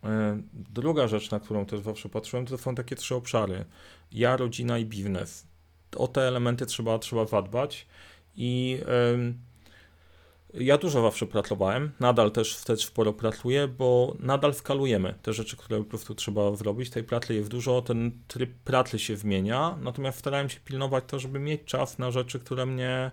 e, 0.03 0.41
druga 0.53 1.07
rzecz, 1.07 1.31
na 1.31 1.39
którą 1.39 1.65
też 1.65 1.79
zawsze 1.79 2.09
patrzyłem, 2.09 2.45
to 2.45 2.57
są 2.57 2.75
takie 2.75 2.95
trzy 2.95 3.15
obszary. 3.15 3.65
Ja, 4.11 4.37
rodzina 4.37 4.77
i 4.77 4.85
biznes. 4.85 5.47
O 5.95 6.07
te 6.07 6.21
elementy 6.21 6.65
trzeba, 6.65 6.99
trzeba 6.99 7.25
zadbać 7.25 7.87
i 8.35 8.79
ja 10.59 10.77
dużo 10.77 11.01
zawsze 11.01 11.25
pracowałem, 11.25 11.91
nadal 11.99 12.31
też 12.31 12.57
wtedy 12.57 12.81
sporo 12.81 13.13
pracuję, 13.13 13.67
bo 13.67 14.15
nadal 14.19 14.53
skalujemy 14.53 15.15
te 15.21 15.33
rzeczy, 15.33 15.57
które 15.57 15.79
po 15.79 15.85
prostu 15.85 16.15
trzeba 16.15 16.55
zrobić. 16.55 16.89
Tej 16.89 17.03
pracy 17.03 17.33
jest 17.33 17.49
dużo, 17.49 17.81
ten 17.81 18.11
tryb 18.27 18.53
pracy 18.53 18.99
się 18.99 19.17
zmienia, 19.17 19.77
natomiast 19.81 20.19
starałem 20.19 20.49
się 20.49 20.59
pilnować 20.59 21.03
to, 21.07 21.19
żeby 21.19 21.39
mieć 21.39 21.61
czas 21.65 21.97
na 21.97 22.11
rzeczy, 22.11 22.39
które 22.39 22.65
mnie, 22.65 23.11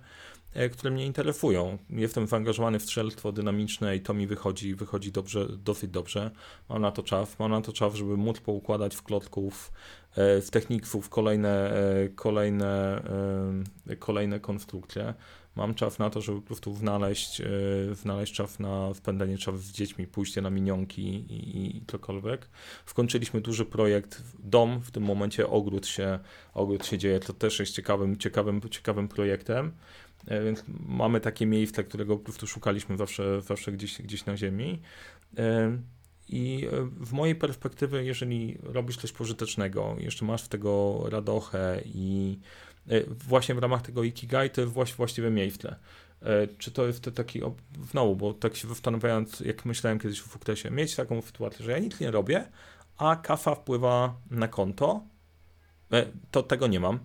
e, 0.55 0.69
które 0.69 0.91
mnie 0.91 1.07
interesują. 1.07 1.79
Jestem 1.91 2.27
zaangażowany 2.27 2.79
w 2.79 2.83
strzelstwo 2.83 3.33
dynamiczne 3.33 3.97
i 3.97 4.01
to 4.01 4.15
mi 4.15 4.27
wychodzi, 4.27 4.75
wychodzi 4.75 5.13
dobrze, 5.13 5.47
dosyć 5.49 5.91
dobrze. 5.91 6.31
Mam 6.69 6.83
na 6.83 6.93
to 6.93 7.03
czas, 7.03 7.39
mam 7.39 7.51
na 7.51 7.61
to 7.61 7.73
czas, 7.73 7.95
żeby 7.95 8.17
móc 8.17 8.41
poukładać 8.41 8.97
w 8.97 9.03
klocków, 9.03 9.73
e, 10.17 10.41
w 10.41 10.51
techników 10.51 11.09
kolejne, 11.09 11.73
e, 11.73 12.09
kolejne, 12.09 13.03
kolejne 13.99 14.41
konstrukcje 14.41 15.15
mam 15.57 15.75
czas 15.75 15.99
na 15.99 16.11
to, 16.11 16.21
żeby 16.21 16.41
po 16.41 16.47
prostu 16.47 16.75
znaleźć, 16.75 17.41
e, 17.41 17.45
znaleźć 17.95 18.35
czas 18.35 18.59
na 18.59 18.95
spędzenie 18.95 19.39
czasu 19.39 19.59
z 19.59 19.73
dziećmi, 19.73 20.07
pójście 20.07 20.43
na 20.43 20.51
minionki 20.51 21.03
i, 21.03 21.67
i 21.77 21.83
cokolwiek. 21.87 22.49
Wkończyliśmy 22.85 23.41
duży 23.41 23.65
projekt, 23.65 24.23
dom, 24.39 24.81
w 24.81 24.91
tym 24.91 25.03
momencie 25.03 25.49
ogród 25.49 25.87
się, 25.87 26.19
ogród 26.55 26.87
się 26.87 26.99
dzieje, 26.99 27.21
to 27.21 27.33
też 27.33 27.61
jest 27.61 27.73
ciekawym, 27.73 28.17
ciekawym, 28.17 28.61
ciekawym 28.71 29.09
projektem. 29.09 29.73
E, 30.27 30.45
więc 30.45 30.65
mamy 30.87 31.21
takie 31.21 31.47
miejsce, 31.47 31.85
którego 31.85 32.17
po 32.17 32.25
prostu 32.25 32.47
szukaliśmy 32.47 32.97
zawsze, 32.97 33.43
zawsze 33.43 33.73
gdzieś, 33.73 34.03
gdzieś 34.03 34.27
na 34.27 34.37
ziemi. 34.37 34.83
E, 35.39 35.79
I 36.29 36.69
w 37.01 37.13
mojej 37.13 37.35
perspektywy, 37.35 38.05
jeżeli 38.05 38.59
robisz 38.63 38.97
coś 38.97 39.13
pożytecznego, 39.13 39.97
jeszcze 39.99 40.25
masz 40.25 40.43
w 40.43 40.49
tego 40.49 41.05
radochę 41.11 41.83
i 41.85 42.39
właśnie 43.29 43.55
w 43.55 43.59
ramach 43.59 43.83
tego 43.83 44.03
Ikigai 44.03 44.51
to 44.51 44.61
jest 44.61 44.73
właściwe 44.97 45.31
miejsce. 45.31 45.77
E, 46.23 46.49
czy 46.59 46.71
to 46.71 46.87
jest 46.87 47.01
to 47.01 47.11
taki, 47.11 47.41
znowu, 47.91 48.17
bo 48.17 48.35
tak 48.35 48.57
się 48.57 48.69
zastanawiając, 48.69 49.41
jak 49.41 49.65
myślałem 49.65 49.99
kiedyś 49.99 50.21
o 50.21 50.25
Fuktesie, 50.25 50.71
mieć 50.71 50.97
taką 50.97 51.23
sytuację, 51.23 51.65
że 51.65 51.71
ja 51.73 51.79
nic 51.79 52.01
nie 52.01 52.11
robię, 52.11 52.45
a 52.97 53.17
kasa 53.17 53.55
wpływa 53.55 54.15
na 54.31 54.49
konto, 54.49 55.03
e, 55.93 56.07
to 56.31 56.43
tego 56.43 56.67
nie 56.67 56.81
mam. 56.81 56.99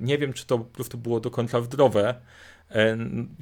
Nie 0.00 0.18
wiem, 0.18 0.32
czy 0.32 0.46
to 0.46 0.58
po 0.58 0.64
prostu 0.64 0.98
było 0.98 1.20
do 1.20 1.30
końca 1.30 1.62
zdrowe, 1.62 2.14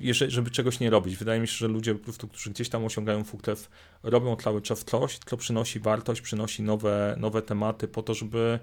jeżeli, 0.00 0.30
żeby 0.30 0.50
czegoś 0.50 0.80
nie 0.80 0.90
robić. 0.90 1.16
Wydaje 1.16 1.40
mi 1.40 1.48
się, 1.48 1.54
że 1.54 1.68
ludzie 1.68 1.94
po 1.94 2.04
prostu, 2.04 2.28
którzy 2.28 2.50
gdzieś 2.50 2.68
tam 2.68 2.84
osiągają 2.84 3.24
Fuktes, 3.24 3.68
robią 4.02 4.36
cały 4.36 4.62
czas 4.62 4.84
coś, 4.84 5.18
co 5.18 5.36
przynosi 5.36 5.80
wartość, 5.80 6.20
przynosi 6.20 6.62
nowe, 6.62 7.16
nowe 7.18 7.42
tematy 7.42 7.88
po 7.88 8.02
to, 8.02 8.14
żeby 8.14 8.58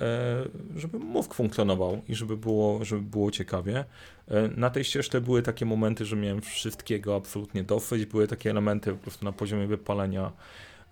E, 0.00 0.44
żeby 0.76 0.98
mózg 0.98 1.34
funkcjonował 1.34 2.02
i 2.08 2.14
żeby 2.14 2.36
było, 2.36 2.84
żeby 2.84 3.02
było 3.02 3.30
ciekawie. 3.30 3.84
E, 4.28 4.48
na 4.48 4.70
tej 4.70 4.84
ścieżce 4.84 5.20
były 5.20 5.42
takie 5.42 5.66
momenty, 5.66 6.04
że 6.04 6.16
miałem 6.16 6.40
wszystkiego 6.40 7.16
absolutnie 7.16 7.64
dosyć, 7.64 8.06
były 8.06 8.28
takie 8.28 8.50
elementy 8.50 8.92
po 8.92 8.98
prostu 8.98 9.24
na 9.24 9.32
poziomie 9.32 9.66
wypalenia 9.66 10.32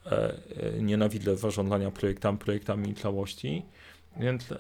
e, 0.07 0.32
nienawidzę 0.80 1.36
zarządzania 1.36 1.90
projektami, 1.90 2.38
projektami 2.38 2.95
całości, 2.95 3.62
więc 4.20 4.55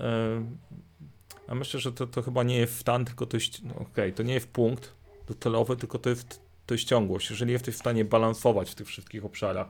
a 1.46 1.54
myślę, 1.54 1.80
że 1.80 1.92
to, 1.92 2.06
to 2.06 2.22
chyba 2.22 2.42
nie 2.42 2.58
jest 2.58 2.78
stan, 2.78 3.04
tylko 3.04 3.26
to 3.26 3.36
jest, 3.36 3.64
no 3.64 3.74
okay, 3.74 4.12
to 4.12 4.22
nie 4.22 4.34
jest 4.34 4.48
punkt 4.48 4.92
docelowy, 5.26 5.76
tylko 5.76 5.98
to 5.98 6.10
jest 6.10 6.40
to 6.66 6.74
jest 6.74 6.84
ciągłość. 6.84 7.30
Jeżeli 7.30 7.52
jesteś 7.52 7.74
w 7.74 7.78
stanie 7.78 8.04
balansować 8.04 8.70
w 8.70 8.74
tych 8.74 8.86
wszystkich 8.86 9.24
obszarach, 9.24 9.68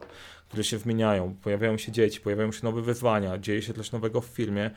które 0.48 0.64
się 0.64 0.78
zmieniają, 0.78 1.34
pojawiają 1.42 1.78
się 1.78 1.92
dzieci, 1.92 2.20
pojawiają 2.20 2.52
się 2.52 2.60
nowe 2.62 2.82
wyzwania, 2.82 3.38
dzieje 3.38 3.62
się 3.62 3.74
coś 3.74 3.92
nowego 3.92 4.20
w 4.20 4.26
firmie, 4.26 4.70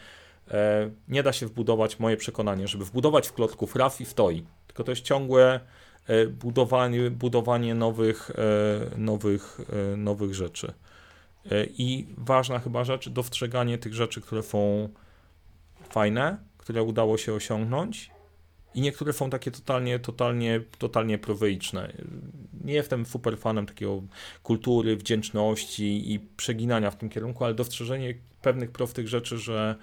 e, 0.51 0.89
nie 1.07 1.23
da 1.23 1.33
się 1.33 1.45
wbudować, 1.47 1.99
moje 1.99 2.17
przekonanie, 2.17 2.67
żeby 2.67 2.85
wbudować 2.85 3.27
w 3.27 3.33
klocków 3.33 3.75
raz 3.75 4.01
i 4.01 4.05
stoi, 4.05 4.45
tylko 4.67 4.83
to 4.83 4.91
jest 4.91 5.01
ciągłe 5.01 5.59
e, 6.07 6.27
budowanie, 6.27 7.11
budowanie 7.11 7.75
nowych, 7.75 8.31
e, 8.31 8.97
nowych, 8.97 9.59
e, 9.93 9.97
nowych 9.97 10.35
rzeczy. 10.35 10.73
E, 11.51 11.65
I 11.65 12.07
ważna 12.17 12.59
chyba 12.59 12.83
rzecz, 12.83 13.09
dostrzeganie 13.09 13.77
tych 13.77 13.93
rzeczy, 13.93 14.21
które 14.21 14.43
są 14.43 14.89
fajne, 15.89 16.37
które 16.65 16.83
udało 16.83 17.17
się 17.17 17.33
osiągnąć 17.33 18.11
i 18.75 18.81
niektóre 18.81 19.13
są 19.13 19.29
takie 19.29 19.51
totalnie, 19.51 19.99
totalnie, 19.99 20.61
totalnie 20.77 21.17
prozaiczne. 21.17 21.93
Nie 22.63 22.73
jestem 22.73 23.05
super 23.05 23.37
fanem 23.37 23.65
takiego 23.65 24.01
kultury, 24.43 24.97
wdzięczności 24.97 26.13
i 26.13 26.19
przeginania 26.19 26.91
w 26.91 26.95
tym 26.95 27.09
kierunku, 27.09 27.45
ale 27.45 27.53
dostrzeżenie 27.53 28.13
pewnych 28.41 28.71
prostych 28.71 29.07
rzeczy, 29.07 29.37
że 29.37 29.75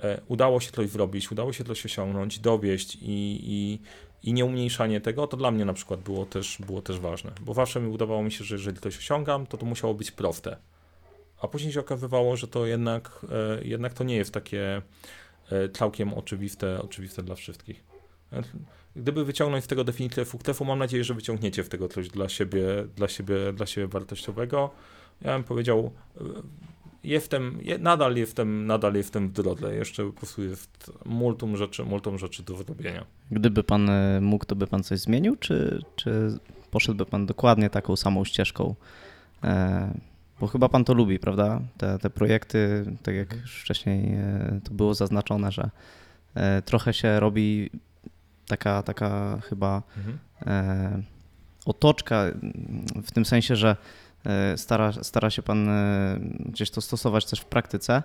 e, 0.00 0.20
udało 0.28 0.60
się 0.60 0.72
coś 0.72 0.88
zrobić, 0.88 1.32
udało 1.32 1.52
się 1.52 1.64
coś 1.64 1.86
osiągnąć, 1.86 2.38
dowieść 2.38 2.98
i, 3.02 3.40
i, 3.42 3.78
i 4.28 4.32
nie 4.32 4.44
umniejszanie 4.44 5.00
tego, 5.00 5.26
to 5.26 5.36
dla 5.36 5.50
mnie 5.50 5.64
na 5.64 5.72
przykład 5.72 6.00
było 6.00 6.26
też, 6.26 6.58
było 6.66 6.82
też 6.82 7.00
ważne. 7.00 7.32
Bo 7.40 7.54
zawsze 7.54 7.80
mi 7.80 7.88
udawało 7.88 8.22
mi 8.22 8.32
się, 8.32 8.44
że 8.44 8.54
jeżeli 8.54 8.80
coś 8.80 8.98
osiągam, 8.98 9.46
to 9.46 9.56
to 9.56 9.66
musiało 9.66 9.94
być 9.94 10.10
proste. 10.10 10.56
A 11.40 11.48
później 11.48 11.72
się 11.72 11.80
okazywało, 11.80 12.36
że 12.36 12.48
to 12.48 12.66
jednak, 12.66 13.26
e, 13.30 13.64
jednak 13.64 13.94
to 13.94 14.04
nie 14.04 14.16
jest 14.16 14.32
takie 14.32 14.82
całkiem 15.72 16.14
oczywiste, 16.14 16.82
oczywiste 16.82 17.22
dla 17.22 17.34
wszystkich. 17.34 17.84
Gdyby 18.96 19.24
wyciągnąć 19.24 19.64
z 19.64 19.66
tego 19.66 19.84
definicję 19.84 20.24
fuktefu, 20.24 20.64
mam 20.64 20.78
nadzieję, 20.78 21.04
że 21.04 21.14
wyciągniecie 21.14 21.64
w 21.64 21.68
tego 21.68 21.88
coś 21.88 22.08
dla 22.08 22.28
siebie, 22.28 22.66
dla 22.96 23.08
siebie, 23.08 23.52
dla 23.52 23.66
siebie 23.66 23.86
wartościowego. 23.86 24.70
Ja 25.22 25.34
bym 25.34 25.44
powiedział, 25.44 25.92
e, 26.16 26.20
jestem, 27.04 27.60
nadal 27.78 28.16
jestem, 28.16 28.66
nadal 28.66 28.94
jestem 28.94 29.28
w 29.28 29.32
drodze. 29.32 29.74
Jeszcze 29.74 30.04
po 30.04 30.12
prostu 30.12 30.42
jest 30.42 30.92
multum 31.04 31.56
rzeczy, 31.56 31.84
multum 31.84 32.18
rzeczy 32.18 32.42
do 32.42 32.56
zrobienia. 32.56 33.04
Gdyby 33.30 33.64
pan 33.64 33.90
e, 33.90 34.20
mógł, 34.20 34.44
to 34.44 34.56
by 34.56 34.66
pan 34.66 34.82
coś 34.82 34.98
zmienił, 34.98 35.36
czy, 35.36 35.82
czy 35.96 36.38
poszedłby 36.70 37.06
pan 37.06 37.26
dokładnie 37.26 37.70
taką 37.70 37.96
samą 37.96 38.24
ścieżką? 38.24 38.74
E, 39.44 39.94
bo 40.40 40.46
chyba 40.46 40.68
pan 40.68 40.84
to 40.84 40.94
lubi, 40.94 41.18
prawda? 41.18 41.60
Te, 41.76 41.98
te 41.98 42.10
projekty, 42.10 42.84
tak 43.02 43.14
jak 43.14 43.32
już 43.32 43.60
wcześniej 43.62 44.16
to 44.64 44.74
było 44.74 44.94
zaznaczone, 44.94 45.52
że 45.52 45.70
trochę 46.64 46.94
się 46.94 47.20
robi 47.20 47.70
taka, 48.46 48.82
taka 48.82 49.38
chyba 49.40 49.82
mhm. 49.96 50.18
e, 50.46 51.02
otoczka, 51.66 52.24
w 53.02 53.10
tym 53.10 53.24
sensie, 53.24 53.56
że 53.56 53.76
e, 54.24 54.56
stara, 54.56 54.92
stara 54.92 55.30
się 55.30 55.42
Pan 55.42 55.68
e, 55.68 56.18
gdzieś 56.38 56.70
to 56.70 56.80
stosować 56.80 57.26
też 57.26 57.40
w 57.40 57.44
praktyce. 57.44 58.02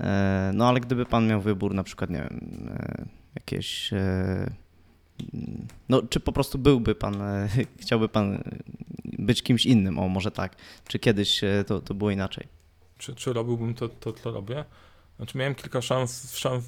E, 0.00 0.50
no 0.54 0.68
ale 0.68 0.80
gdyby 0.80 1.06
Pan 1.06 1.26
miał 1.26 1.40
wybór, 1.40 1.74
na 1.74 1.84
przykład, 1.84 2.10
nie 2.10 2.18
wiem, 2.18 2.68
jakieś. 3.34 3.90
No, 5.88 6.02
czy 6.02 6.20
po 6.20 6.32
prostu 6.32 6.58
byłby 6.58 6.94
Pan, 6.94 7.22
chciałby 7.82 8.08
Pan 8.08 8.42
być 9.04 9.42
kimś 9.42 9.66
innym, 9.66 9.98
o 9.98 10.08
może 10.08 10.30
tak, 10.30 10.56
czy 10.88 10.98
kiedyś 10.98 11.40
to, 11.66 11.80
to 11.80 11.94
było 11.94 12.10
inaczej? 12.10 12.46
Czy, 12.98 13.14
czy 13.14 13.32
robiłbym 13.32 13.74
to, 13.74 13.88
to, 13.88 14.12
co 14.12 14.30
robię? 14.30 14.64
Znaczy 15.16 15.38
miałem 15.38 15.54
kilka 15.54 15.82
szans, 15.82 16.36
szans, 16.36 16.64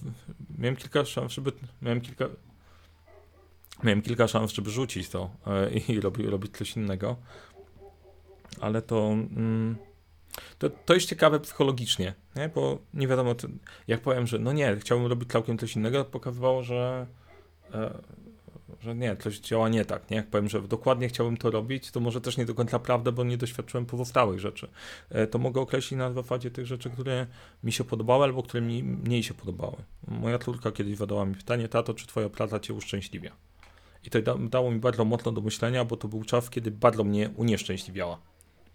miałem 0.58 0.76
kilka 0.76 1.04
szans, 1.04 1.32
żeby, 1.32 1.52
miałem 1.82 2.00
kilka, 2.00 2.24
miałem 3.84 4.02
kilka 4.02 4.28
szans, 4.28 4.52
żeby 4.52 4.70
rzucić 4.70 5.08
to 5.08 5.30
e, 5.46 5.70
i 5.70 6.00
robić, 6.00 6.26
robić 6.26 6.56
coś 6.56 6.76
innego, 6.76 7.16
ale 8.60 8.82
to, 8.82 9.08
mm, 9.12 9.76
to, 10.58 10.70
to 10.70 10.94
jest 10.94 11.08
ciekawe 11.08 11.40
psychologicznie, 11.40 12.14
nie? 12.36 12.48
bo 12.48 12.78
nie 12.94 13.08
wiadomo, 13.08 13.34
jak 13.88 14.00
powiem, 14.00 14.26
że 14.26 14.38
no 14.38 14.52
nie, 14.52 14.76
chciałbym 14.76 15.06
robić 15.06 15.30
całkiem 15.30 15.58
coś 15.58 15.76
innego, 15.76 16.04
to 16.04 16.10
pokazywało, 16.10 16.62
że 16.62 17.06
e, 17.74 17.98
że 18.80 18.94
nie, 18.94 19.16
coś 19.16 19.38
działa 19.38 19.68
nie 19.68 19.84
tak, 19.84 20.10
nie? 20.10 20.16
Jak 20.16 20.30
powiem, 20.30 20.48
że 20.48 20.62
dokładnie 20.62 21.08
chciałbym 21.08 21.36
to 21.36 21.50
robić, 21.50 21.90
to 21.90 22.00
może 22.00 22.20
też 22.20 22.36
nie 22.36 22.44
do 22.44 22.54
końca 22.54 22.78
prawda, 22.78 23.12
bo 23.12 23.24
nie 23.24 23.36
doświadczyłem 23.36 23.86
pozostałych 23.86 24.40
rzeczy. 24.40 24.68
E, 25.10 25.26
to 25.26 25.38
mogę 25.38 25.60
określić 25.60 25.98
na 25.98 26.12
zasadzie 26.12 26.50
tych 26.50 26.66
rzeczy, 26.66 26.90
które 26.90 27.26
mi 27.64 27.72
się 27.72 27.84
podobały 27.84 28.24
albo 28.24 28.42
które 28.42 28.60
mi 28.60 28.82
mniej 28.82 29.22
się 29.22 29.34
podobały. 29.34 29.76
Moja 30.08 30.38
córka 30.38 30.72
kiedyś 30.72 30.96
zadała 30.96 31.24
mi 31.24 31.34
pytanie, 31.34 31.68
tato, 31.68 31.94
czy 31.94 32.06
twoja 32.06 32.28
praca 32.28 32.60
cię 32.60 32.74
uszczęśliwia? 32.74 33.30
I 34.04 34.10
to 34.10 34.38
dało 34.38 34.70
mi 34.70 34.78
bardzo 34.78 35.04
mocno 35.04 35.32
do 35.32 35.40
myślenia, 35.40 35.84
bo 35.84 35.96
to 35.96 36.08
był 36.08 36.24
czas, 36.24 36.50
kiedy 36.50 36.70
bardzo 36.70 37.04
mnie 37.04 37.30
unieszczęśliwiała. 37.36 38.20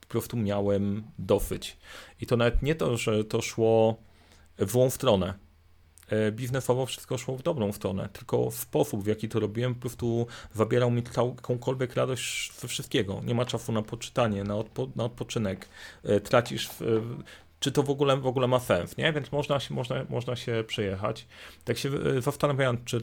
Po 0.02 0.08
prostu 0.08 0.38
miałem 0.38 1.04
dosyć. 1.20 1.78
I 2.22 2.26
to 2.26 2.38
nawet 2.38 2.62
nie 2.62 2.76
to, 2.76 2.98
że 2.98 3.24
to 3.24 3.42
szło 3.42 3.98
w 4.58 4.72
złą 4.72 4.90
stronę, 4.90 5.34
biznesowo 6.32 6.86
wszystko 6.86 7.18
szło 7.18 7.38
w 7.38 7.44
dobrą 7.44 7.72
stronę, 7.72 8.10
tylko 8.14 8.52
sposób, 8.52 9.04
w 9.04 9.08
jaki 9.08 9.30
to 9.30 9.40
robiłem, 9.40 9.76
po 9.76 9.82
prostu 9.82 10.28
zabierał 10.54 10.92
mi 10.92 11.04
jakąkolwiek 11.18 11.96
radość 11.96 12.60
ze 12.60 12.68
wszystkiego. 12.68 13.22
Nie 13.26 13.36
ma 13.36 13.46
czasu 13.46 13.72
na 13.72 13.82
poczytanie, 13.82 14.44
na, 14.44 14.58
odpo 14.58 14.88
na 14.96 15.04
odpoczynek. 15.04 15.70
E, 16.04 16.20
tracisz 16.20 16.70
czy 17.62 17.72
to 17.72 17.84
w 17.84 17.90
ogóle, 17.90 18.18
w 18.18 18.28
ogóle 18.28 18.48
ma 18.48 18.60
sens, 18.60 18.98
nie? 18.98 19.14
Więc 19.14 19.32
można 19.32 19.60
się, 19.60 19.74
można, 19.74 20.06
można 20.10 20.36
się 20.36 20.64
przejechać. 20.68 21.28
Tak 21.66 21.78
się 21.78 21.90
e, 21.90 22.22
zastanawiałem, 22.22 22.86
czy 22.86 23.00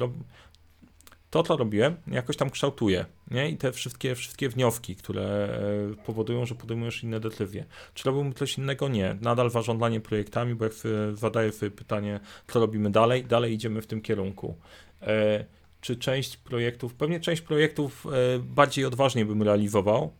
to, 1.30 1.42
co 1.42 1.56
robiłem, 1.56 1.96
jakoś 2.06 2.36
tam 2.36 2.50
kształtuje, 2.50 3.04
nie? 3.30 3.50
I 3.50 3.56
te 3.56 3.72
wszystkie, 3.72 4.14
wszystkie 4.14 4.48
wnioski, 4.48 4.96
które 4.96 5.22
e, 5.22 6.04
powodują, 6.04 6.46
że 6.46 6.54
podejmujesz 6.54 7.04
inne 7.04 7.20
decyzje. 7.20 7.64
Czy 7.94 8.04
robiłbym 8.04 8.34
coś 8.34 8.58
innego? 8.58 8.88
Nie. 8.88 9.16
Nadal 9.20 9.50
zarządzanie 9.50 10.00
projektami, 10.00 10.54
bo 10.54 10.64
jak 10.64 10.74
zadaję 11.14 11.52
sobie 11.52 11.70
pytanie, 11.70 12.20
co 12.46 12.60
robimy 12.60 12.90
dalej, 12.90 13.24
dalej 13.24 13.52
idziemy 13.52 13.82
w 13.82 13.86
tym 13.86 14.00
kierunku. 14.00 14.56
E, 15.02 15.44
czy 15.80 15.96
część 15.96 16.36
projektów, 16.36 16.94
pewnie 16.94 17.20
część 17.20 17.42
projektów 17.42 18.06
e, 18.06 18.38
bardziej 18.38 18.84
odważnie 18.84 19.24
bym 19.24 19.42
realizował, 19.42 20.12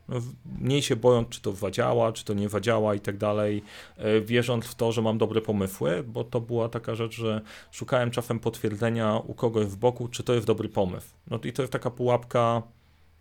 mniej 0.61 0.83
się 0.83 0.97
bojąc, 0.97 1.29
czy 1.29 1.41
to 1.41 1.53
zadziała, 1.53 2.13
czy 2.13 2.25
to 2.25 2.35
nie 2.35 2.49
zadziała 2.49 2.95
i 2.95 3.01
tak 3.01 3.17
dalej, 3.17 3.63
e, 3.97 4.21
wierząc 4.21 4.67
w 4.67 4.75
to, 4.75 4.93
że 4.93 5.03
mam 5.03 5.19
dobre 5.19 5.41
pomysły, 5.41 6.05
bo 6.07 6.25
to 6.25 6.41
była 6.41 6.69
taka 6.69 6.95
rzecz, 6.95 7.17
że 7.17 7.41
szukałem 7.71 8.11
czasem 8.11 8.41
potwierdzenia 8.41 9.21
u 9.27 9.35
kogoś 9.35 9.67
w 9.67 9.77
boku, 9.77 10.09
czy 10.09 10.23
to 10.23 10.35
jest 10.35 10.47
dobry 10.47 10.69
pomysł. 10.69 11.09
No 11.31 11.41
i 11.45 11.53
to 11.53 11.63
jest 11.63 11.73
taka 11.73 11.91
pułapka, 11.91 12.63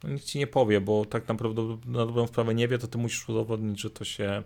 no 0.04 0.10
nic 0.10 0.24
ci 0.24 0.40
nie 0.40 0.48
powie, 0.48 0.82
bo 0.82 1.06
tak 1.06 1.28
naprawdę 1.28 1.78
na 1.86 2.06
dobrą 2.06 2.28
sprawę 2.28 2.56
nie 2.56 2.68
wie, 2.68 2.78
to 2.78 2.88
ty 2.88 2.98
musisz 2.98 3.30
udowodnić, 3.30 3.82
że 3.82 3.90
to 3.90 4.06
się, 4.06 4.44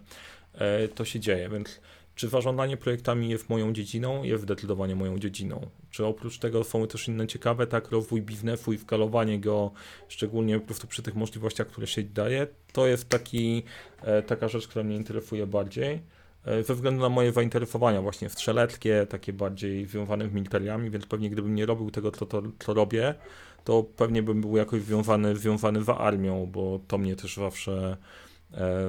e, 0.53 0.87
to 0.87 1.05
się 1.05 1.19
dzieje, 1.19 1.49
więc 1.49 1.81
czy 2.21 2.27
zarządzanie 2.27 2.77
projektami 2.77 3.29
jest 3.29 3.49
moją 3.49 3.73
dziedziną? 3.73 4.23
Jest 4.23 4.43
zdecydowanie 4.43 4.95
moją 4.95 5.19
dziedziną. 5.19 5.67
Czy 5.91 6.05
oprócz 6.05 6.39
tego 6.39 6.63
są 6.63 6.87
też 6.87 7.07
inne 7.07 7.27
ciekawe, 7.27 7.67
tak, 7.67 7.91
rozwój 7.91 8.21
biznesu 8.21 8.73
i 8.73 8.77
wkalowanie 8.77 9.39
go, 9.39 9.71
szczególnie 10.07 10.59
po 10.59 10.65
prostu 10.65 10.87
przy 10.87 11.03
tych 11.03 11.15
możliwościach, 11.15 11.67
które 11.67 11.87
się 11.87 12.03
daje, 12.03 12.47
to 12.73 12.87
jest 12.87 13.09
taki, 13.09 13.63
e, 14.01 14.21
taka 14.21 14.47
rzecz, 14.47 14.67
która 14.67 14.83
mnie 14.83 14.95
interesuje 14.95 15.47
bardziej. 15.47 16.01
E, 16.45 16.63
ze 16.63 16.75
względu 16.75 17.01
na 17.01 17.09
moje 17.09 17.31
zainteresowania 17.31 18.01
właśnie 18.01 18.29
strzeleckie, 18.29 19.07
takie 19.09 19.33
bardziej 19.33 19.85
związane 19.85 20.29
z 20.29 20.31
militariami, 20.31 20.89
więc 20.89 21.05
pewnie 21.05 21.29
gdybym 21.29 21.55
nie 21.55 21.65
robił 21.65 21.91
tego, 21.91 22.11
co, 22.11 22.25
to, 22.25 22.43
co 22.59 22.73
robię, 22.73 23.15
to 23.63 23.83
pewnie 23.83 24.23
bym 24.23 24.41
był 24.41 24.57
jakoś 24.57 24.81
związany, 24.81 25.35
związany 25.35 25.83
z 25.83 25.89
armią, 25.89 26.45
bo 26.45 26.79
to 26.87 26.97
mnie 26.97 27.15
też 27.15 27.35
zawsze 27.35 27.97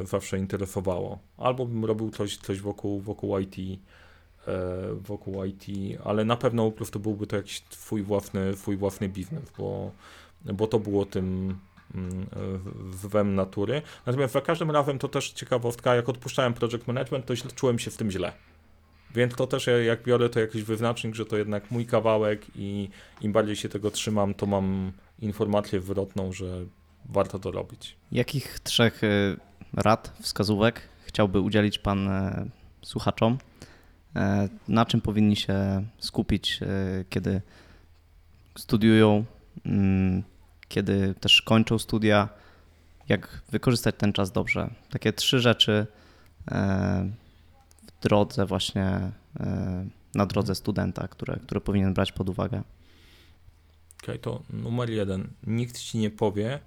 zawsze 0.04 0.38
interesowało. 0.38 1.18
Albo 1.38 1.66
bym 1.66 1.84
robił 1.84 2.10
coś, 2.10 2.36
coś 2.36 2.60
wokół, 2.60 3.00
wokół 3.00 3.38
IT, 3.38 3.56
e, 3.58 3.78
wokół 4.94 5.44
IT, 5.44 5.66
ale 6.04 6.24
na 6.24 6.36
pewno 6.36 6.70
po 6.70 6.76
prostu 6.76 7.00
byłby 7.00 7.26
to 7.26 7.36
jakiś 7.36 7.60
twój 7.60 8.02
własny, 8.02 8.54
twój 8.54 8.76
własny 8.76 9.08
biznes, 9.08 9.42
bo, 9.58 9.90
bo 10.44 10.66
to 10.66 10.78
było 10.78 11.06
tym 11.06 11.58
mm, 11.94 12.26
wem 13.10 13.34
natury. 13.34 13.82
Natomiast 14.06 14.34
za 14.34 14.40
każdym 14.40 14.70
razem 14.70 14.98
to 14.98 15.08
też 15.08 15.30
ciekawostka, 15.30 15.94
jak 15.94 16.08
odpuszczałem 16.08 16.54
project 16.54 16.86
management, 16.86 17.26
to 17.26 17.34
czułem 17.54 17.78
się 17.78 17.90
w 17.90 17.96
tym 17.96 18.10
źle. 18.10 18.32
Więc 19.14 19.34
to 19.34 19.46
też 19.46 19.68
jak 19.86 20.02
biorę 20.02 20.28
to 20.28 20.40
jakiś 20.40 20.62
wyznacznik, 20.62 21.14
że 21.14 21.26
to 21.26 21.36
jednak 21.36 21.70
mój 21.70 21.86
kawałek 21.86 22.46
i 22.56 22.88
im 23.20 23.32
bardziej 23.32 23.56
się 23.56 23.68
tego 23.68 23.90
trzymam, 23.90 24.34
to 24.34 24.46
mam 24.46 24.92
informację 25.18 25.80
zwrotną, 25.80 26.32
że 26.32 26.64
warto 27.04 27.38
to 27.38 27.50
robić. 27.50 27.96
Jakich 28.12 28.60
trzech 28.60 29.04
y, 29.04 29.36
rad, 29.74 30.12
wskazówek 30.20 30.88
chciałby 31.04 31.40
udzielić 31.40 31.78
Pan 31.78 32.08
e, 32.08 32.46
słuchaczom? 32.82 33.38
E, 34.16 34.48
na 34.68 34.86
czym 34.86 35.00
powinni 35.00 35.36
się 35.36 35.84
skupić, 35.98 36.60
e, 36.62 36.66
kiedy 37.10 37.40
studiują, 38.58 39.24
mm, 39.64 40.22
kiedy 40.68 41.14
też 41.14 41.42
kończą 41.42 41.78
studia? 41.78 42.28
Jak 43.08 43.42
wykorzystać 43.50 43.94
ten 43.98 44.12
czas 44.12 44.32
dobrze? 44.32 44.70
Takie 44.90 45.12
trzy 45.12 45.40
rzeczy 45.40 45.86
w 47.86 48.02
drodze 48.02 48.46
właśnie, 48.46 49.10
na 50.14 50.26
drodze 50.26 50.54
studenta, 50.54 51.08
które, 51.08 51.36
które 51.36 51.60
powinien 51.60 51.94
brać 51.94 52.12
pod 52.12 52.28
uwagę. 52.28 52.62
Okej, 54.02 54.14
okay, 54.14 54.18
to 54.18 54.42
numer 54.50 54.90
jeden. 54.90 55.28
Nikt 55.46 55.78
ci 55.78 55.98
nie 55.98 56.10
powie, 56.10 56.60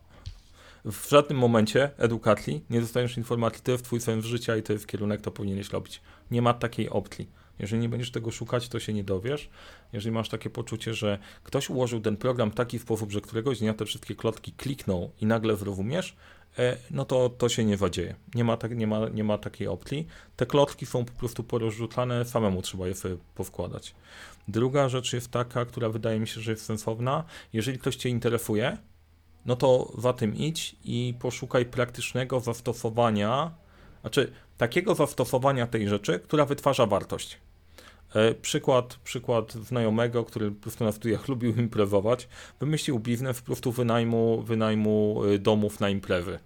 w 0.85 1.09
żadnym 1.09 1.37
momencie 1.37 1.91
edukacji 1.97 2.65
nie 2.69 2.81
dostaniesz 2.81 3.17
informacji, 3.17 3.61
to 3.63 3.71
jest 3.71 3.83
twój 3.83 4.01
sens 4.01 4.25
życia 4.25 4.57
i 4.57 4.63
to 4.63 4.73
jest 4.73 4.87
kierunek, 4.87 5.21
to 5.21 5.31
powinieneś 5.31 5.69
robić. 5.69 6.01
Nie 6.31 6.41
ma 6.41 6.53
takiej 6.53 6.89
opcji. 6.89 7.29
Jeżeli 7.59 7.81
nie 7.81 7.89
będziesz 7.89 8.11
tego 8.11 8.31
szukać, 8.31 8.69
to 8.69 8.79
się 8.79 8.93
nie 8.93 9.03
dowiesz. 9.03 9.49
Jeżeli 9.93 10.11
masz 10.11 10.29
takie 10.29 10.49
poczucie, 10.49 10.93
że 10.93 11.19
ktoś 11.43 11.69
ułożył 11.69 12.01
ten 12.01 12.17
program 12.17 12.51
w 12.51 12.55
taki 12.55 12.79
sposób, 12.79 13.11
że 13.11 13.21
któregoś 13.21 13.59
dnia 13.59 13.73
te 13.73 13.85
wszystkie 13.85 14.15
klotki 14.15 14.51
klikną 14.51 15.09
i 15.21 15.25
nagle 15.25 15.55
zrozumiesz, 15.55 16.15
e, 16.59 16.77
no 16.91 17.05
to 17.05 17.29
to 17.29 17.49
się 17.49 17.65
nie 17.65 17.77
zadzieje. 17.77 18.15
Nie 18.35 18.43
ma, 18.43 18.57
tak, 18.57 18.77
nie, 18.77 18.87
ma, 18.87 19.09
nie 19.09 19.23
ma 19.23 19.37
takiej 19.37 19.67
opcji. 19.67 20.07
Te 20.35 20.45
klotki 20.45 20.85
są 20.85 21.05
po 21.05 21.13
prostu 21.13 21.43
porozrzucane, 21.43 22.25
samemu 22.25 22.61
trzeba 22.61 22.87
je 22.87 22.95
sobie 22.95 23.17
powkładać. 23.35 23.95
Druga 24.47 24.89
rzecz 24.89 25.13
jest 25.13 25.31
taka, 25.31 25.65
która 25.65 25.89
wydaje 25.89 26.19
mi 26.19 26.27
się, 26.27 26.41
że 26.41 26.51
jest 26.51 26.65
sensowna. 26.65 27.23
Jeżeli 27.53 27.79
ktoś 27.79 27.95
Cię 27.95 28.09
interesuje, 28.09 28.77
no 29.45 29.55
to 29.55 29.93
za 29.97 30.13
tym 30.13 30.35
idź 30.35 30.75
i 30.83 31.13
poszukaj 31.19 31.65
praktycznego 31.65 32.39
zastosowania, 32.39 33.51
znaczy 34.01 34.31
takiego 34.57 34.95
zastosowania 34.95 35.67
tej 35.67 35.89
rzeczy, 35.89 36.19
która 36.19 36.45
wytwarza 36.45 36.85
wartość. 36.85 37.37
E, 38.15 38.33
przykład, 38.33 38.95
przykład 38.95 39.53
znajomego, 39.53 40.23
który 40.23 40.51
po 40.51 40.61
prostu 40.61 40.83
na 40.83 40.91
studiach 40.91 41.27
lubił 41.29 41.55
imprezować, 41.55 42.27
wymyślił 42.59 42.99
biznes 42.99 43.39
po 43.39 43.45
prostu 43.45 43.71
wynajmu, 43.71 44.41
wynajmu 44.41 45.21
e, 45.25 45.39
domów 45.39 45.79
na 45.79 45.89
imprezy. 45.89 46.39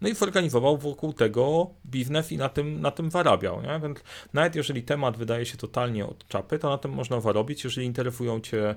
No 0.00 0.08
i 0.08 0.14
zorganizował 0.14 0.78
wokół 0.78 1.12
tego 1.12 1.70
biznes 1.86 2.32
i 2.32 2.36
na 2.36 2.48
tym, 2.48 2.80
na 2.80 2.90
tym 2.90 3.10
zarabiał. 3.10 3.62
Nie? 3.62 3.80
Więc 3.82 3.98
nawet 4.32 4.54
jeżeli 4.54 4.82
temat 4.82 5.16
wydaje 5.16 5.46
się 5.46 5.56
totalnie 5.56 6.06
od 6.06 6.28
czapy, 6.28 6.58
to 6.58 6.70
na 6.70 6.78
tym 6.78 6.90
można 6.90 7.20
zarobić, 7.20 7.64
jeżeli 7.64 7.86
interesują 7.86 8.40
Cię 8.40 8.74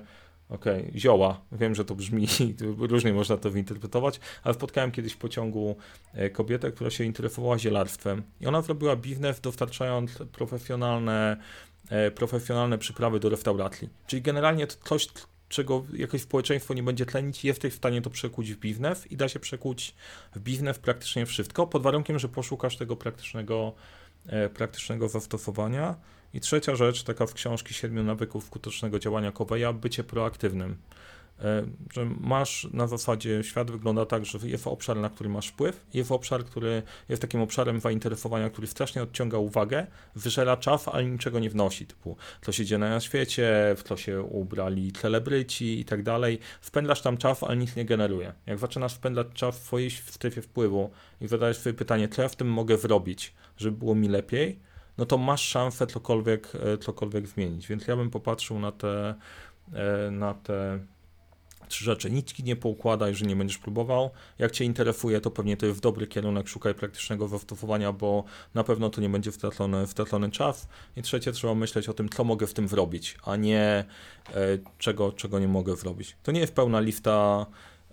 Okej, 0.48 0.80
okay. 0.88 1.00
zioła. 1.00 1.40
Wiem, 1.52 1.74
że 1.74 1.84
to 1.84 1.94
brzmi, 1.94 2.26
różnie 2.90 3.12
można 3.12 3.36
to 3.36 3.50
wyinterpretować, 3.50 4.20
ale 4.42 4.54
spotkałem 4.54 4.90
kiedyś 4.90 5.12
w 5.12 5.16
pociągu 5.16 5.76
e, 6.12 6.30
kobietę, 6.30 6.72
która 6.72 6.90
się 6.90 7.04
interesowała 7.04 7.58
zielarstwem 7.58 8.22
i 8.40 8.46
ona 8.46 8.62
zrobiła 8.62 8.96
biznes 8.96 9.40
dostarczając 9.40 10.18
profesjonalne, 10.32 11.36
e, 11.88 12.10
profesjonalne 12.10 12.78
przyprawy 12.78 13.20
do 13.20 13.28
restauracji. 13.28 13.88
Czyli 14.06 14.22
generalnie 14.22 14.66
to 14.66 14.74
coś, 14.84 15.08
czego 15.48 15.84
jakoś 15.92 16.22
społeczeństwo 16.22 16.74
nie 16.74 16.82
będzie 16.82 17.06
tlenić, 17.06 17.44
jesteś 17.44 17.72
w 17.72 17.76
stanie 17.76 18.02
to 18.02 18.10
przekuć 18.10 18.52
w 18.52 18.58
biznes 18.58 19.06
i 19.06 19.16
da 19.16 19.28
się 19.28 19.40
przekuć 19.40 19.94
w 20.34 20.40
biznes 20.40 20.78
praktycznie 20.78 21.26
wszystko, 21.26 21.66
pod 21.66 21.82
warunkiem, 21.82 22.18
że 22.18 22.28
poszukasz 22.28 22.76
tego 22.76 22.96
praktycznego, 22.96 23.72
e, 24.26 24.48
praktycznego 24.48 25.08
zastosowania. 25.08 25.96
I 26.34 26.40
trzecia 26.40 26.76
rzecz, 26.76 27.02
taka 27.02 27.26
w 27.26 27.34
książki 27.34 27.74
Siedmiu 27.74 28.02
nawyków 28.02 28.44
skutecznego 28.44 28.98
działania 28.98 29.32
Koweja, 29.32 29.72
bycie 29.72 30.04
proaktywnym. 30.04 30.76
E, 31.40 31.64
że 31.92 32.04
masz 32.20 32.68
na 32.72 32.86
zasadzie, 32.86 33.44
świat 33.44 33.70
wygląda 33.70 34.06
tak, 34.06 34.26
że 34.26 34.38
jest 34.42 34.66
obszar, 34.66 34.96
na 34.96 35.10
który 35.10 35.28
masz 35.28 35.48
wpływ, 35.48 35.86
jest 35.94 36.12
obszar, 36.12 36.44
który 36.44 36.82
jest 37.08 37.22
takim 37.22 37.40
obszarem 37.40 37.80
zainteresowania, 37.80 38.50
który 38.50 38.66
strasznie 38.66 39.02
odciąga 39.02 39.38
uwagę, 39.38 39.86
wyżera 40.16 40.56
czas, 40.56 40.88
ale 40.88 41.04
niczego 41.04 41.38
nie 41.38 41.50
wnosi, 41.50 41.86
typu 41.86 42.16
co 42.42 42.52
się 42.52 42.64
dzieje 42.64 42.78
na 42.78 43.00
świecie, 43.00 43.74
w 43.76 43.82
co 43.82 43.96
się 43.96 44.22
ubrali 44.22 44.92
celebryci 44.92 45.80
i 45.80 45.84
tak 45.84 46.02
dalej. 46.02 46.38
Wpędlasz 46.60 47.02
tam 47.02 47.16
czas, 47.16 47.42
ale 47.42 47.56
nic 47.56 47.76
nie 47.76 47.84
generuje. 47.84 48.32
Jak 48.46 48.58
zaczynasz 48.58 48.94
wpędlać 48.94 49.26
czas 49.34 49.58
w 49.58 49.62
swojej 49.62 49.90
strefie 49.90 50.42
wpływu 50.42 50.90
i 51.20 51.28
zadajesz 51.28 51.56
sobie 51.56 51.74
pytanie, 51.74 52.08
co 52.08 52.22
ja 52.22 52.28
w 52.28 52.36
tym 52.36 52.48
mogę 52.48 52.76
zrobić, 52.76 53.34
żeby 53.56 53.78
było 53.78 53.94
mi 53.94 54.08
lepiej, 54.08 54.67
no 54.98 55.06
to 55.06 55.18
masz 55.18 55.42
szansę 55.42 55.86
cokolwiek, 55.86 56.52
e, 56.54 56.78
cokolwiek 56.78 57.26
zmienić. 57.26 57.68
Więc 57.68 57.86
ja 57.86 57.96
bym 57.96 58.10
popatrzył 58.10 58.58
na 58.58 58.72
te, 58.72 59.14
e, 59.72 60.10
na 60.10 60.34
te 60.34 60.78
trzy 61.68 61.84
rzeczy. 61.84 62.10
Nic 62.10 62.32
ci 62.32 62.44
nie 62.44 62.56
poukładaj, 62.56 63.14
że 63.14 63.26
nie 63.26 63.36
będziesz 63.36 63.58
próbował. 63.58 64.10
Jak 64.38 64.52
cię 64.52 64.64
interesuje, 64.64 65.20
to 65.20 65.30
pewnie 65.30 65.56
to 65.56 65.66
jest 65.66 65.80
dobry 65.80 66.06
kierunek, 66.06 66.48
szukaj 66.48 66.74
praktycznego 66.74 67.28
zastosowania, 67.28 67.92
bo 67.92 68.24
na 68.54 68.64
pewno 68.64 68.90
to 68.90 69.00
nie 69.00 69.08
będzie 69.08 69.32
wtracony, 69.32 69.86
wtracony 69.86 70.30
czas. 70.30 70.68
I 70.96 71.02
trzecie, 71.02 71.32
trzeba 71.32 71.54
myśleć 71.54 71.88
o 71.88 71.94
tym, 71.94 72.08
co 72.08 72.24
mogę 72.24 72.46
w 72.46 72.54
tym 72.54 72.68
zrobić, 72.68 73.16
a 73.24 73.36
nie 73.36 73.84
e, 74.34 74.34
czego, 74.78 75.12
czego 75.12 75.38
nie 75.38 75.48
mogę 75.48 75.76
zrobić. 75.76 76.16
To 76.22 76.32
nie 76.32 76.40
jest 76.40 76.54
pełna 76.54 76.80
lista, 76.80 77.46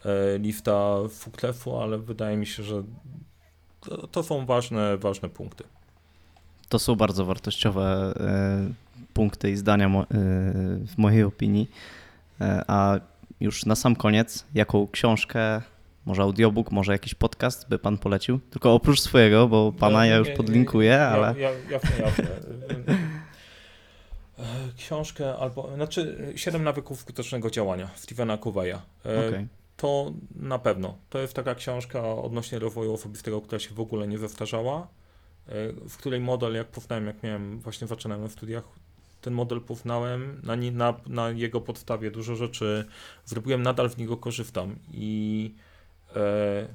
e, 0.06 1.10
fuklefu, 1.10 1.78
ale 1.78 1.97
wydaje 1.97 2.38
mi 2.38 2.45
się, 2.45 2.64
że 2.64 2.84
to, 3.80 4.08
to 4.08 4.24
są 4.24 4.45
ważne, 4.45 4.97
ważne 4.97 5.30
punkty. 5.30 5.64
To 6.70 6.80
są 6.80 6.95
bardzo 6.95 7.26
wartościowe 7.26 8.13
e, 8.20 8.74
punkty 9.13 9.51
i 9.51 9.55
zdania 9.55 9.86
e, 9.86 10.03
w 10.88 10.97
mojej 10.97 11.24
opinii. 11.24 11.70
E, 12.41 12.63
a 12.68 12.99
już 13.39 13.66
na 13.66 13.76
sam 13.76 13.95
koniec, 13.95 14.45
jaką 14.53 14.88
książkę, 14.88 15.61
może 16.05 16.22
audiobook, 16.22 16.72
może 16.72 16.91
jakiś 16.91 17.13
podcast 17.13 17.70
by 17.70 17.80
pan 17.80 17.97
polecił? 17.97 18.39
Tylko 18.39 18.74
oprócz 18.74 19.01
swojego, 19.01 19.47
bo 19.47 19.72
pana 19.72 20.05
ja 20.05 20.16
już 20.16 20.30
podlinkuję, 20.30 21.01
ale... 21.01 21.39
Ja, 21.39 21.49
ja, 21.49 21.57
jasne, 21.70 21.89
Książkę 24.78 25.38
albo, 25.38 25.76
znaczy 25.76 26.34
Siedem 26.36 26.63
nawyków 26.63 26.99
skutecznego 26.99 27.49
działania 27.49 27.89
Stevena 27.95 28.38
Coveya. 28.38 28.76
Okej. 29.03 29.47
To 29.78 30.13
na 30.36 30.59
pewno. 30.59 30.97
To 31.09 31.20
jest 31.20 31.34
taka 31.34 31.55
książka 31.55 32.16
odnośnie 32.16 32.59
rozwoju 32.59 32.93
osobistego, 32.93 33.41
która 33.41 33.59
się 33.59 33.76
w 33.76 33.80
ogóle 33.80 34.07
nie 34.07 34.18
zestarzała, 34.18 34.88
w 35.89 35.97
której 35.97 36.19
model, 36.19 36.53
jak 36.55 36.67
poznałem, 36.67 37.05
jak 37.05 37.23
miałem, 37.23 37.59
właśnie 37.59 37.87
zaczynałem 37.87 38.23
na 38.23 38.29
studiach, 38.29 38.63
ten 39.21 39.33
model 39.33 39.61
poznałem, 39.61 40.41
na, 40.43 40.55
na, 40.55 40.93
na 41.07 41.29
jego 41.29 41.61
podstawie 41.61 42.11
dużo 42.11 42.35
rzeczy 42.35 42.85
zrobiłem, 43.25 43.61
nadal 43.61 43.89
z 43.89 43.97
niego 43.97 44.17
korzystam 44.17 44.75
i 44.93 45.53
e, 46.15 46.67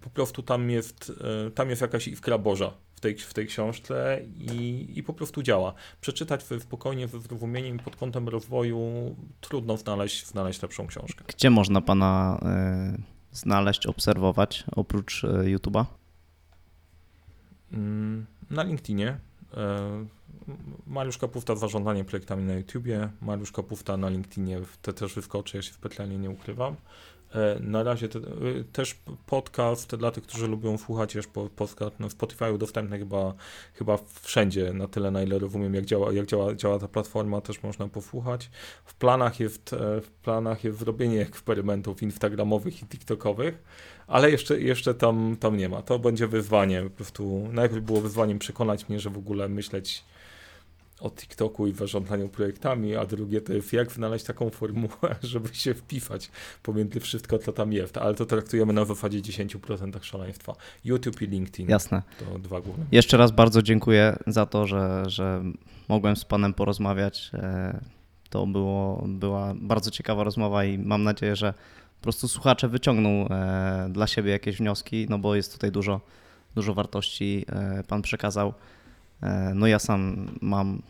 po 0.00 0.10
prostu 0.10 0.42
tam 0.42 0.70
jest, 0.70 1.12
e, 1.46 1.50
tam 1.50 1.70
jest 1.70 1.82
jakaś 1.82 2.08
iskra 2.08 2.38
Boża 2.38 2.72
w 2.94 3.00
tej, 3.00 3.16
w 3.18 3.34
tej 3.34 3.46
książce 3.46 4.20
i, 4.38 4.86
i 4.94 5.02
po 5.02 5.12
prostu 5.12 5.42
działa. 5.42 5.74
Przeczytać 6.00 6.44
w- 6.44 6.62
spokojnie, 6.62 7.08
ze 7.08 7.20
zrozumieniem 7.20 7.78
pod 7.78 7.96
kątem 7.96 8.28
rozwoju 8.28 9.16
trudno 9.40 9.76
znaleźć, 9.76 10.26
znaleźć 10.26 10.62
lepszą 10.62 10.86
książkę. 10.86 11.24
Gdzie 11.28 11.50
można 11.50 11.80
pana 11.80 12.38
e, 12.42 12.98
znaleźć, 13.32 13.86
obserwować, 13.86 14.64
oprócz 14.76 15.24
e, 15.24 15.28
YouTube'a? 15.28 15.84
Mm, 17.72 18.26
Na 18.50 18.62
LinkedInie. 18.62 19.20
Mariusz 20.92 21.18
Kapufta 21.18 21.56
zarządzanie 21.56 22.04
projektami 22.04 22.44
na 22.44 22.54
YouTubie. 22.54 23.08
Mariusz 23.22 23.52
Kapufta 23.52 23.96
na 23.96 24.08
LinkedInie 24.08 24.60
te 24.82 24.92
też 24.92 25.14
wyskoczy, 25.14 25.56
ja 25.56 25.62
się 25.62 25.72
specjalnie 25.72 26.18
nie 26.18 26.30
ukrywam. 26.30 26.76
E, 27.34 27.58
Na 27.60 27.82
razie 27.82 28.08
te, 28.08 28.18
e, 28.18 28.22
też 28.72 28.98
podcast 29.26 29.96
dla 29.96 30.10
tych, 30.10 30.22
którzy 30.24 30.48
lubią 30.48 30.78
słuchać, 30.78 31.14
jest 31.14 31.30
po- 31.30 31.48
podcast 31.48 32.00
na 32.00 32.10
Spotify 32.10 32.58
dostępny 32.58 32.98
chyba, 32.98 33.34
chyba 33.74 33.98
wszędzie, 34.22 34.72
na 34.72 34.88
tyle 34.88 35.10
na 35.10 35.22
ile 35.22 35.38
rozumiem, 35.38 35.74
jak 35.74 35.84
działa, 35.84 36.12
jak 36.12 36.26
działa, 36.26 36.54
działa 36.54 36.78
ta 36.78 36.88
platforma, 36.88 37.40
też 37.40 37.62
można 37.62 37.88
posłuchać. 37.88 38.50
W 38.84 38.94
planach 38.94 39.40
jest, 39.40 39.72
e, 39.72 40.00
w 40.00 40.10
planach 40.10 40.64
jest 40.64 40.78
zrobienie 40.78 41.20
eksperymentów 41.22 42.02
instagramowych 42.02 42.82
i 42.82 42.86
tiktokowych, 42.86 43.62
ale 44.06 44.30
jeszcze, 44.30 44.60
jeszcze 44.60 44.94
tam, 44.94 45.36
tam 45.40 45.56
nie 45.56 45.68
ma. 45.68 45.82
To 45.82 45.98
będzie 45.98 46.26
wyzwanie. 46.26 46.82
Po 46.82 46.90
prostu 46.90 47.48
najpierw 47.52 47.84
było 47.84 48.00
wyzwaniem 48.00 48.38
przekonać 48.38 48.88
mnie, 48.88 49.00
że 49.00 49.10
w 49.10 49.18
ogóle 49.18 49.48
myśleć 49.48 50.04
o 51.02 51.10
TikToku 51.10 51.66
i 51.66 51.72
zarządzaniu 51.72 52.28
projektami, 52.28 52.96
a 52.96 53.06
drugie 53.06 53.40
to 53.40 53.52
jest 53.52 53.72
jak 53.72 53.92
znaleźć 53.92 54.24
taką 54.24 54.50
formułę, 54.50 55.16
żeby 55.22 55.54
się 55.54 55.74
wpisać 55.74 56.30
pomiędzy 56.62 57.00
wszystko, 57.00 57.38
co 57.38 57.52
tam 57.52 57.72
jest. 57.72 57.96
Ale 57.96 58.14
to 58.14 58.26
traktujemy 58.26 58.72
na 58.72 58.84
zasadzie 58.84 59.20
10% 59.20 60.02
szaleństwa. 60.02 60.54
YouTube 60.84 61.22
i 61.22 61.26
LinkedIn 61.26 61.68
Jasne. 61.68 62.02
to 62.18 62.38
dwa 62.38 62.60
główne. 62.60 62.84
Jeszcze 62.92 63.16
raz 63.16 63.30
bardzo 63.30 63.62
dziękuję 63.62 64.16
za 64.26 64.46
to, 64.46 64.66
że, 64.66 65.02
że 65.06 65.42
mogłem 65.88 66.16
z 66.16 66.24
panem 66.24 66.54
porozmawiać. 66.54 67.30
E, 67.34 67.80
To 68.30 68.46
było, 68.46 69.04
była 69.08 69.54
bardzo 69.56 69.90
ciekawa 69.90 70.24
rozmowa 70.24 70.64
i 70.64 70.78
mam 70.78 71.02
nadzieję, 71.02 71.36
że 71.36 71.54
po 72.00 72.02
prostu 72.02 72.28
słuchacze 72.28 72.68
wyciągną 72.68 73.28
e, 73.28 73.88
dla 73.90 74.06
siebie 74.06 74.30
jakieś 74.30 74.56
wnioski, 74.56 75.06
no 75.10 75.18
bo 75.18 75.34
jest 75.34 75.52
tutaj 75.52 75.72
dużo, 75.72 76.00
dużo 76.54 76.74
wartości 76.74 77.44
e, 77.48 77.82
pan 77.88 78.02
przekazał. 78.02 78.54
E, 79.22 79.52
No 79.54 79.66
ja 79.66 79.78
sam 79.78 80.30
mam 80.40 80.82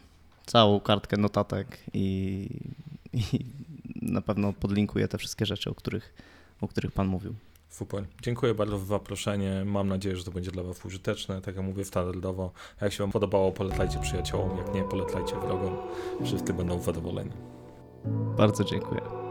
całą 0.46 0.80
kartkę 0.80 1.16
notatek 1.16 1.78
i, 1.94 2.48
i 3.14 3.44
na 4.02 4.20
pewno 4.20 4.52
podlinkuję 4.52 5.08
te 5.08 5.18
wszystkie 5.18 5.46
rzeczy, 5.46 5.70
o 5.70 5.74
których, 5.74 6.14
o 6.60 6.68
których 6.68 6.92
pan 6.92 7.06
mówił. 7.06 7.34
Super. 7.68 8.04
Dziękuję 8.22 8.54
bardzo 8.54 8.78
za 8.78 8.84
zaproszenie. 8.84 9.64
Mam 9.64 9.88
nadzieję, 9.88 10.16
że 10.16 10.24
to 10.24 10.30
będzie 10.30 10.50
dla 10.50 10.62
Was 10.62 10.84
użyteczne. 10.84 11.40
Tak 11.40 11.56
jak 11.56 11.64
mówię 11.64 11.84
standardowo, 11.84 12.52
jak 12.80 12.92
się 12.92 13.04
Wam 13.04 13.12
podobało, 13.12 13.52
polecajcie 13.52 13.98
przyjaciołom. 13.98 14.58
Jak 14.58 14.74
nie, 14.74 14.82
polecajcie 14.82 15.34
wrogom. 15.40 15.76
Wszyscy 16.24 16.52
będą 16.54 16.82
zadowoleni. 16.82 17.30
Bardzo 18.36 18.64
dziękuję. 18.64 19.21